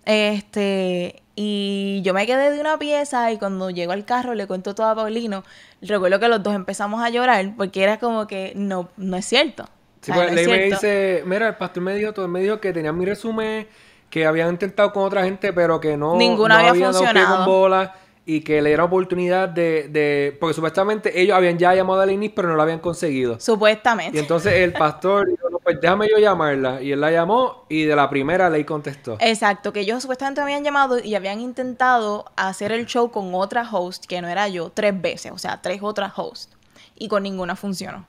Este, 0.04 1.22
y 1.34 2.00
yo 2.04 2.14
me 2.14 2.26
quedé 2.26 2.50
de 2.50 2.60
una 2.60 2.78
pieza 2.78 3.30
y 3.32 3.38
cuando 3.38 3.70
llegó 3.70 3.92
al 3.92 4.04
carro 4.04 4.34
le 4.34 4.46
cuento 4.46 4.74
todo 4.74 4.88
a 4.88 4.94
Paulino. 4.94 5.44
Recuerdo 5.82 6.18
que 6.20 6.28
los 6.28 6.42
dos 6.42 6.54
empezamos 6.54 7.02
a 7.02 7.10
llorar 7.10 7.52
porque 7.56 7.82
era 7.82 7.98
como 7.98 8.26
que 8.26 8.52
no, 8.56 8.88
no 8.96 9.16
es 9.16 9.24
cierto. 9.26 9.68
Sí, 10.00 10.12
pues, 10.12 10.32
no 10.32 10.38
es 10.40 10.46
me 10.48 10.54
cierto. 10.54 10.76
dice, 10.76 11.22
mira, 11.26 11.48
el 11.48 11.56
pastor 11.56 11.82
me 11.82 11.94
dijo, 11.94 12.12
todo 12.12 12.28
me 12.28 12.40
dijo 12.40 12.60
que 12.60 12.72
tenían 12.72 12.96
mi 12.96 13.04
resumen, 13.04 13.66
que 14.10 14.26
habían 14.26 14.50
intentado 14.50 14.92
con 14.92 15.02
otra 15.04 15.24
gente, 15.24 15.52
pero 15.52 15.80
que 15.80 15.96
no, 15.96 16.16
Ninguno 16.16 16.48
no 16.48 16.54
había 16.54 16.70
habían 16.70 16.92
dado 16.92 17.08
pie 17.12 17.24
con 17.24 17.34
funcionado. 17.34 17.46
bola 17.46 17.94
y 18.28 18.40
que 18.40 18.60
le 18.60 18.70
dieron 18.70 18.86
oportunidad 18.86 19.48
de, 19.48 19.88
de, 19.88 20.36
porque 20.40 20.54
supuestamente 20.54 21.20
ellos 21.20 21.36
habían 21.36 21.58
ya 21.58 21.72
llamado 21.76 22.00
a 22.00 22.06
Lainis, 22.06 22.32
pero 22.34 22.48
no 22.48 22.56
lo 22.56 22.62
habían 22.62 22.80
conseguido. 22.80 23.38
Supuestamente. 23.38 24.18
Y 24.18 24.20
entonces 24.20 24.52
el 24.54 24.72
pastor 24.72 25.28
dijo, 25.30 25.48
no, 25.48 25.60
pues 25.60 25.80
déjame 25.80 26.08
yo 26.10 26.18
llamarla. 26.18 26.82
Y 26.82 26.90
él 26.90 27.00
la 27.00 27.12
llamó 27.12 27.66
y 27.68 27.84
de 27.84 27.94
la 27.94 28.10
primera 28.10 28.50
Ley 28.50 28.64
contestó. 28.64 29.16
Exacto, 29.20 29.72
que 29.72 29.80
ellos 29.80 30.02
supuestamente 30.02 30.40
me 30.40 30.46
habían 30.46 30.64
llamado 30.64 30.98
y 30.98 31.14
habían 31.14 31.40
intentado 31.40 32.24
hacer 32.34 32.72
el 32.72 32.86
show 32.86 33.12
con 33.12 33.32
otra 33.32 33.64
host, 33.70 34.06
que 34.06 34.20
no 34.20 34.26
era 34.26 34.48
yo, 34.48 34.70
tres 34.70 35.00
veces, 35.00 35.30
o 35.30 35.38
sea, 35.38 35.62
tres 35.62 35.78
otras 35.80 36.12
hosts, 36.16 36.56
y 36.96 37.06
con 37.06 37.22
ninguna 37.22 37.54
funcionó. 37.54 38.06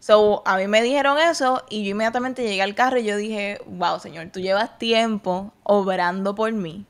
So, 0.00 0.42
a 0.44 0.56
mí 0.56 0.66
me 0.66 0.82
dijeron 0.82 1.18
eso 1.18 1.62
y 1.70 1.84
yo 1.84 1.92
inmediatamente 1.92 2.42
llegué 2.42 2.62
al 2.62 2.74
carro 2.74 2.98
y 2.98 3.04
yo 3.04 3.16
dije, 3.16 3.60
wow, 3.66 4.00
señor, 4.00 4.30
tú 4.32 4.40
llevas 4.40 4.76
tiempo 4.76 5.52
obrando 5.62 6.34
por 6.34 6.50
mí 6.50 6.84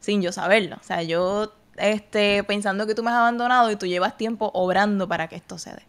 sin 0.00 0.20
yo 0.22 0.32
saberlo. 0.32 0.74
O 0.80 0.82
sea, 0.82 1.04
yo 1.04 1.52
este, 1.78 2.44
pensando 2.44 2.86
que 2.86 2.94
tú 2.94 3.02
me 3.02 3.10
has 3.10 3.16
abandonado 3.16 3.70
y 3.70 3.76
tú 3.76 3.86
llevas 3.86 4.16
tiempo 4.16 4.50
obrando 4.54 5.08
para 5.08 5.28
que 5.28 5.36
esto 5.36 5.58
se 5.58 5.70
dé. 5.70 5.82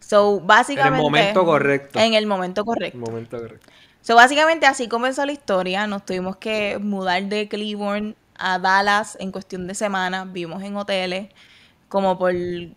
So, 0.00 0.40
básicamente... 0.40 1.02
momento 1.02 1.44
correcto. 1.44 1.98
En 1.98 2.14
el 2.14 2.26
momento 2.26 2.64
correcto. 2.64 2.98
Un 2.98 3.04
momento 3.04 3.38
correcto. 3.38 3.68
So, 4.02 4.14
básicamente 4.16 4.66
así 4.66 4.88
comenzó 4.88 5.24
la 5.26 5.32
historia. 5.32 5.86
Nos 5.86 6.04
tuvimos 6.04 6.36
que 6.36 6.78
mudar 6.80 7.22
de 7.24 7.48
Cleburne 7.48 8.14
a 8.36 8.58
Dallas 8.58 9.16
en 9.20 9.30
cuestión 9.30 9.66
de 9.66 9.74
semanas. 9.74 10.32
Vivimos 10.32 10.62
en 10.62 10.76
hoteles 10.76 11.28
como 11.88 12.18
por 12.18 12.32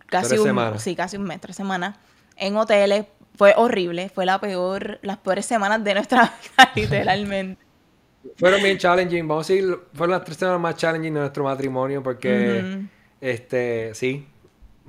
casi 0.06 0.28
Tres 0.28 0.40
un, 0.40 0.46
semanas. 0.46 0.82
sí, 0.82 0.94
casi 0.94 1.16
un 1.16 1.24
mes, 1.24 1.40
tres 1.40 1.56
semanas. 1.56 1.96
En 2.36 2.56
hoteles. 2.56 3.06
Fue 3.36 3.52
horrible. 3.56 4.10
Fue 4.10 4.26
la 4.26 4.38
peor, 4.40 5.00
las 5.02 5.16
peores 5.18 5.44
semanas 5.46 5.82
de 5.82 5.94
nuestra 5.94 6.22
vida, 6.56 6.72
literalmente. 6.76 7.63
Fueron 8.36 8.62
bien 8.62 8.78
challenging, 8.78 9.26
vamos 9.28 9.48
a 9.48 9.52
decir, 9.52 9.78
fueron 9.94 10.12
las 10.16 10.24
tres 10.24 10.36
semanas 10.38 10.60
más 10.60 10.74
challenging 10.76 11.14
de 11.14 11.20
nuestro 11.20 11.44
matrimonio 11.44 12.02
porque, 12.02 12.60
este, 13.20 13.94
sí. 13.94 14.26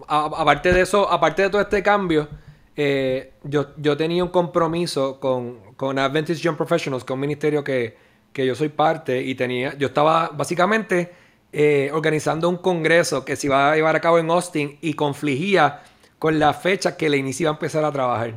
A- 0.08 0.26
aparte 0.38 0.74
de 0.74 0.82
eso, 0.82 1.10
aparte 1.12 1.44
de 1.44 1.50
todo 1.50 1.62
este 1.62 1.82
cambio, 1.84 2.28
eh, 2.76 3.34
yo, 3.44 3.68
yo 3.78 3.96
tenía 3.96 4.24
un 4.24 4.30
compromiso 4.30 5.20
con, 5.20 5.74
con 5.76 5.98
Adventist 6.00 6.42
Young 6.42 6.58
Professionals, 6.58 7.04
que 7.04 7.14
es 7.14 7.16
un 7.16 7.20
ministerio 7.22 7.64
que, 7.64 7.96
que 8.34 8.46
yo 8.46 8.56
soy 8.56 8.70
parte 8.70 9.22
y 9.22 9.36
tenía, 9.36 9.78
yo 9.78 9.88
estaba 9.88 10.30
básicamente 10.34 11.12
eh, 11.54 11.90
organizando 11.94 12.50
un 12.50 12.58
congreso 12.58 13.24
que 13.24 13.36
se 13.38 13.48
iba 13.48 13.72
a 13.72 13.76
llevar 13.76 13.96
a 13.96 14.02
cabo 14.02 14.20
en 14.20 14.30
Austin 14.30 14.78
y 14.82 14.94
confligía 14.94 15.84
con 16.20 16.38
la 16.40 16.54
fecha 16.54 16.98
que 16.98 17.10
la 17.10 17.16
inicia 17.18 17.44
iba 17.46 17.52
a 17.52 17.54
empezar 17.54 17.86
a 17.86 17.92
trabajar. 17.92 18.34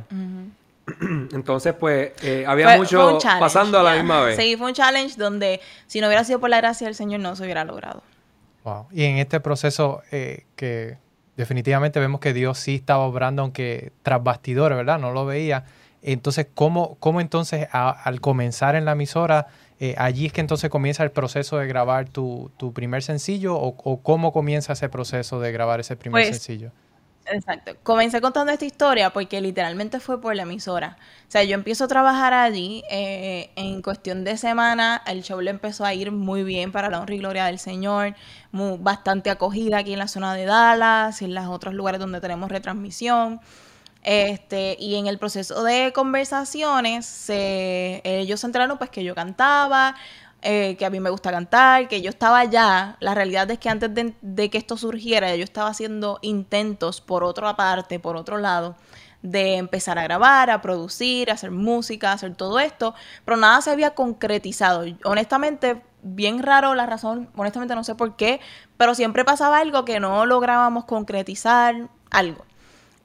Entonces, 1.33 1.73
pues, 1.79 2.11
eh, 2.23 2.45
había 2.47 2.65
Fue- 2.69 2.77
mucho 2.77 3.01
fue 3.03 3.13
un 3.13 3.19
challenge, 3.19 3.39
pasando 3.41 3.79
a 3.79 3.83
la 3.83 3.95
ya. 3.95 4.01
misma 4.03 4.21
vez. 4.21 4.35
Sí, 4.37 4.55
fue 4.57 4.67
un 4.67 4.73
challenge 4.73 5.15
donde 5.17 5.59
si 5.87 6.01
no 6.01 6.07
hubiera 6.07 6.23
sido 6.23 6.39
por 6.39 6.49
la 6.49 6.57
gracia 6.57 6.85
del 6.87 6.95
Señor 6.95 7.19
no 7.21 7.35
se 7.35 7.43
hubiera 7.43 7.63
logrado. 7.65 8.03
Wow. 8.63 8.87
Y 8.91 9.03
en 9.05 9.17
este 9.17 9.39
proceso 9.39 10.01
eh, 10.11 10.45
que 10.55 10.97
definitivamente 11.37 11.99
vemos 11.99 12.19
que 12.19 12.33
Dios 12.33 12.59
sí 12.59 12.75
estaba 12.75 13.05
obrando, 13.05 13.41
aunque 13.41 13.91
tras 14.03 14.21
bastidores, 14.23 14.77
¿verdad? 14.77 14.99
No 14.99 15.11
lo 15.11 15.25
veía. 15.25 15.63
Entonces, 16.01 16.47
¿cómo, 16.53 16.95
cómo 16.99 17.21
entonces 17.21 17.67
a- 17.71 17.89
al 17.89 18.21
comenzar 18.21 18.75
en 18.75 18.85
la 18.85 18.93
emisora, 18.93 19.47
eh, 19.79 19.95
allí 19.97 20.25
es 20.25 20.33
que 20.33 20.41
entonces 20.41 20.69
comienza 20.69 21.03
el 21.03 21.11
proceso 21.11 21.57
de 21.57 21.67
grabar 21.67 22.09
tu, 22.09 22.51
tu 22.57 22.73
primer 22.73 23.01
sencillo 23.03 23.55
o, 23.55 23.75
o 23.83 24.01
cómo 24.01 24.31
comienza 24.33 24.73
ese 24.73 24.89
proceso 24.89 25.39
de 25.39 25.51
grabar 25.53 25.79
ese 25.79 25.95
primer 25.95 26.21
Pues, 26.23 26.27
sencillo? 26.37 26.71
Exacto. 27.25 27.73
Comencé 27.83 28.21
contando 28.21 28.51
esta 28.51 28.65
historia 28.65 29.11
porque 29.11 29.39
literalmente 29.39 29.99
fue 29.99 30.19
por 30.19 30.35
la 30.35 30.43
emisora. 30.43 30.97
O 31.27 31.31
sea, 31.31 31.43
yo 31.43 31.53
empiezo 31.53 31.83
a 31.83 31.87
trabajar 31.87 32.33
allí. 32.33 32.83
eh, 32.89 33.51
en 33.55 33.81
cuestión 33.83 34.23
de 34.23 34.35
semana, 34.35 35.03
el 35.05 35.21
show 35.21 35.39
le 35.39 35.51
empezó 35.51 35.85
a 35.85 35.93
ir 35.93 36.11
muy 36.11 36.43
bien 36.43 36.71
para 36.71 36.89
la 36.89 36.99
honra 36.99 37.13
y 37.13 37.19
gloria 37.19 37.45
del 37.45 37.59
Señor. 37.59 38.15
mu- 38.51 38.77
bastante 38.79 39.29
acogida 39.29 39.77
aquí 39.79 39.93
en 39.93 39.99
la 39.99 40.07
zona 40.07 40.33
de 40.33 40.45
Dallas 40.45 41.21
y 41.21 41.25
en 41.25 41.35
los 41.35 41.45
otros 41.47 41.75
lugares 41.75 41.99
donde 41.99 42.19
tenemos 42.19 42.49
retransmisión. 42.49 43.39
Este, 44.03 44.77
y 44.79 44.95
en 44.95 45.07
el 45.07 45.17
proceso 45.19 45.63
de 45.63 45.91
conversaciones, 45.93 47.05
se- 47.05 48.01
ellos 48.05 48.39
se 48.39 48.47
enteraron 48.47 48.77
pues 48.77 48.89
que 48.89 49.03
yo 49.03 49.13
cantaba, 49.13 49.95
eh, 50.41 50.77
que 50.77 50.85
a 50.85 50.89
mí 50.89 51.01
me 51.01 51.09
gusta 51.09 51.31
cantar, 51.31 51.89
que 51.89 52.01
yo 52.01 52.09
estaba 52.09 52.45
ya, 52.45 52.95
la 53.01 53.13
realidad 53.13 53.51
es 53.51 53.59
que 53.59 53.67
antes 53.67 53.91
de, 53.93 54.49
que 54.49 54.57
esto 54.57 54.77
surgiera, 54.77 55.35
yo 55.35 55.43
estaba 55.43 55.69
haciendo 55.69 56.19
intentos 56.21 57.01
por 57.01 57.25
otra 57.25 57.57
parte, 57.57 57.99
por 57.99 58.15
otro 58.15 58.37
lado, 58.37 58.75
de 59.21 59.57
empezar 59.57 59.99
a 59.99 60.03
grabar, 60.03 60.49
a 60.49 60.61
producir, 60.61 61.29
a 61.29 61.33
hacer 61.33 61.51
música, 61.51 62.11
a 62.11 62.13
hacer 62.13 62.35
todo 62.35 62.59
esto, 62.59 62.95
pero 63.25 63.35
nada 63.35 63.61
se 63.61 63.71
había 63.71 63.95
concretizado. 63.95 64.85
Honestamente, 65.03 65.81
bien 66.03 66.41
raro 66.41 66.73
la 66.73 66.85
razón, 66.85 67.29
honestamente 67.35 67.75
no 67.75 67.83
sé 67.83 67.95
por 67.95 68.15
qué, 68.15 68.39
pero 68.77 68.95
siempre 68.95 69.25
pasaba 69.25 69.59
algo 69.59 69.83
que 69.83 69.99
no 69.99 70.25
lográbamos 70.25 70.85
concretizar, 70.85 71.89
algo. 72.11 72.45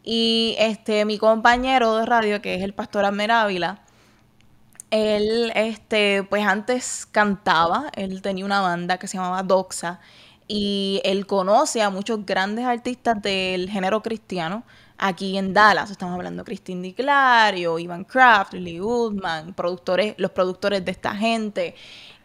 Y 0.05 0.55
este, 0.59 1.05
mi 1.05 1.18
compañero 1.18 1.97
de 1.97 2.07
radio, 2.07 2.42
que 2.42 2.55
es 2.55 2.62
el 2.62 2.75
pastor 2.75 3.05
Amer 3.07 3.33
Ávila, 3.33 3.84
él, 4.94 5.50
este, 5.57 6.22
pues 6.22 6.46
antes 6.46 7.04
cantaba, 7.11 7.90
él 7.96 8.22
tenía 8.22 8.44
una 8.44 8.61
banda 8.61 8.96
que 8.96 9.09
se 9.09 9.16
llamaba 9.16 9.42
Doxa, 9.42 9.98
y 10.46 11.00
él 11.04 11.26
conoce 11.26 11.83
a 11.83 11.90
muchos 11.90 12.24
grandes 12.24 12.64
artistas 12.64 13.20
del 13.20 13.68
género 13.68 14.02
cristiano 14.02 14.62
aquí 14.96 15.37
en 15.37 15.52
Dallas. 15.52 15.90
Estamos 15.90 16.14
hablando 16.14 16.42
de 16.42 16.46
Christine 16.46 16.83
Di 16.83 16.92
Clario, 16.92 17.80
Ivan 17.80 18.04
Kraft, 18.04 18.52
Lee 18.52 18.78
Goodman, 18.78 19.54
productores, 19.54 20.14
los 20.16 20.30
productores 20.30 20.85
de 20.85 20.92
esta 20.92 21.16
gente, 21.16 21.74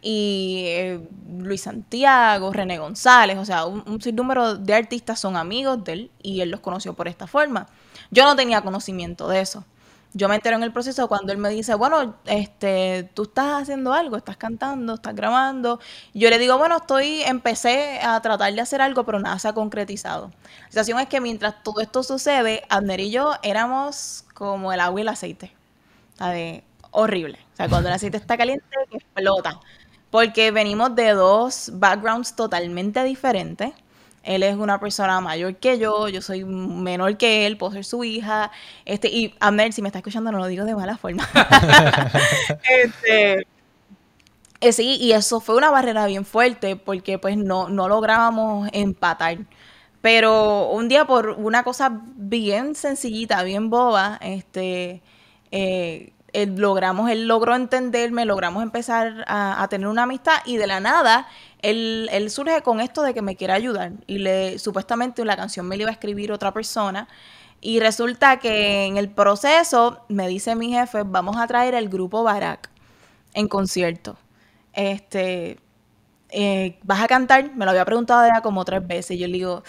y 0.01 0.65
eh, 0.67 1.01
Luis 1.39 1.61
Santiago, 1.61 2.53
René 2.53 2.77
González, 2.77 3.39
o 3.39 3.45
sea, 3.45 3.65
un, 3.65 3.83
un 3.87 3.99
sinnúmero 3.99 4.55
de 4.55 4.75
artistas 4.75 5.19
son 5.19 5.35
amigos 5.37 5.83
de 5.83 5.93
él 5.93 6.11
y 6.21 6.41
él 6.41 6.51
los 6.51 6.59
conoció 6.59 6.93
por 6.93 7.07
esta 7.07 7.25
forma. 7.25 7.67
Yo 8.11 8.25
no 8.25 8.35
tenía 8.35 8.61
conocimiento 8.61 9.27
de 9.27 9.41
eso. 9.41 9.65
Yo 10.13 10.27
me 10.27 10.35
entero 10.35 10.55
en 10.57 10.63
el 10.63 10.73
proceso 10.73 11.07
cuando 11.07 11.31
él 11.31 11.37
me 11.37 11.49
dice, 11.49 11.75
bueno, 11.75 12.15
este, 12.25 13.09
tú 13.13 13.23
estás 13.23 13.61
haciendo 13.61 13.93
algo, 13.93 14.17
estás 14.17 14.37
cantando, 14.37 14.95
estás 14.95 15.15
grabando. 15.15 15.79
Yo 16.13 16.29
le 16.31 16.39
digo, 16.39 16.57
bueno, 16.57 16.77
estoy, 16.77 17.21
empecé 17.23 17.99
a 18.01 18.19
tratar 18.21 18.51
de 18.53 18.61
hacer 18.61 18.81
algo, 18.81 19.05
pero 19.05 19.19
nada 19.19 19.37
se 19.39 19.47
ha 19.47 19.53
concretizado. 19.53 20.31
La 20.65 20.69
situación 20.69 20.99
es 20.99 21.07
que 21.09 21.21
mientras 21.21 21.61
todo 21.63 21.79
esto 21.81 22.01
sucede, 22.03 22.63
Abner 22.69 22.99
y 23.01 23.11
yo 23.11 23.33
éramos 23.43 24.25
como 24.33 24.73
el 24.73 24.79
agua 24.79 24.99
y 24.99 25.03
el 25.03 25.09
aceite. 25.09 25.53
Horrible. 26.91 27.39
O 27.53 27.55
sea, 27.55 27.69
cuando 27.69 27.89
el 27.89 27.95
aceite 27.95 28.17
está 28.17 28.37
caliente, 28.37 28.65
explota. 28.91 29.59
Porque 30.09 30.51
venimos 30.51 30.95
de 30.95 31.11
dos 31.13 31.69
backgrounds 31.73 32.35
totalmente 32.35 33.03
diferentes. 33.03 33.73
Él 34.29 34.43
es 34.43 34.55
una 34.55 34.79
persona 34.79 35.19
mayor 35.21 35.55
que 35.55 35.79
yo, 35.79 36.07
yo 36.07 36.21
soy 36.21 36.45
menor 36.45 37.17
que 37.17 37.47
él, 37.47 37.57
puedo 37.57 37.73
ser 37.73 37.83
su 37.83 38.03
hija. 38.03 38.51
Este, 38.85 39.07
y 39.07 39.33
Abner, 39.39 39.73
si 39.73 39.81
me 39.81 39.87
está 39.87 39.97
escuchando, 39.99 40.31
no 40.31 40.37
lo 40.37 40.45
digo 40.45 40.65
de 40.65 40.75
mala 40.75 40.97
forma. 40.97 41.27
este, 42.69 43.47
eh, 44.61 44.71
sí, 44.71 44.97
y 45.01 45.13
eso 45.13 45.39
fue 45.41 45.55
una 45.55 45.71
barrera 45.71 46.05
bien 46.05 46.25
fuerte 46.25 46.75
porque 46.75 47.17
pues 47.17 47.37
no, 47.37 47.69
no 47.69 47.87
lográbamos 47.87 48.69
empatar. 48.71 49.39
Pero 50.01 50.69
un 50.69 50.89
día 50.89 51.05
por 51.05 51.29
una 51.29 51.63
cosa 51.63 51.99
bien 52.15 52.75
sencillita, 52.75 53.41
bien 53.41 53.71
boba, 53.71 54.19
este, 54.21 55.01
eh, 55.51 56.13
él, 56.33 56.55
logramos, 56.57 57.09
él 57.09 57.27
logró 57.27 57.55
entenderme, 57.55 58.25
logramos 58.25 58.63
empezar 58.63 59.25
a, 59.27 59.67
tener 59.69 59.87
una 59.87 60.03
amistad 60.03 60.37
y 60.45 60.57
de 60.57 60.67
la 60.67 60.79
nada 60.79 61.27
él, 61.61 62.09
él, 62.11 62.29
surge 62.29 62.61
con 62.61 62.79
esto 62.79 63.01
de 63.01 63.13
que 63.13 63.21
me 63.21 63.35
quiere 63.35 63.53
ayudar 63.53 63.91
y 64.07 64.19
le 64.19 64.59
supuestamente 64.59 65.23
la 65.25 65.35
canción 65.35 65.67
me 65.67 65.75
la 65.77 65.83
iba 65.83 65.89
a 65.89 65.93
escribir 65.93 66.31
otra 66.31 66.53
persona 66.53 67.07
y 67.61 67.79
resulta 67.79 68.37
que 68.37 68.85
en 68.85 68.97
el 68.97 69.09
proceso 69.09 70.03
me 70.07 70.27
dice 70.27 70.55
mi 70.55 70.71
jefe, 70.71 71.03
vamos 71.05 71.37
a 71.37 71.47
traer 71.47 71.75
el 71.75 71.89
grupo 71.89 72.23
Barak 72.23 72.69
en 73.33 73.47
concierto. 73.47 74.17
Este, 74.73 75.59
eh, 76.29 76.79
¿vas 76.83 77.01
a 77.01 77.07
cantar? 77.07 77.53
Me 77.55 77.65
lo 77.65 77.71
había 77.71 77.83
preguntado 77.83 78.25
ya 78.27 78.41
como 78.41 78.63
tres 78.63 78.85
veces. 78.85 79.19
Yo 79.19 79.27
le 79.27 79.33
digo, 79.33 79.63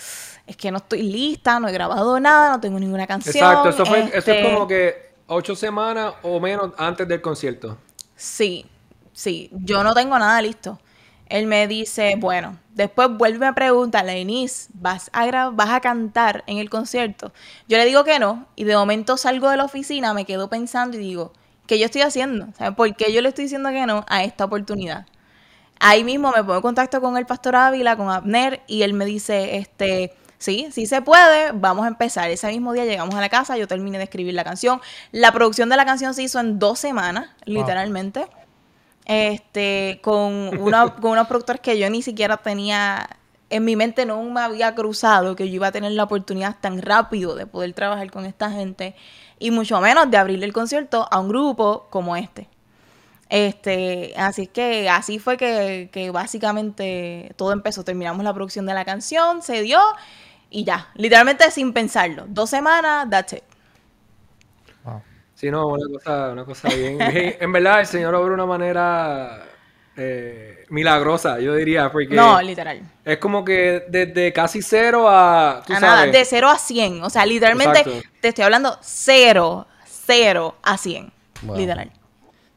es 0.46 0.56
que 0.56 0.70
no 0.70 0.76
estoy 0.76 1.02
lista, 1.02 1.58
no 1.58 1.68
he 1.68 1.72
grabado 1.72 2.20
nada, 2.20 2.50
no 2.50 2.60
tengo 2.60 2.78
ninguna 2.78 3.06
canción. 3.06 3.34
Exacto, 3.34 3.70
eso, 3.70 3.84
fue, 3.84 4.00
eso 4.00 4.08
es 4.08 4.28
este 4.28 4.42
como 4.44 4.68
que 4.68 5.09
ocho 5.30 5.54
semanas 5.54 6.14
o 6.22 6.40
menos 6.40 6.72
antes 6.76 7.06
del 7.06 7.20
concierto. 7.20 7.78
Sí, 8.16 8.66
sí, 9.12 9.48
yo 9.52 9.82
no 9.84 9.94
tengo 9.94 10.18
nada 10.18 10.42
listo. 10.42 10.78
Él 11.26 11.46
me 11.46 11.68
dice, 11.68 12.16
bueno, 12.18 12.58
después 12.74 13.08
vuelve 13.16 13.46
a 13.46 13.54
preguntarle, 13.54 14.18
Inés, 14.18 14.68
¿vas 14.74 15.08
a, 15.12 15.50
¿vas 15.50 15.70
a 15.70 15.80
cantar 15.80 16.42
en 16.48 16.58
el 16.58 16.68
concierto? 16.68 17.32
Yo 17.68 17.78
le 17.78 17.86
digo 17.86 18.02
que 18.02 18.18
no, 18.18 18.48
y 18.56 18.64
de 18.64 18.74
momento 18.74 19.16
salgo 19.16 19.48
de 19.48 19.56
la 19.56 19.64
oficina, 19.64 20.12
me 20.12 20.24
quedo 20.24 20.50
pensando 20.50 20.96
y 20.96 21.00
digo, 21.00 21.32
¿qué 21.68 21.78
yo 21.78 21.84
estoy 21.84 22.02
haciendo? 22.02 22.48
¿Sabes 22.58 22.74
por 22.74 22.94
qué 22.96 23.12
yo 23.12 23.22
le 23.22 23.28
estoy 23.28 23.44
diciendo 23.44 23.70
que 23.70 23.86
no 23.86 24.04
a 24.08 24.24
esta 24.24 24.44
oportunidad? 24.44 25.06
Ahí 25.78 26.02
mismo 26.02 26.32
me 26.32 26.42
pongo 26.42 26.56
en 26.56 26.62
contacto 26.62 27.00
con 27.00 27.16
el 27.16 27.26
pastor 27.26 27.54
Ávila, 27.54 27.96
con 27.96 28.10
Abner, 28.10 28.62
y 28.66 28.82
él 28.82 28.94
me 28.94 29.04
dice, 29.04 29.56
este, 29.56 30.12
sí, 30.40 30.68
sí 30.72 30.86
se 30.86 31.00
puede, 31.02 31.52
vamos 31.52 31.84
a 31.84 31.88
empezar. 31.88 32.28
Ese 32.30 32.48
mismo 32.48 32.72
día 32.72 32.84
llegamos 32.84 33.14
a 33.14 33.20
la 33.20 33.28
casa, 33.28 33.56
yo 33.56 33.68
terminé 33.68 33.98
de 33.98 34.04
escribir 34.04 34.34
la 34.34 34.42
canción. 34.42 34.80
La 35.12 35.30
producción 35.30 35.68
de 35.68 35.76
la 35.76 35.84
canción 35.84 36.12
se 36.14 36.24
hizo 36.24 36.40
en 36.40 36.58
dos 36.58 36.80
semanas, 36.80 37.28
literalmente 37.44 38.26
este, 39.10 39.98
con, 40.02 40.58
una, 40.58 40.94
con 41.00 41.12
unos 41.12 41.26
productores 41.26 41.60
que 41.60 41.78
yo 41.78 41.90
ni 41.90 42.02
siquiera 42.02 42.36
tenía 42.36 43.08
en 43.50 43.64
mi 43.64 43.74
mente 43.74 44.06
no 44.06 44.22
me 44.22 44.40
había 44.40 44.76
cruzado 44.76 45.34
que 45.34 45.48
yo 45.48 45.56
iba 45.56 45.66
a 45.66 45.72
tener 45.72 45.90
la 45.92 46.04
oportunidad 46.04 46.56
tan 46.60 46.80
rápido 46.80 47.34
de 47.34 47.46
poder 47.46 47.72
trabajar 47.72 48.08
con 48.12 48.24
esta 48.24 48.48
gente 48.52 48.94
y 49.40 49.50
mucho 49.50 49.80
menos 49.80 50.08
de 50.08 50.16
abrirle 50.16 50.46
el 50.46 50.52
concierto 50.52 51.08
a 51.10 51.18
un 51.18 51.28
grupo 51.28 51.88
como 51.90 52.14
este. 52.14 52.46
Este, 53.28 54.14
así 54.16 54.46
que 54.46 54.88
así 54.88 55.18
fue 55.18 55.36
que, 55.36 55.88
que 55.92 56.12
básicamente 56.12 57.32
todo 57.36 57.52
empezó. 57.52 57.82
Terminamos 57.82 58.22
la 58.22 58.32
producción 58.32 58.66
de 58.66 58.74
la 58.74 58.84
canción, 58.84 59.42
se 59.42 59.62
dio 59.62 59.80
y 60.50 60.64
ya, 60.64 60.90
literalmente 60.94 61.50
sin 61.50 61.72
pensarlo. 61.72 62.24
Dos 62.28 62.50
semanas, 62.50 63.08
that's 63.08 63.32
it. 63.34 63.42
Sí, 65.40 65.50
no, 65.50 65.68
una 65.68 65.88
cosa, 65.90 66.32
una 66.32 66.44
cosa 66.44 66.68
bien, 66.68 66.98
En 67.40 67.50
verdad, 67.50 67.80
el 67.80 67.86
Señor 67.86 68.14
obra 68.14 68.28
de 68.28 68.34
una 68.34 68.44
manera 68.44 69.46
eh, 69.96 70.66
milagrosa, 70.68 71.40
yo 71.40 71.54
diría. 71.54 71.90
Porque 71.90 72.14
no, 72.14 72.42
literal. 72.42 72.82
Es 73.02 73.16
como 73.16 73.42
que 73.42 73.84
desde 73.88 74.34
casi 74.34 74.60
cero 74.60 75.08
a. 75.08 75.62
a 75.66 75.80
nada, 75.80 76.06
de 76.06 76.24
cero 76.26 76.50
a 76.50 76.58
cien. 76.58 77.02
O 77.02 77.08
sea, 77.08 77.24
literalmente 77.24 78.02
te 78.20 78.28
estoy 78.28 78.44
hablando 78.44 78.76
cero, 78.82 79.66
cero 79.86 80.56
a 80.62 80.76
cien. 80.76 81.10
Literal. 81.56 81.90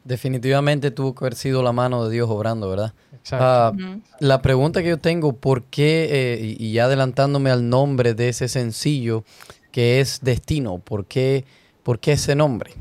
Definitivamente 0.04 0.92
tuvo 0.92 1.16
que 1.16 1.24
haber 1.26 1.36
sido 1.36 1.64
la 1.64 1.72
mano 1.72 2.06
de 2.06 2.14
Dios 2.14 2.30
obrando, 2.30 2.70
¿verdad? 2.70 2.94
Exacto. 3.14 3.46
Ah, 3.46 3.74
la 4.20 4.42
pregunta 4.42 4.84
que 4.84 4.90
yo 4.90 5.00
tengo, 5.00 5.34
¿por 5.34 5.64
qué, 5.64 6.10
eh, 6.12 6.56
y, 6.60 6.78
adelantándome 6.80 7.52
al 7.52 7.70
nombre 7.70 8.14
de 8.14 8.30
ese 8.30 8.50
sencillo, 8.50 9.24
que 9.72 10.00
es 10.02 10.20
Destino, 10.22 10.80
¿por 10.80 11.06
qué? 11.06 11.46
¿Por 11.84 12.00
qué 12.00 12.14
ese 12.14 12.36
nombre? 12.36 12.74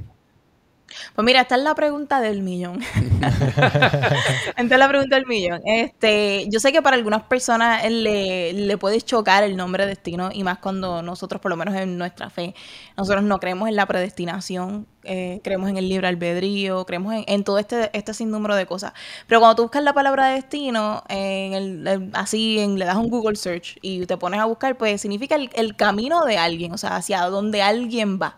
Pues 1.14 1.24
mira, 1.24 1.42
esta 1.42 1.56
es 1.56 1.62
la 1.62 1.74
pregunta 1.74 2.20
del 2.20 2.42
millón. 2.42 2.80
esta 3.22 4.56
es 4.56 4.78
la 4.78 4.88
pregunta 4.88 5.16
del 5.16 5.26
millón. 5.26 5.60
Este, 5.64 6.46
yo 6.48 6.60
sé 6.60 6.72
que 6.72 6.82
para 6.82 6.96
algunas 6.96 7.22
personas 7.22 7.88
le, 7.90 8.52
le, 8.52 8.78
puede 8.78 9.00
chocar 9.00 9.44
el 9.44 9.56
nombre 9.56 9.86
destino 9.86 10.30
y 10.32 10.42
más 10.42 10.58
cuando 10.58 11.02
nosotros, 11.02 11.40
por 11.40 11.50
lo 11.50 11.56
menos 11.56 11.74
en 11.74 11.98
nuestra 11.98 12.30
fe, 12.30 12.54
nosotros 12.96 13.22
no 13.24 13.38
creemos 13.38 13.68
en 13.68 13.76
la 13.76 13.86
predestinación, 13.86 14.86
eh, 15.04 15.40
creemos 15.42 15.68
en 15.68 15.76
el 15.76 15.88
libre 15.88 16.06
albedrío, 16.08 16.84
creemos 16.86 17.14
en, 17.26 17.44
todo 17.44 17.58
este, 17.58 17.90
este 17.92 18.14
sinnúmero 18.14 18.54
de 18.54 18.66
cosas. 18.66 18.92
Pero 19.26 19.40
cuando 19.40 19.56
tú 19.56 19.62
buscas 19.62 19.82
la 19.82 19.92
palabra 19.92 20.28
destino, 20.28 21.02
en 21.08 21.52
el, 21.54 22.10
así 22.14 22.58
en, 22.58 22.78
le 22.78 22.84
das 22.84 22.96
un 22.96 23.08
Google 23.08 23.36
search 23.36 23.78
y 23.82 24.06
te 24.06 24.16
pones 24.16 24.40
a 24.40 24.44
buscar, 24.44 24.76
pues 24.76 25.00
significa 25.00 25.34
el, 25.34 25.50
el 25.54 25.76
camino 25.76 26.24
de 26.24 26.38
alguien, 26.38 26.72
o 26.72 26.78
sea, 26.78 26.96
hacia 26.96 27.22
donde 27.26 27.62
alguien 27.62 28.18
va. 28.20 28.36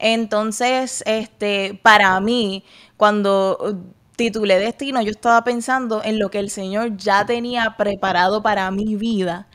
Entonces, 0.00 1.02
este, 1.06 1.78
para 1.82 2.18
mí, 2.20 2.64
cuando 2.96 3.76
titulé 4.16 4.58
Destino, 4.58 5.02
yo 5.02 5.10
estaba 5.10 5.44
pensando 5.44 6.02
en 6.02 6.18
lo 6.18 6.30
que 6.30 6.38
el 6.38 6.50
Señor 6.50 6.96
ya 6.96 7.24
tenía 7.26 7.76
preparado 7.76 8.42
para 8.42 8.70
mi 8.70 8.96
vida. 8.96 9.46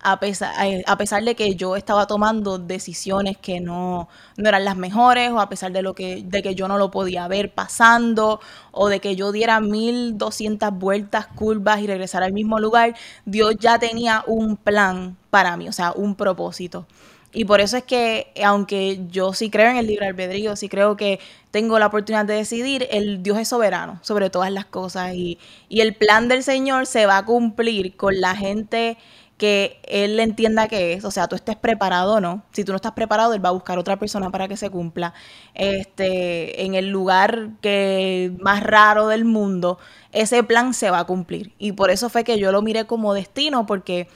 A 0.00 0.18
pesar, 0.18 0.52
a 0.86 0.96
pesar, 0.98 1.22
de 1.24 1.36
que 1.36 1.54
yo 1.54 1.76
estaba 1.76 2.08
tomando 2.08 2.58
decisiones 2.58 3.38
que 3.38 3.60
no, 3.60 4.08
no, 4.36 4.48
eran 4.48 4.64
las 4.64 4.76
mejores, 4.76 5.30
o 5.30 5.38
a 5.40 5.48
pesar 5.48 5.70
de, 5.72 5.82
lo 5.82 5.94
que, 5.94 6.24
de 6.24 6.42
que 6.42 6.56
yo 6.56 6.66
no 6.66 6.76
lo 6.78 6.90
podía 6.90 7.28
ver 7.28 7.54
pasando, 7.54 8.40
o 8.72 8.88
de 8.88 8.98
que 9.00 9.14
yo 9.14 9.30
diera 9.30 9.60
1200 9.60 10.72
vueltas, 10.72 11.28
curvas 11.28 11.80
y 11.80 11.86
regresar 11.86 12.24
al 12.24 12.32
mismo 12.32 12.58
lugar, 12.58 12.96
Dios 13.24 13.54
ya 13.60 13.78
tenía 13.78 14.24
un 14.26 14.56
plan 14.56 15.16
para 15.30 15.56
mí, 15.56 15.68
o 15.68 15.72
sea, 15.72 15.92
un 15.92 16.16
propósito. 16.16 16.86
Y 17.34 17.46
por 17.46 17.60
eso 17.60 17.78
es 17.78 17.84
que, 17.84 18.30
aunque 18.44 19.00
yo 19.10 19.32
sí 19.32 19.48
creo 19.50 19.70
en 19.70 19.76
el 19.78 19.86
libre 19.86 20.06
albedrío, 20.06 20.54
sí 20.54 20.68
creo 20.68 20.96
que 20.96 21.18
tengo 21.50 21.78
la 21.78 21.86
oportunidad 21.86 22.26
de 22.26 22.34
decidir, 22.34 22.86
el 22.90 23.22
Dios 23.22 23.38
es 23.38 23.48
soberano 23.48 23.98
sobre 24.02 24.28
todas 24.30 24.50
las 24.52 24.66
cosas 24.66 25.14
y, 25.14 25.38
y 25.68 25.80
el 25.80 25.94
plan 25.94 26.28
del 26.28 26.42
Señor 26.42 26.86
se 26.86 27.06
va 27.06 27.18
a 27.18 27.24
cumplir 27.24 27.96
con 27.96 28.20
la 28.20 28.36
gente 28.36 28.98
que 29.38 29.80
Él 29.84 30.20
entienda 30.20 30.68
que 30.68 30.92
es, 30.92 31.04
o 31.04 31.10
sea, 31.10 31.26
tú 31.26 31.34
estés 31.34 31.56
preparado 31.56 32.14
o 32.14 32.20
no. 32.20 32.44
Si 32.52 32.64
tú 32.64 32.72
no 32.72 32.76
estás 32.76 32.92
preparado, 32.92 33.32
Él 33.34 33.44
va 33.44 33.48
a 33.48 33.52
buscar 33.52 33.78
otra 33.78 33.98
persona 33.98 34.30
para 34.30 34.46
que 34.46 34.56
se 34.56 34.70
cumpla. 34.70 35.14
Este, 35.54 36.64
en 36.64 36.74
el 36.74 36.88
lugar 36.90 37.48
que 37.60 38.32
más 38.40 38.62
raro 38.62 39.08
del 39.08 39.24
mundo, 39.24 39.78
ese 40.12 40.42
plan 40.44 40.74
se 40.74 40.90
va 40.90 41.00
a 41.00 41.04
cumplir. 41.06 41.52
Y 41.58 41.72
por 41.72 41.90
eso 41.90 42.08
fue 42.08 42.24
que 42.24 42.38
yo 42.38 42.52
lo 42.52 42.62
miré 42.62 42.86
como 42.86 43.14
destino, 43.14 43.66
porque 43.66 44.06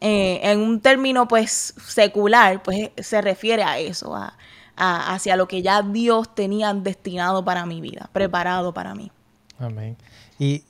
eh, 0.00 0.40
en 0.42 0.60
un 0.60 0.80
término 0.80 1.26
pues 1.28 1.74
secular, 1.86 2.62
pues 2.62 2.90
se 2.96 3.20
refiere 3.20 3.62
a 3.62 3.78
eso, 3.78 4.14
a, 4.14 4.34
hacia 4.76 5.36
lo 5.36 5.48
que 5.48 5.62
ya 5.62 5.82
Dios 5.82 6.34
tenía 6.34 6.74
destinado 6.74 7.44
para 7.44 7.64
mi 7.66 7.80
vida, 7.80 8.10
preparado 8.12 8.74
para 8.74 8.94
mí. 8.94 9.10
Amén. 9.58 9.96
Y, 10.38 10.62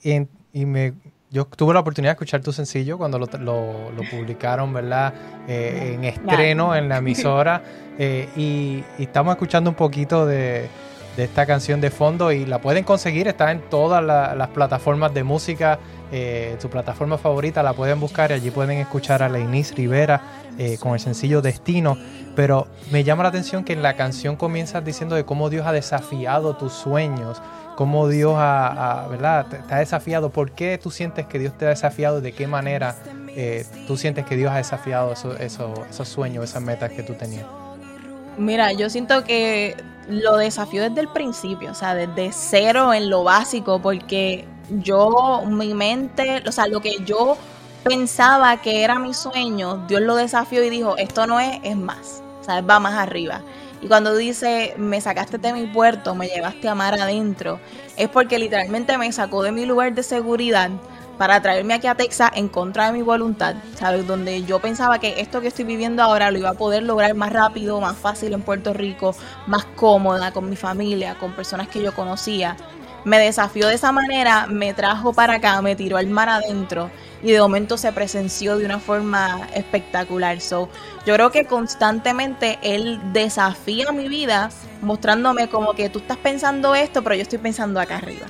y, 0.53 0.65
me, 0.65 0.93
yo 1.29 1.45
tuve 1.45 1.73
la 1.73 1.81
oportunidad 1.81 2.11
de 2.11 2.13
escuchar 2.13 2.41
tu 2.41 2.53
sencillo 2.53 2.97
cuando 2.97 3.19
lo, 3.19 3.25
lo, 3.39 4.01
publicaron, 4.09 4.71
¿verdad? 4.71 5.13
Eh, 5.47 5.93
en 5.95 6.03
estreno 6.05 6.75
en 6.75 6.89
la 6.89 6.97
emisora. 6.97 7.61
Eh, 7.99 8.29
y, 8.35 8.83
estamos 9.01 9.31
escuchando 9.33 9.71
un 9.71 9.75
poquito 9.75 10.27
de, 10.27 10.69
de, 11.17 11.23
esta 11.23 11.45
canción 11.45 11.81
de 11.81 11.89
fondo 11.89 12.31
y 12.31 12.45
la 12.45 12.61
pueden 12.61 12.83
conseguir, 12.83 13.27
está 13.27 13.51
en 13.51 13.61
todas 13.69 14.03
las 14.03 14.47
plataformas 14.49 15.13
de 15.13 15.23
música 15.23 15.79
eh, 16.09 16.55
su 16.59 16.69
plataforma 16.69 17.17
favorita, 17.17 17.61
la 17.61 17.73
pueden 17.73 17.99
buscar 17.99 18.31
y 18.31 18.35
allí 18.35 18.49
pueden 18.49 18.77
escuchar 18.77 19.21
a 19.21 19.27
Leinis 19.27 19.75
Rivera 19.75 20.21
eh, 20.57 20.77
con 20.79 20.93
el 20.93 21.01
sencillo 21.01 21.41
Destino. 21.41 21.97
Pero 22.33 22.67
me 22.91 23.03
llama 23.03 23.23
la 23.23 23.29
atención 23.29 23.65
que 23.65 23.73
en 23.73 23.81
la 23.81 23.95
canción 23.95 24.37
comienzas 24.37 24.85
diciendo 24.85 25.15
de 25.15 25.25
cómo 25.25 25.49
Dios 25.49 25.67
ha 25.67 25.73
desafiado 25.73 26.55
tus 26.55 26.71
sueños, 26.71 27.41
cómo 27.75 28.07
Dios 28.07 28.35
ha, 28.37 29.05
¿verdad? 29.09 29.47
te, 29.47 29.75
desafiado. 29.75 30.29
¿Por 30.29 30.51
qué 30.51 30.77
tú 30.81 30.91
sientes 30.91 31.25
que 31.25 31.39
Dios 31.39 31.57
te 31.57 31.65
ha 31.65 31.69
desafiado? 31.69 32.21
¿De 32.21 32.31
qué 32.31 32.47
manera 32.47 32.95
eh, 33.35 33.65
tú 33.85 33.97
sientes 33.97 34.25
que 34.25 34.37
Dios 34.37 34.51
ha 34.51 34.57
desafiado 34.57 35.11
esos 35.11 36.07
sueños, 36.07 36.45
esas 36.45 36.61
metas 36.61 36.91
que 36.91 37.03
tú 37.03 37.15
tenías? 37.15 37.45
Mira, 38.37 38.71
yo 38.71 38.89
siento 38.89 39.23
que 39.25 39.75
lo 40.07 40.37
desafió 40.37 40.83
desde 40.83 41.01
el 41.01 41.07
principio, 41.09 41.71
o 41.71 41.75
sea, 41.75 41.95
desde 41.95 42.31
cero 42.31 42.93
en 42.93 43.09
lo 43.09 43.23
básico, 43.23 43.79
porque 43.81 44.47
yo, 44.69 45.43
mi 45.47 45.73
mente, 45.73 46.43
o 46.47 46.51
sea, 46.51 46.67
lo 46.67 46.81
que 46.81 46.97
yo 47.05 47.37
pensaba 47.83 48.61
que 48.61 48.83
era 48.83 48.99
mi 48.99 49.13
sueño, 49.13 49.85
Dios 49.87 50.01
lo 50.01 50.15
desafió 50.15 50.63
y 50.63 50.69
dijo, 50.69 50.97
esto 50.97 51.27
no 51.27 51.39
es, 51.39 51.59
es 51.63 51.75
más, 51.75 52.21
o 52.41 52.43
sea, 52.43 52.61
va 52.61 52.79
más 52.79 52.93
arriba. 52.93 53.41
Y 53.81 53.87
cuando 53.87 54.15
dice, 54.15 54.73
me 54.77 54.99
sacaste 55.01 55.37
de 55.37 55.53
mi 55.53 55.67
puerto, 55.67 56.15
me 56.15 56.27
llevaste 56.27 56.67
a 56.67 56.75
mar 56.75 56.99
adentro, 56.99 57.59
es 57.95 58.09
porque 58.09 58.39
literalmente 58.39 58.97
me 58.97 59.11
sacó 59.11 59.43
de 59.43 59.51
mi 59.51 59.65
lugar 59.65 59.93
de 59.93 60.03
seguridad 60.03 60.71
para 61.17 61.41
traerme 61.41 61.73
aquí 61.73 61.87
a 61.87 61.95
Texas 61.95 62.31
en 62.35 62.47
contra 62.47 62.87
de 62.87 62.93
mi 62.93 63.01
voluntad, 63.01 63.55
¿sabes? 63.75 64.05
Donde 64.05 64.43
yo 64.43 64.59
pensaba 64.59 64.99
que 64.99 65.19
esto 65.21 65.41
que 65.41 65.47
estoy 65.47 65.65
viviendo 65.65 66.03
ahora 66.03 66.31
lo 66.31 66.37
iba 66.37 66.49
a 66.49 66.53
poder 66.53 66.83
lograr 66.83 67.13
más 67.15 67.31
rápido, 67.33 67.81
más 67.81 67.97
fácil 67.97 68.33
en 68.33 68.41
Puerto 68.41 68.73
Rico, 68.73 69.15
más 69.47 69.65
cómoda 69.75 70.31
con 70.31 70.49
mi 70.49 70.55
familia, 70.55 71.15
con 71.19 71.33
personas 71.33 71.67
que 71.67 71.81
yo 71.81 71.93
conocía 71.93 72.55
me 73.07 73.19
desafió 73.19 73.67
de 73.67 73.75
esa 73.75 73.93
manera, 73.93 74.47
me 74.47 74.73
trajo 74.73 75.13
para 75.13 75.35
acá, 75.35 75.61
me 75.61 75.77
tiró 75.77 75.95
al 75.95 76.07
mar 76.07 76.27
adentro 76.27 76.91
y 77.23 77.31
de 77.31 77.39
momento 77.39 77.77
se 77.77 77.93
presenció 77.93 78.57
de 78.57 78.65
una 78.65 78.79
forma 78.79 79.47
espectacular. 79.53 80.41
So, 80.41 80.67
yo 81.05 81.13
creo 81.13 81.31
que 81.31 81.45
constantemente 81.45 82.59
él 82.61 82.99
desafía 83.13 83.93
mi 83.93 84.09
vida 84.09 84.49
mostrándome 84.81 85.47
como 85.47 85.73
que 85.73 85.89
tú 85.89 85.99
estás 85.99 86.17
pensando 86.17 86.75
esto, 86.75 87.01
pero 87.01 87.15
yo 87.15 87.21
estoy 87.21 87.39
pensando 87.39 87.79
acá 87.79 87.95
arriba. 87.95 88.27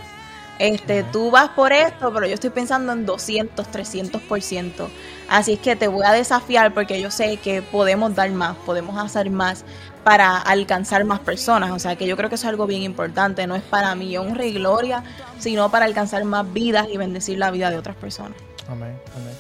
Este, 0.60 1.04
tú 1.04 1.30
vas 1.30 1.50
por 1.50 1.72
esto, 1.72 2.12
pero 2.12 2.26
yo 2.26 2.34
estoy 2.34 2.50
pensando 2.50 2.92
en 2.94 3.06
200, 3.06 3.68
300%. 3.68 4.88
Así 5.30 5.54
es 5.54 5.60
que 5.60 5.76
te 5.76 5.88
voy 5.88 6.06
a 6.06 6.12
desafiar 6.12 6.74
porque 6.74 7.00
yo 7.02 7.12
sé 7.12 7.38
que 7.38 7.62
podemos 7.62 8.16
dar 8.16 8.32
más, 8.32 8.56
podemos 8.66 8.98
hacer 8.98 9.30
más 9.30 9.66
para 10.04 10.38
alcanzar 10.38 11.04
más 11.04 11.20
personas. 11.20 11.72
O 11.72 11.80
sea, 11.80 11.96
que 11.96 12.08
yo 12.08 12.16
creo 12.18 12.30
que 12.30 12.36
eso 12.36 12.48
es 12.48 12.50
algo 12.50 12.66
bien 12.66 12.82
importante. 12.82 13.46
No 13.46 13.56
es 13.56 13.64
para 13.64 13.94
mí 13.94 14.18
honra 14.18 14.46
y 14.46 14.54
gloria, 14.54 15.04
sino 15.38 15.70
para 15.70 15.86
alcanzar 15.86 16.24
más 16.24 16.52
vidas 16.54 16.88
y 16.92 16.98
bendecir 16.98 17.38
la 17.38 17.52
vida 17.52 17.70
de 17.70 17.78
otras 17.78 17.96
personas. 17.96 18.38
Amén, 18.70 18.98
amén. 19.16 19.34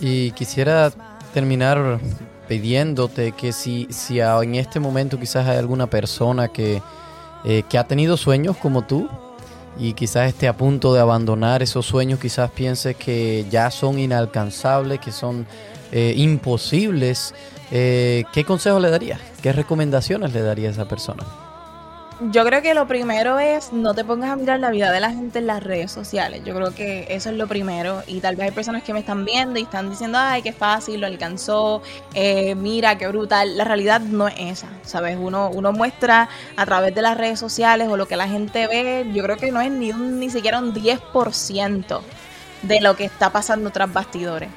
Y 0.00 0.30
quisiera 0.32 0.92
terminar 1.32 1.98
pidiéndote 2.46 3.32
que 3.32 3.52
si, 3.52 3.88
si 3.90 4.20
en 4.20 4.54
este 4.54 4.80
momento 4.80 5.18
quizás 5.18 5.46
hay 5.46 5.58
alguna 5.58 5.88
persona 5.88 6.48
que, 6.48 6.82
eh, 7.44 7.62
que 7.68 7.78
ha 7.78 7.84
tenido 7.84 8.16
sueños 8.16 8.56
como 8.56 8.82
tú, 8.82 9.08
y 9.78 9.94
quizás 9.94 10.28
esté 10.28 10.48
a 10.48 10.56
punto 10.56 10.92
de 10.92 11.00
abandonar 11.00 11.62
esos 11.62 11.86
sueños, 11.86 12.18
quizás 12.18 12.50
piense 12.50 12.94
que 12.94 13.46
ya 13.50 13.70
son 13.70 13.98
inalcanzables, 13.98 14.98
que 15.00 15.12
son 15.12 15.46
eh, 15.92 16.14
imposibles, 16.16 17.34
eh, 17.70 18.24
¿qué 18.32 18.44
consejo 18.44 18.80
le 18.80 18.90
daría? 18.90 19.20
¿Qué 19.42 19.52
recomendaciones 19.52 20.32
le 20.32 20.42
daría 20.42 20.68
a 20.68 20.72
esa 20.72 20.88
persona? 20.88 21.24
Yo 22.20 22.44
creo 22.44 22.62
que 22.62 22.74
lo 22.74 22.88
primero 22.88 23.38
es 23.38 23.72
no 23.72 23.94
te 23.94 24.04
pongas 24.04 24.30
a 24.30 24.34
mirar 24.36 24.58
la 24.58 24.70
vida 24.70 24.90
de 24.90 24.98
la 24.98 25.10
gente 25.10 25.38
en 25.38 25.46
las 25.46 25.62
redes 25.62 25.92
sociales. 25.92 26.42
Yo 26.44 26.52
creo 26.52 26.74
que 26.74 27.06
eso 27.10 27.30
es 27.30 27.36
lo 27.36 27.46
primero. 27.46 28.02
Y 28.08 28.18
tal 28.18 28.34
vez 28.34 28.46
hay 28.46 28.50
personas 28.50 28.82
que 28.82 28.92
me 28.92 28.98
están 28.98 29.24
viendo 29.24 29.56
y 29.60 29.62
están 29.62 29.88
diciendo, 29.88 30.18
ay, 30.20 30.42
qué 30.42 30.52
fácil, 30.52 31.00
lo 31.00 31.06
alcanzó, 31.06 31.80
eh, 32.14 32.56
mira, 32.56 32.98
qué 32.98 33.06
brutal. 33.06 33.56
La 33.56 33.62
realidad 33.62 34.00
no 34.00 34.26
es 34.26 34.34
esa, 34.36 34.68
¿sabes? 34.82 35.16
Uno, 35.16 35.48
uno 35.50 35.72
muestra 35.72 36.28
a 36.56 36.66
través 36.66 36.92
de 36.92 37.02
las 37.02 37.16
redes 37.16 37.38
sociales 37.38 37.86
o 37.86 37.96
lo 37.96 38.08
que 38.08 38.16
la 38.16 38.26
gente 38.26 38.66
ve, 38.66 39.08
yo 39.14 39.22
creo 39.22 39.36
que 39.36 39.52
no 39.52 39.60
es 39.60 39.70
ni, 39.70 39.92
ni 39.92 40.28
siquiera 40.28 40.58
un 40.58 40.74
10% 40.74 42.00
de 42.62 42.80
lo 42.80 42.96
que 42.96 43.04
está 43.04 43.30
pasando 43.30 43.70
tras 43.70 43.92
bastidores. 43.92 44.48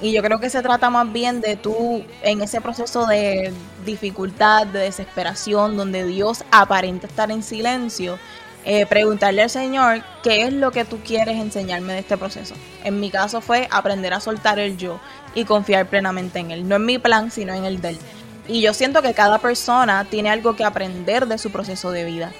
Y 0.00 0.12
yo 0.12 0.22
creo 0.22 0.38
que 0.38 0.50
se 0.50 0.62
trata 0.62 0.90
más 0.90 1.10
bien 1.10 1.40
de 1.40 1.56
tú, 1.56 2.04
en 2.22 2.42
ese 2.42 2.60
proceso 2.60 3.06
de 3.06 3.52
dificultad, 3.86 4.66
de 4.66 4.80
desesperación, 4.80 5.76
donde 5.76 6.04
Dios 6.04 6.44
aparenta 6.50 7.06
estar 7.06 7.30
en 7.30 7.42
silencio, 7.42 8.18
eh, 8.66 8.84
preguntarle 8.84 9.42
al 9.42 9.50
Señor 9.50 10.02
qué 10.22 10.42
es 10.42 10.52
lo 10.52 10.70
que 10.70 10.84
tú 10.84 10.98
quieres 10.98 11.36
enseñarme 11.36 11.94
de 11.94 12.00
este 12.00 12.18
proceso. 12.18 12.54
En 12.84 13.00
mi 13.00 13.10
caso 13.10 13.40
fue 13.40 13.68
aprender 13.70 14.12
a 14.12 14.20
soltar 14.20 14.58
el 14.58 14.76
yo 14.76 15.00
y 15.34 15.44
confiar 15.44 15.86
plenamente 15.86 16.40
en 16.40 16.50
Él. 16.50 16.68
No 16.68 16.76
en 16.76 16.84
mi 16.84 16.98
plan, 16.98 17.30
sino 17.30 17.54
en 17.54 17.64
el 17.64 17.80
de 17.80 17.90
Él. 17.90 17.98
Y 18.48 18.60
yo 18.60 18.74
siento 18.74 19.00
que 19.00 19.14
cada 19.14 19.38
persona 19.38 20.04
tiene 20.10 20.30
algo 20.30 20.56
que 20.56 20.64
aprender 20.64 21.26
de 21.26 21.38
su 21.38 21.50
proceso 21.50 21.90
de 21.90 22.04
vida 22.04 22.32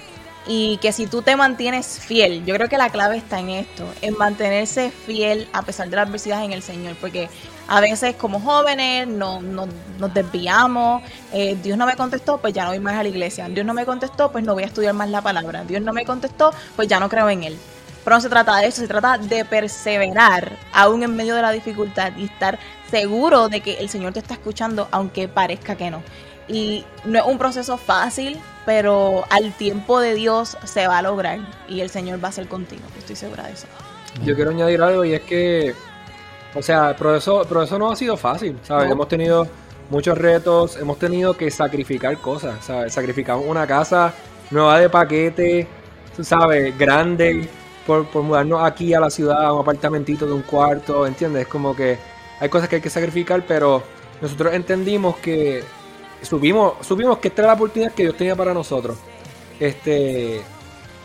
y 0.47 0.77
que 0.77 0.91
si 0.91 1.07
tú 1.07 1.21
te 1.21 1.35
mantienes 1.35 1.99
fiel, 1.99 2.45
yo 2.45 2.55
creo 2.55 2.69
que 2.69 2.77
la 2.77 2.89
clave 2.89 3.17
está 3.17 3.39
en 3.39 3.49
esto, 3.49 3.85
en 4.01 4.17
mantenerse 4.17 4.91
fiel 4.91 5.47
a 5.53 5.61
pesar 5.61 5.89
de 5.89 5.95
la 5.95 6.03
adversidad 6.03 6.43
en 6.43 6.53
el 6.53 6.63
Señor, 6.63 6.95
porque 6.99 7.29
a 7.67 7.81
veces 7.81 8.15
como 8.15 8.39
jóvenes 8.39 9.07
no, 9.07 9.41
nos 9.41 10.13
desviamos, 10.13 11.03
eh, 11.33 11.57
Dios 11.61 11.77
no 11.77 11.85
me 11.85 11.95
contestó, 11.95 12.37
pues 12.37 12.53
ya 12.53 12.63
no 12.63 12.69
voy 12.69 12.79
más 12.79 12.95
a 12.95 13.03
la 13.03 13.09
iglesia, 13.09 13.49
Dios 13.49 13.65
no 13.65 13.73
me 13.73 13.85
contestó, 13.85 14.31
pues 14.31 14.43
no 14.43 14.53
voy 14.53 14.63
a 14.63 14.67
estudiar 14.67 14.93
más 14.93 15.09
la 15.09 15.21
palabra, 15.21 15.63
Dios 15.65 15.81
no 15.81 15.91
me 15.93 16.05
contestó, 16.05 16.51
pues 16.75 16.87
ya 16.87 16.99
no 16.99 17.09
creo 17.09 17.29
en 17.29 17.43
Él. 17.43 17.57
Pero 18.03 18.15
no 18.15 18.21
se 18.21 18.29
trata 18.29 18.55
de 18.55 18.67
eso, 18.67 18.79
se 18.79 18.87
trata 18.87 19.17
de 19.17 19.43
perseverar 19.43 20.57
aún 20.71 21.03
en 21.03 21.13
medio 21.13 21.35
de 21.35 21.41
la 21.41 21.51
dificultad 21.51 22.13
y 22.15 22.23
estar 22.23 22.57
seguro 22.89 23.49
de 23.49 23.59
que 23.59 23.73
el 23.79 23.89
Señor 23.89 24.13
te 24.13 24.19
está 24.19 24.35
escuchando, 24.35 24.87
aunque 24.91 25.27
parezca 25.27 25.75
que 25.75 25.91
no. 25.91 26.01
Y 26.47 26.85
no 27.03 27.19
es 27.19 27.25
un 27.25 27.37
proceso 27.37 27.77
fácil, 27.77 28.39
pero 28.65 29.25
al 29.29 29.53
tiempo 29.53 29.99
de 29.99 30.13
Dios 30.13 30.57
se 30.63 30.87
va 30.87 30.99
a 30.99 31.01
lograr 31.01 31.39
y 31.67 31.81
el 31.81 31.89
Señor 31.89 32.23
va 32.23 32.29
a 32.29 32.31
ser 32.31 32.47
contigo, 32.47 32.83
estoy 32.97 33.15
segura 33.15 33.43
de 33.43 33.53
eso. 33.53 33.67
Yo 34.23 34.35
quiero 34.35 34.51
añadir 34.51 34.81
algo 34.81 35.05
y 35.05 35.13
es 35.13 35.21
que, 35.21 35.75
o 36.55 36.61
sea, 36.61 36.91
el 36.91 36.95
proceso, 36.95 37.45
no 37.77 37.91
ha 37.91 37.95
sido 37.95 38.17
fácil, 38.17 38.57
¿sabes? 38.63 38.89
Hemos 38.89 39.07
tenido 39.07 39.47
muchos 39.89 40.17
retos, 40.17 40.77
hemos 40.77 40.97
tenido 40.97 41.35
que 41.35 41.51
sacrificar 41.51 42.17
cosas, 42.17 42.63
¿sabes? 42.65 42.93
Sacrificamos 42.93 43.45
una 43.45 43.67
casa 43.67 44.13
nueva 44.49 44.79
de 44.79 44.89
paquete, 44.89 45.67
¿sabes? 46.21 46.77
Grande, 46.77 47.47
por, 47.85 48.07
por 48.07 48.23
mudarnos 48.23 48.63
aquí 48.63 48.93
a 48.93 48.99
la 48.99 49.09
ciudad, 49.09 49.45
a 49.45 49.53
un 49.53 49.61
apartamentito 49.61 50.25
de 50.25 50.33
un 50.33 50.41
cuarto, 50.41 51.05
¿entiendes? 51.05 51.47
Como 51.47 51.75
que 51.75 51.97
hay 52.39 52.49
cosas 52.49 52.69
que 52.69 52.77
hay 52.77 52.81
que 52.81 52.89
sacrificar, 52.89 53.43
pero 53.47 53.83
nosotros 54.21 54.53
entendimos 54.53 55.17
que 55.17 55.63
supimos, 56.21 56.73
supimos 56.85 57.17
que 57.19 57.29
esta 57.29 57.41
era 57.41 57.47
la 57.49 57.55
oportunidad 57.55 57.93
que 57.93 58.03
Dios 58.03 58.17
tenía 58.17 58.35
para 58.35 58.53
nosotros. 58.53 58.97
Este, 59.59 60.41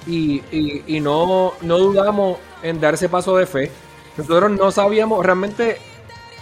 y, 0.07 0.43
y, 0.87 1.01
no, 1.01 1.53
no 1.63 1.79
dudamos 1.79 2.39
en 2.63 2.81
dar 2.81 2.95
ese 2.95 3.09
paso 3.09 3.37
de 3.37 3.47
fe. 3.47 3.71
Nosotros 4.17 4.51
no 4.51 4.71
sabíamos 4.71 5.25
realmente, 5.25 5.79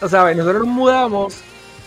sea, 0.08 0.32
nosotros 0.34 0.66
nos 0.66 0.74
mudamos. 0.74 1.36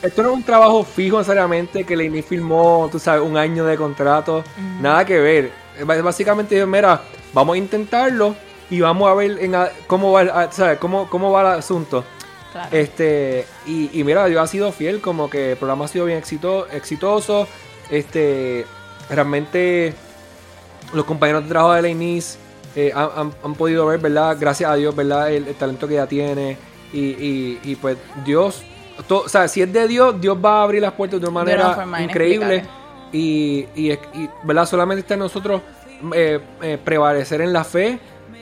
Esto 0.01 0.21
no 0.21 0.29
es 0.29 0.35
un 0.35 0.43
trabajo 0.43 0.83
fijo 0.83 1.17
necesariamente 1.17 1.85
que 1.85 1.95
Leini 1.95 2.21
firmó, 2.21 2.89
tú 2.91 2.99
sabes, 2.99 3.21
un 3.21 3.37
año 3.37 3.65
de 3.65 3.77
contrato. 3.77 4.43
Nada 4.81 5.05
que 5.05 5.17
ver. 5.19 5.51
Básicamente, 5.85 6.65
mira, 6.65 7.01
vamos 7.33 7.55
a 7.55 7.57
intentarlo 7.57 8.35
y 8.69 8.81
vamos 8.81 9.09
a 9.09 9.13
ver 9.13 9.37
en, 9.39 9.55
cómo 9.87 10.11
va, 10.11 10.51
¿sabes? 10.51 10.77
Cómo, 10.77 11.09
cómo 11.09 11.31
va 11.31 11.41
el 11.41 11.59
asunto. 11.59 12.03
Este, 12.71 13.45
y, 13.65 14.03
mira, 14.03 14.25
Dios 14.25 14.41
ha 14.41 14.47
sido 14.47 14.71
fiel, 14.71 15.01
como 15.01 15.29
que 15.29 15.51
el 15.51 15.57
programa 15.57 15.85
ha 15.85 15.87
sido 15.87 16.05
bien 16.05 16.19
exitoso. 16.19 17.47
Este, 17.89 18.65
realmente 19.09 19.93
los 20.93 21.05
compañeros 21.05 21.43
de 21.43 21.49
trabajo 21.49 21.73
de 21.73 21.81
la 21.81 21.89
eh, 22.75 22.91
han, 22.95 23.53
podido 23.55 23.85
ver, 23.85 23.99
¿verdad? 23.99 24.37
Gracias 24.39 24.69
a 24.69 24.75
Dios, 24.75 24.95
¿verdad? 24.95 25.31
El, 25.31 25.45
talento 25.55 25.87
que 25.87 25.95
ella 25.95 26.07
tiene. 26.07 26.57
Y, 26.91 27.75
pues 27.81 27.97
Dios, 28.23 28.63
o 29.09 29.27
sea, 29.27 29.47
si 29.47 29.61
es 29.61 29.73
de 29.73 29.87
Dios, 29.87 30.19
Dios 30.21 30.37
va 30.43 30.59
a 30.59 30.63
abrir 30.63 30.81
las 30.81 30.93
puertas 30.93 31.19
de 31.19 31.27
una 31.27 31.33
manera 31.33 31.85
increíble. 31.99 32.65
Y, 33.11 33.67
y, 33.75 33.97
¿verdad? 34.43 34.65
Solamente 34.65 35.01
está 35.01 35.13
en 35.15 35.21
nosotros 35.21 35.61
eh, 36.13 36.39
eh, 36.61 36.77
prevalecer 36.83 37.41
en 37.41 37.53
la 37.53 37.63
fe 37.63 37.99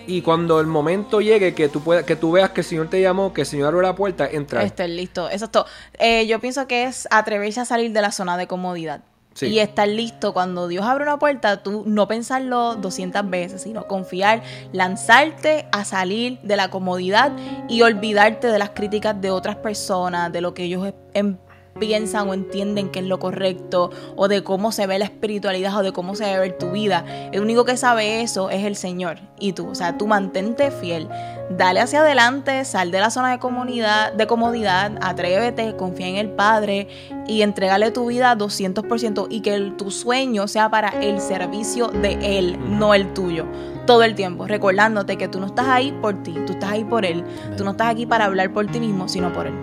y 0.08 0.22
cuando 0.22 0.60
el 0.60 0.68
momento 0.68 1.22
llegue 1.22 1.54
que 1.54 1.70
tú 1.70 1.82
puedas, 1.82 2.04
que 2.04 2.16
tú 2.16 2.32
veas 2.32 2.52
que 2.52 2.62
el 2.62 2.66
Señor 2.66 2.90
te 2.90 3.02
llamó, 3.02 3.34
que 3.34 3.42
el 3.42 3.48
Señor 3.48 3.68
abrió 3.68 3.82
la 3.82 3.96
puerta, 3.96 4.28
entra. 4.30 4.64
Estar 4.64 4.90
listo, 4.90 5.30
eso 5.30 5.46
es 5.46 5.52
todo. 5.52 5.66
Eh, 6.00 6.28
yo 6.28 6.40
pienso 6.40 6.68
que 6.68 6.86
es 6.86 7.08
atreverse 7.12 7.60
a 7.60 7.66
salir 7.66 7.92
de 7.92 8.02
la 8.02 8.12
zona 8.12 8.38
de 8.38 8.48
comodidad. 8.48 9.02
Y 9.40 9.60
estar 9.60 9.88
listo 9.88 10.34
cuando 10.34 10.68
Dios 10.68 10.86
abre 10.86 11.04
una 11.04 11.18
puerta, 11.18 11.64
tú 11.64 11.84
no 11.88 12.08
pensarlo 12.08 12.76
200 12.76 13.30
veces, 13.30 13.62
sino 13.62 13.88
confiar, 13.88 14.44
lanzarte 14.74 15.68
a 15.72 15.86
salir 15.86 16.40
de 16.44 16.58
la 16.58 16.70
comodidad 16.70 17.32
y 17.70 17.82
olvidarte 17.82 18.48
de 18.48 18.60
las 18.60 18.72
críticas 18.72 19.20
de 19.22 19.32
otras 19.32 19.56
personas, 19.56 20.32
de 20.34 20.42
lo 20.42 20.54
que 20.54 20.66
ellos 20.66 20.94
em, 21.14 21.38
piensan 21.82 22.30
o 22.30 22.34
entienden 22.36 22.90
que 22.90 23.00
es 23.00 23.06
lo 23.06 23.18
correcto 23.18 23.90
o 24.16 24.28
de 24.28 24.44
cómo 24.44 24.72
se 24.72 24.86
ve 24.86 25.00
la 25.00 25.06
espiritualidad 25.06 25.76
o 25.76 25.82
de 25.82 25.92
cómo 25.92 26.16
se 26.16 26.26
debe 26.26 26.40
ver 26.42 26.58
tu 26.60 26.70
vida. 26.70 27.04
El 27.32 27.42
único 27.42 27.66
que 27.66 27.76
sabe 27.76 28.22
eso 28.22 28.52
es 28.52 28.64
el 28.66 28.76
Señor 28.76 29.18
y 29.40 29.54
tú. 29.54 29.68
O 29.68 29.76
sea, 29.76 29.98
tú 29.98 30.06
mantente 30.06 30.70
fiel. 30.70 31.10
Dale 31.50 31.80
hacia 31.80 32.02
adelante, 32.02 32.64
sal 32.66 32.92
de 32.92 33.00
la 33.00 33.10
zona 33.10 33.32
de, 33.32 33.40
comunidad, 33.40 34.14
de 34.14 34.28
comodidad, 34.28 34.92
atrévete, 35.02 35.76
confía 35.76 36.08
en 36.08 36.18
el 36.18 36.30
Padre 36.30 36.88
y 37.28 37.42
entregale 37.42 37.90
tu 37.90 38.06
vida 38.06 38.38
200% 38.38 39.26
y 39.32 39.42
que 39.42 39.74
tu 39.76 39.90
sueño 39.90 40.48
sea 40.48 40.70
para 40.70 40.90
el 40.90 41.20
servicio 41.20 41.88
de 41.88 42.38
Él, 42.38 42.60
no 42.78 42.94
el 42.94 43.12
tuyo. 43.14 43.48
Todo 43.88 44.04
el 44.04 44.14
tiempo, 44.14 44.46
recordándote 44.46 45.18
que 45.18 45.28
tú 45.28 45.40
no 45.40 45.48
estás 45.48 45.68
ahí 45.68 45.92
por 46.00 46.22
ti, 46.22 46.36
tú 46.46 46.54
estás 46.54 46.72
ahí 46.72 46.84
por 46.84 47.06
Él. 47.06 47.26
Tú 47.58 47.64
no 47.64 47.72
estás 47.72 47.88
aquí 47.88 48.06
para 48.06 48.26
hablar 48.26 48.54
por 48.54 48.68
ti 48.68 48.80
mismo, 48.80 49.10
sino 49.10 49.34
por 49.34 49.48
Él. 49.48 49.54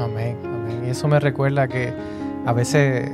Amén. 0.00 0.45
Y 0.84 0.90
eso 0.90 1.08
me 1.08 1.20
recuerda 1.20 1.68
que 1.68 1.92
a 2.44 2.52
veces, 2.52 3.10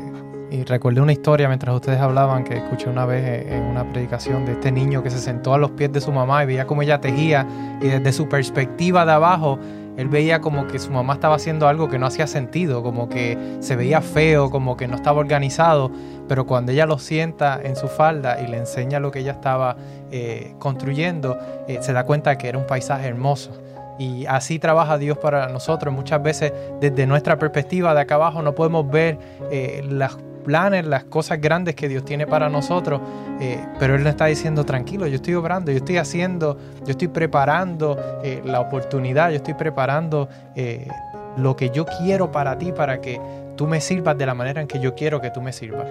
y 0.51 0.65
recuerdo 0.65 1.03
una 1.03 1.13
historia 1.13 1.49
mientras 1.49 1.75
ustedes 1.75 2.01
hablaban 2.01 2.45
que 2.45 2.57
escuché 2.57 2.89
una 2.89 3.07
vez 3.07 3.47
en 3.51 3.63
una 3.63 3.85
predicación 3.91 4.45
de 4.45 4.53
este 4.53 4.71
niño 4.71 5.03
que 5.03 5.11
se 5.11 5.19
sentó 5.19 5.55
a 5.55 5.59
los 5.59 5.71
pies 5.73 5.93
de 5.93 6.01
su 6.01 6.13
mamá 6.13 6.43
y 6.43 6.47
veía 6.47 6.67
cómo 6.67 6.83
ella 6.83 7.01
tejía 7.01 7.47
y 7.81 7.89
desde 7.89 8.13
su 8.13 8.29
perspectiva 8.29 9.07
de 9.07 9.13
abajo 9.13 9.59
él 9.97 10.09
veía 10.09 10.41
como 10.41 10.67
que 10.67 10.79
su 10.79 10.91
mamá 10.91 11.15
estaba 11.15 11.37
haciendo 11.37 11.69
algo 11.69 11.89
que 11.89 11.99
no 11.99 12.07
hacía 12.07 12.27
sentido, 12.27 12.83
como 12.83 13.09
que 13.09 13.37
se 13.61 13.77
veía 13.77 14.01
feo, 14.01 14.51
como 14.51 14.77
que 14.77 14.89
no 14.89 14.97
estaba 14.97 15.21
organizado, 15.21 15.91
pero 16.29 16.47
cuando 16.47 16.73
ella 16.73 16.87
lo 16.87 16.99
sienta 16.99 17.61
en 17.63 17.77
su 17.77 17.89
falda 17.89 18.41
y 18.41 18.47
le 18.47 18.57
enseña 18.57 19.01
lo 19.01 19.11
que 19.11 19.19
ella 19.19 19.33
estaba 19.33 19.77
eh, 20.11 20.55
construyendo, 20.59 21.39
eh, 21.69 21.79
se 21.83 21.93
da 21.93 22.05
cuenta 22.05 22.39
que 22.39 22.49
era 22.49 22.59
un 22.59 22.67
paisaje 22.67 23.07
hermoso. 23.07 23.51
Y 23.99 24.27
así 24.27 24.59
trabaja 24.59 24.99
Dios 24.99 25.19
para 25.19 25.49
nosotros. 25.49 25.93
Muchas 25.95 26.23
veces 26.23 26.53
desde 26.81 27.07
nuestra 27.07 27.39
perspectiva 27.39 27.95
de 27.95 28.01
acá 28.01 28.17
abajo 28.17 28.43
no 28.43 28.55
podemos 28.55 28.91
ver 28.91 29.19
eh, 29.51 29.85
las 29.89 30.17
planes, 30.43 30.85
las 30.87 31.05
cosas 31.05 31.41
grandes 31.41 31.75
que 31.75 31.89
Dios 31.89 32.05
tiene 32.05 32.27
para 32.27 32.49
nosotros, 32.49 33.01
eh, 33.41 33.65
pero 33.79 33.95
Él 33.95 34.03
nos 34.03 34.11
está 34.11 34.27
diciendo, 34.27 34.65
tranquilo, 34.65 35.07
yo 35.07 35.17
estoy 35.17 35.35
obrando, 35.35 35.71
yo 35.71 35.79
estoy 35.79 35.97
haciendo, 35.97 36.59
yo 36.85 36.91
estoy 36.91 37.09
preparando 37.09 37.97
eh, 38.23 38.43
la 38.45 38.61
oportunidad, 38.61 39.31
yo 39.31 39.37
estoy 39.37 39.55
preparando 39.55 40.29
eh, 40.55 40.89
lo 41.37 41.57
que 41.57 41.71
yo 41.71 41.87
quiero 41.87 42.31
para 42.31 42.59
ti, 42.59 42.73
para 42.73 43.01
que 43.01 43.21
tú 43.57 43.67
me 43.67 43.81
sirvas 43.81 44.19
de 44.19 44.27
la 44.27 44.35
manera 44.35 44.61
en 44.61 44.69
que 44.69 44.81
yo 44.81 44.95
quiero 44.95 45.21
que 45.21 45.31
tú 45.31 45.41
me 45.41 45.53
sirvas. 45.53 45.87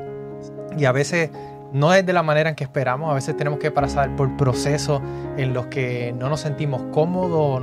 Y 0.78 0.86
a 0.86 0.92
veces 0.92 1.30
no 1.74 1.94
es 1.94 2.06
de 2.06 2.14
la 2.14 2.24
manera 2.24 2.50
en 2.50 2.56
que 2.56 2.64
esperamos. 2.64 3.10
A 3.12 3.14
veces 3.14 3.36
tenemos 3.38 3.60
que 3.60 3.72
pasar 3.72 4.16
por 4.16 4.36
procesos 4.38 5.02
en 5.38 5.54
los 5.54 5.68
que 5.68 6.14
no 6.18 6.30
nos 6.30 6.42
sentimos 6.42 6.82
cómodos 6.92 7.62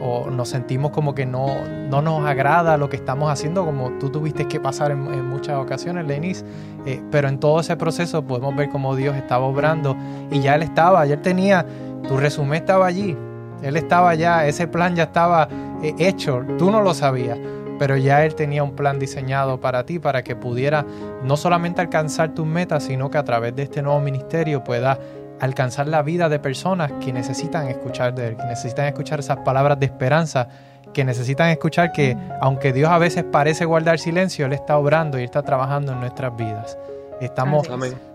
o, 0.00 0.30
nos 0.30 0.48
sentimos 0.48 0.90
como 0.90 1.14
que 1.14 1.26
no, 1.26 1.48
no, 1.90 2.02
nos 2.02 2.26
agrada 2.26 2.76
lo 2.76 2.88
que 2.88 2.96
estamos 2.96 3.30
haciendo, 3.30 3.64
como 3.64 3.90
tú 3.98 4.10
tuviste 4.10 4.48
que 4.48 4.58
pasar 4.58 4.90
en, 4.90 5.24
muchas 5.26 5.56
ocasiones, 5.56 6.06
Lenis. 6.06 6.44
Eh, 6.86 7.02
pero 7.10 7.28
en 7.28 7.38
todo 7.38 7.60
ese 7.60 7.76
proceso 7.76 8.22
podemos 8.22 8.56
ver 8.56 8.68
cómo 8.70 8.96
Dios 8.96 9.14
estaba 9.16 9.44
obrando 9.44 9.96
y 10.30 10.40
ya 10.40 10.54
Él 10.54 10.62
estaba, 10.62 11.04
ya 11.06 11.20
tenía, 11.22 11.64
tu 12.08 12.16
resumen 12.16 12.54
estaba 12.54 12.86
allí, 12.86 13.16
Él 13.62 13.76
estaba 13.76 14.14
ya, 14.14 14.46
ese 14.46 14.66
plan 14.66 14.96
ya 14.96 15.04
estaba 15.04 15.48
eh, 15.82 15.94
hecho, 15.98 16.42
tú 16.58 16.70
no 16.70 16.82
lo 16.82 16.94
sabías 16.94 17.38
pero 17.82 17.96
ya 17.96 18.24
Él 18.24 18.36
tenía 18.36 18.62
un 18.62 18.76
plan 18.76 19.00
diseñado 19.00 19.60
para 19.60 19.84
ti, 19.84 19.98
para 19.98 20.22
que 20.22 20.36
pudiera 20.36 20.86
no 21.24 21.36
solamente 21.36 21.80
alcanzar 21.80 22.32
tus 22.32 22.46
metas, 22.46 22.84
sino 22.84 23.10
que 23.10 23.18
a 23.18 23.24
través 23.24 23.56
de 23.56 23.64
este 23.64 23.82
nuevo 23.82 23.98
ministerio 23.98 24.62
pueda 24.62 25.00
alcanzar 25.40 25.88
la 25.88 26.00
vida 26.02 26.28
de 26.28 26.38
personas 26.38 26.92
que 27.04 27.12
necesitan 27.12 27.66
escuchar 27.66 28.14
de 28.14 28.28
Él, 28.28 28.36
que 28.36 28.44
necesitan 28.44 28.86
escuchar 28.86 29.18
esas 29.18 29.38
palabras 29.38 29.80
de 29.80 29.86
esperanza, 29.86 30.46
que 30.94 31.04
necesitan 31.04 31.48
escuchar 31.48 31.90
que 31.90 32.16
aunque 32.40 32.72
Dios 32.72 32.88
a 32.88 32.98
veces 32.98 33.24
parece 33.24 33.64
guardar 33.64 33.98
silencio, 33.98 34.46
Él 34.46 34.52
está 34.52 34.78
obrando 34.78 35.18
y 35.18 35.24
está 35.24 35.42
trabajando 35.42 35.90
en 35.90 35.98
nuestras 35.98 36.36
vidas. 36.36 36.78
Estamos 37.22 37.68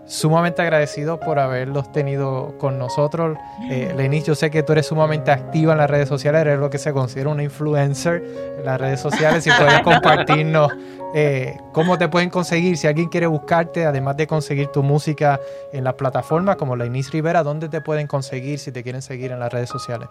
sumamente 0.06 0.60
agradecidos 0.60 1.18
por 1.18 1.38
haberlos 1.38 1.90
tenido 1.92 2.56
con 2.58 2.78
nosotros. 2.78 3.38
Eh, 3.70 3.94
Lenis, 3.96 4.24
yo 4.24 4.34
sé 4.34 4.50
que 4.50 4.62
tú 4.62 4.72
eres 4.72 4.86
sumamente 4.86 5.30
activa 5.30 5.72
en 5.72 5.78
las 5.78 5.88
redes 5.88 6.08
sociales, 6.08 6.42
eres 6.42 6.58
lo 6.58 6.68
que 6.68 6.76
se 6.76 6.92
considera 6.92 7.30
una 7.30 7.42
influencer 7.42 8.22
en 8.58 8.64
las 8.66 8.78
redes 8.78 9.00
sociales. 9.00 9.44
Si 9.44 9.50
puedes 9.50 9.80
compartirnos 9.82 10.72
eh, 11.14 11.56
cómo 11.72 11.96
te 11.96 12.08
pueden 12.08 12.28
conseguir, 12.28 12.76
si 12.76 12.86
alguien 12.86 13.08
quiere 13.08 13.26
buscarte, 13.26 13.86
además 13.86 14.18
de 14.18 14.26
conseguir 14.26 14.68
tu 14.68 14.82
música 14.82 15.40
en 15.72 15.84
las 15.84 15.94
plataformas 15.94 16.56
como 16.56 16.76
Lenis 16.76 17.10
Rivera, 17.10 17.42
¿dónde 17.42 17.70
te 17.70 17.80
pueden 17.80 18.06
conseguir 18.06 18.58
si 18.58 18.72
te 18.72 18.82
quieren 18.82 19.00
seguir 19.00 19.32
en 19.32 19.40
las 19.40 19.50
redes 19.50 19.70
sociales? 19.70 20.08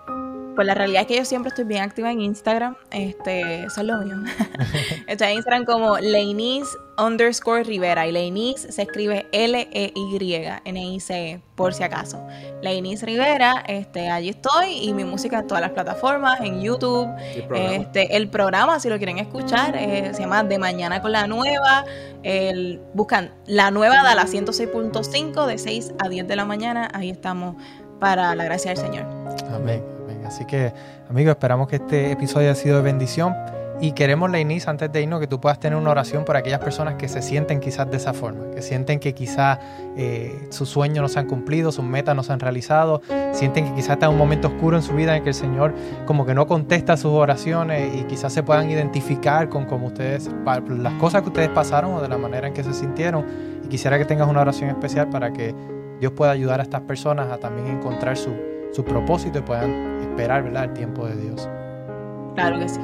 Pues 0.57 0.65
la 0.65 0.73
realidad 0.73 1.03
es 1.03 1.07
que 1.07 1.17
yo 1.17 1.23
siempre 1.23 1.49
estoy 1.49 1.65
bien 1.65 1.83
activa 1.83 2.11
en 2.11 2.19
Instagram. 2.19 2.75
Este, 2.89 3.65
eso 3.65 3.81
es 3.81 3.85
lo 3.85 3.99
mío. 3.99 4.15
estoy 5.07 5.27
en 5.27 5.33
Instagram 5.35 5.65
como 5.65 5.99
Leinis 5.99 6.75
underscore 6.97 7.63
Rivera. 7.63 8.07
Y 8.07 8.11
Leinis 8.11 8.61
se 8.61 8.81
escribe 8.81 9.27
L-E-Y, 9.31 10.45
N-I-C, 10.65 11.41
por 11.53 11.75
si 11.75 11.83
acaso. 11.83 12.25
Leinis 12.63 13.03
Rivera, 13.03 13.63
este, 13.67 14.09
allí 14.09 14.29
estoy. 14.29 14.79
Y 14.81 14.95
mi 14.95 15.03
música 15.03 15.37
en 15.37 15.47
todas 15.47 15.61
las 15.61 15.73
plataformas, 15.73 16.41
en 16.41 16.59
YouTube. 16.59 17.07
El 17.35 17.43
programa, 17.43 17.75
este, 17.75 18.17
el 18.17 18.27
programa 18.27 18.79
si 18.79 18.89
lo 18.89 18.97
quieren 18.97 19.19
escuchar, 19.19 19.75
eh, 19.75 20.09
se 20.15 20.21
llama 20.21 20.43
De 20.43 20.57
Mañana 20.57 21.03
con 21.03 21.11
la 21.11 21.27
Nueva. 21.27 21.85
El, 22.23 22.81
buscan 22.95 23.31
la 23.45 23.69
nueva 23.69 23.97
de 23.97 24.15
la 24.15 24.25
106.5 24.25 25.45
de 25.45 25.59
6 25.59 25.93
a 25.99 26.09
10 26.09 26.27
de 26.27 26.35
la 26.35 26.45
mañana. 26.45 26.89
Ahí 26.95 27.11
estamos 27.11 27.57
para 27.99 28.33
la 28.33 28.43
gracia 28.43 28.71
del 28.71 28.79
Señor. 28.79 29.05
Amén. 29.53 29.96
Así 30.27 30.45
que, 30.45 30.73
amigos, 31.09 31.31
esperamos 31.31 31.67
que 31.67 31.77
este 31.77 32.11
episodio 32.11 32.49
haya 32.49 32.55
sido 32.55 32.77
de 32.77 32.83
bendición. 32.83 33.33
Y 33.79 33.91
queremos, 33.91 34.31
Leinis, 34.31 34.67
antes 34.67 34.91
de 34.91 35.03
irnos, 35.03 35.19
que 35.19 35.27
tú 35.27 35.39
puedas 35.39 35.59
tener 35.59 35.77
una 35.77 35.91
oración 35.91 36.25
por 36.25 36.35
aquellas 36.35 36.59
personas 36.59 36.95
que 36.95 37.07
se 37.07 37.21
sienten 37.21 37.59
quizás 37.59 37.89
de 37.89 37.97
esa 37.97 38.11
forma, 38.11 38.49
que 38.49 38.63
sienten 38.63 38.99
que 38.99 39.13
quizás 39.13 39.59
eh, 39.95 40.47
sus 40.49 40.67
sueños 40.67 41.03
no 41.03 41.07
se 41.07 41.19
han 41.19 41.27
cumplido, 41.27 41.71
sus 41.71 41.85
metas 41.85 42.15
no 42.15 42.23
se 42.23 42.33
han 42.33 42.39
realizado, 42.39 43.03
sienten 43.33 43.65
que 43.65 43.75
quizás 43.75 43.91
está 43.91 44.09
un 44.09 44.17
momento 44.17 44.47
oscuro 44.47 44.77
en 44.77 44.81
su 44.81 44.93
vida 44.93 45.15
en 45.15 45.21
que 45.21 45.29
el 45.29 45.35
Señor 45.35 45.75
como 46.07 46.25
que 46.25 46.33
no 46.33 46.47
contesta 46.47 46.97
sus 46.97 47.11
oraciones 47.11 47.93
y 47.95 48.03
quizás 48.05 48.33
se 48.33 48.41
puedan 48.41 48.67
identificar 48.71 49.47
con 49.47 49.65
como 49.65 49.87
ustedes, 49.87 50.27
las 50.69 50.93
cosas 50.93 51.21
que 51.21 51.27
ustedes 51.27 51.49
pasaron 51.49 51.93
o 51.93 52.01
de 52.01 52.07
la 52.07 52.17
manera 52.17 52.47
en 52.47 52.55
que 52.55 52.63
se 52.63 52.73
sintieron. 52.73 53.25
Y 53.63 53.67
quisiera 53.67 53.99
que 53.99 54.05
tengas 54.05 54.27
una 54.27 54.41
oración 54.41 54.71
especial 54.71 55.07
para 55.09 55.31
que 55.31 55.53
Dios 55.99 56.13
pueda 56.13 56.31
ayudar 56.31 56.61
a 56.61 56.63
estas 56.63 56.81
personas 56.81 57.31
a 57.31 57.37
también 57.37 57.67
encontrar 57.67 58.17
su, 58.17 58.33
su 58.71 58.83
propósito 58.83 59.37
y 59.37 59.41
puedan 59.43 59.96
esperar 60.17 60.43
¿verdad? 60.43 60.63
el 60.63 60.73
tiempo 60.73 61.05
de 61.05 61.15
Dios. 61.15 61.47
Claro 62.35 62.59
que 62.59 62.67
sí. 62.67 62.79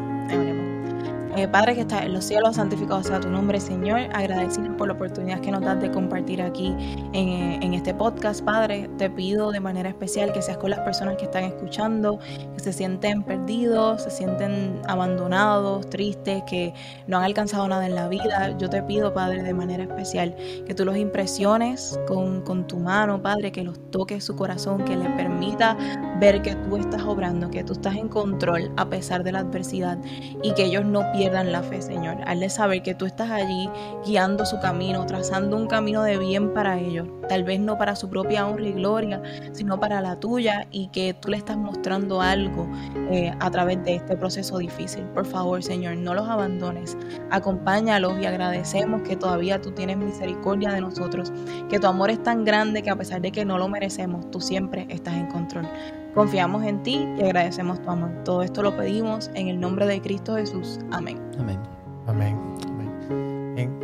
Eh, 1.35 1.47
Padre 1.47 1.73
que 1.73 1.81
está 1.81 2.05
en 2.05 2.13
los 2.13 2.25
cielos, 2.25 2.57
santificado 2.57 3.01
sea 3.01 3.19
tu 3.19 3.27
nombre, 3.27 3.59
Señor. 3.59 4.01
Agradecidos 4.13 4.75
por 4.77 4.87
la 4.87 4.93
oportunidad 4.93 5.39
que 5.39 5.49
nos 5.49 5.61
das 5.61 5.81
de 5.81 5.89
compartir 5.89 6.43
aquí 6.43 6.75
en, 7.11 7.63
en, 7.63 7.73
este 7.73 7.91
podcast, 7.91 8.43
Padre. 8.43 8.87
Te 8.99 9.09
pido 9.09 9.51
de 9.51 9.59
manera 9.59 9.89
especial 9.89 10.31
que 10.31 10.43
seas 10.43 10.57
con 10.57 10.69
las 10.69 10.81
personas 10.81 11.17
que 11.17 11.25
están 11.25 11.45
escuchando, 11.45 12.19
que 12.53 12.59
se 12.59 12.71
sienten 12.71 13.23
perdidos, 13.23 14.03
se 14.03 14.11
sienten 14.11 14.79
abandonados, 14.87 15.89
tristes, 15.89 16.43
que 16.47 16.71
no 17.07 17.17
han 17.17 17.23
alcanzado 17.23 17.67
nada 17.67 17.87
en 17.87 17.95
la 17.95 18.07
vida. 18.09 18.55
Yo 18.59 18.69
te 18.69 18.83
pido, 18.83 19.11
Padre, 19.11 19.41
de 19.41 19.55
manera 19.55 19.83
especial, 19.83 20.35
que 20.67 20.75
tú 20.75 20.85
los 20.85 20.97
impresiones 20.97 21.99
con, 22.07 22.41
con 22.41 22.67
tu 22.67 22.77
mano, 22.77 23.19
Padre, 23.19 23.51
que 23.51 23.63
los 23.63 23.79
toques 23.89 24.23
su 24.23 24.35
corazón, 24.35 24.85
que 24.85 24.95
les 24.95 25.09
permita 25.13 25.75
ver 26.19 26.43
que 26.43 26.53
tú 26.57 26.77
estás 26.77 27.01
obrando, 27.01 27.49
que 27.49 27.63
tú 27.63 27.73
estás 27.73 27.95
en 27.95 28.07
control 28.07 28.71
a 28.77 28.87
pesar 28.87 29.23
de 29.23 29.31
la 29.31 29.39
adversidad 29.39 29.97
y 30.43 30.53
que 30.53 30.65
ellos 30.65 30.85
no 30.85 31.01
pierdan 31.11 31.22
pierdan 31.23 31.53
la 31.53 31.63
fe, 31.63 31.81
Señor. 31.81 32.17
Al 32.25 32.49
saber 32.49 32.83
que 32.83 32.95
tú 32.95 33.05
estás 33.05 33.31
allí 33.31 33.69
guiando 34.05 34.45
su 34.45 34.59
camino, 34.59 35.05
trazando 35.05 35.55
un 35.55 35.67
camino 35.67 36.03
de 36.03 36.17
bien 36.17 36.53
para 36.53 36.77
ellos. 36.77 37.07
Tal 37.29 37.43
vez 37.43 37.59
no 37.59 37.77
para 37.77 37.95
su 37.95 38.09
propia 38.09 38.47
honra 38.47 38.67
y 38.67 38.73
gloria, 38.73 39.21
sino 39.51 39.79
para 39.79 40.01
la 40.01 40.19
tuya 40.19 40.67
y 40.71 40.87
que 40.89 41.13
tú 41.13 41.29
le 41.29 41.37
estás 41.37 41.57
mostrando 41.57 42.21
algo 42.21 42.67
eh, 43.11 43.31
a 43.39 43.51
través 43.51 43.83
de 43.83 43.95
este 43.95 44.15
proceso 44.15 44.57
difícil. 44.57 45.03
Por 45.13 45.25
favor, 45.25 45.63
Señor, 45.63 45.97
no 45.97 46.13
los 46.13 46.27
abandones. 46.27 46.97
Acompáñalos 47.31 48.19
y 48.19 48.25
agradecemos 48.25 49.01
que 49.03 49.15
todavía 49.15 49.61
tú 49.61 49.71
tienes 49.71 49.97
misericordia 49.97 50.71
de 50.71 50.81
nosotros, 50.81 51.31
que 51.69 51.79
tu 51.79 51.87
amor 51.87 52.09
es 52.09 52.21
tan 52.21 52.43
grande 52.43 52.83
que 52.83 52.89
a 52.89 52.95
pesar 52.95 53.21
de 53.21 53.31
que 53.31 53.45
no 53.45 53.57
lo 53.57 53.67
merecemos, 53.67 54.29
tú 54.31 54.41
siempre 54.41 54.85
estás 54.89 55.15
en 55.15 55.27
control. 55.27 55.67
Confiamos 56.13 56.63
en 56.63 56.83
ti 56.83 57.07
y 57.17 57.23
agradecemos 57.23 57.81
tu 57.81 57.89
amor. 57.89 58.11
Todo 58.23 58.43
esto 58.43 58.61
lo 58.61 58.75
pedimos 58.75 59.31
en 59.33 59.47
el 59.47 59.59
nombre 59.59 59.87
de 59.87 59.99
Cristo 60.01 60.35
Jesús. 60.35 60.79
Amén. 60.91 61.19
Amén. 61.39 61.59
Amén. 62.05 62.42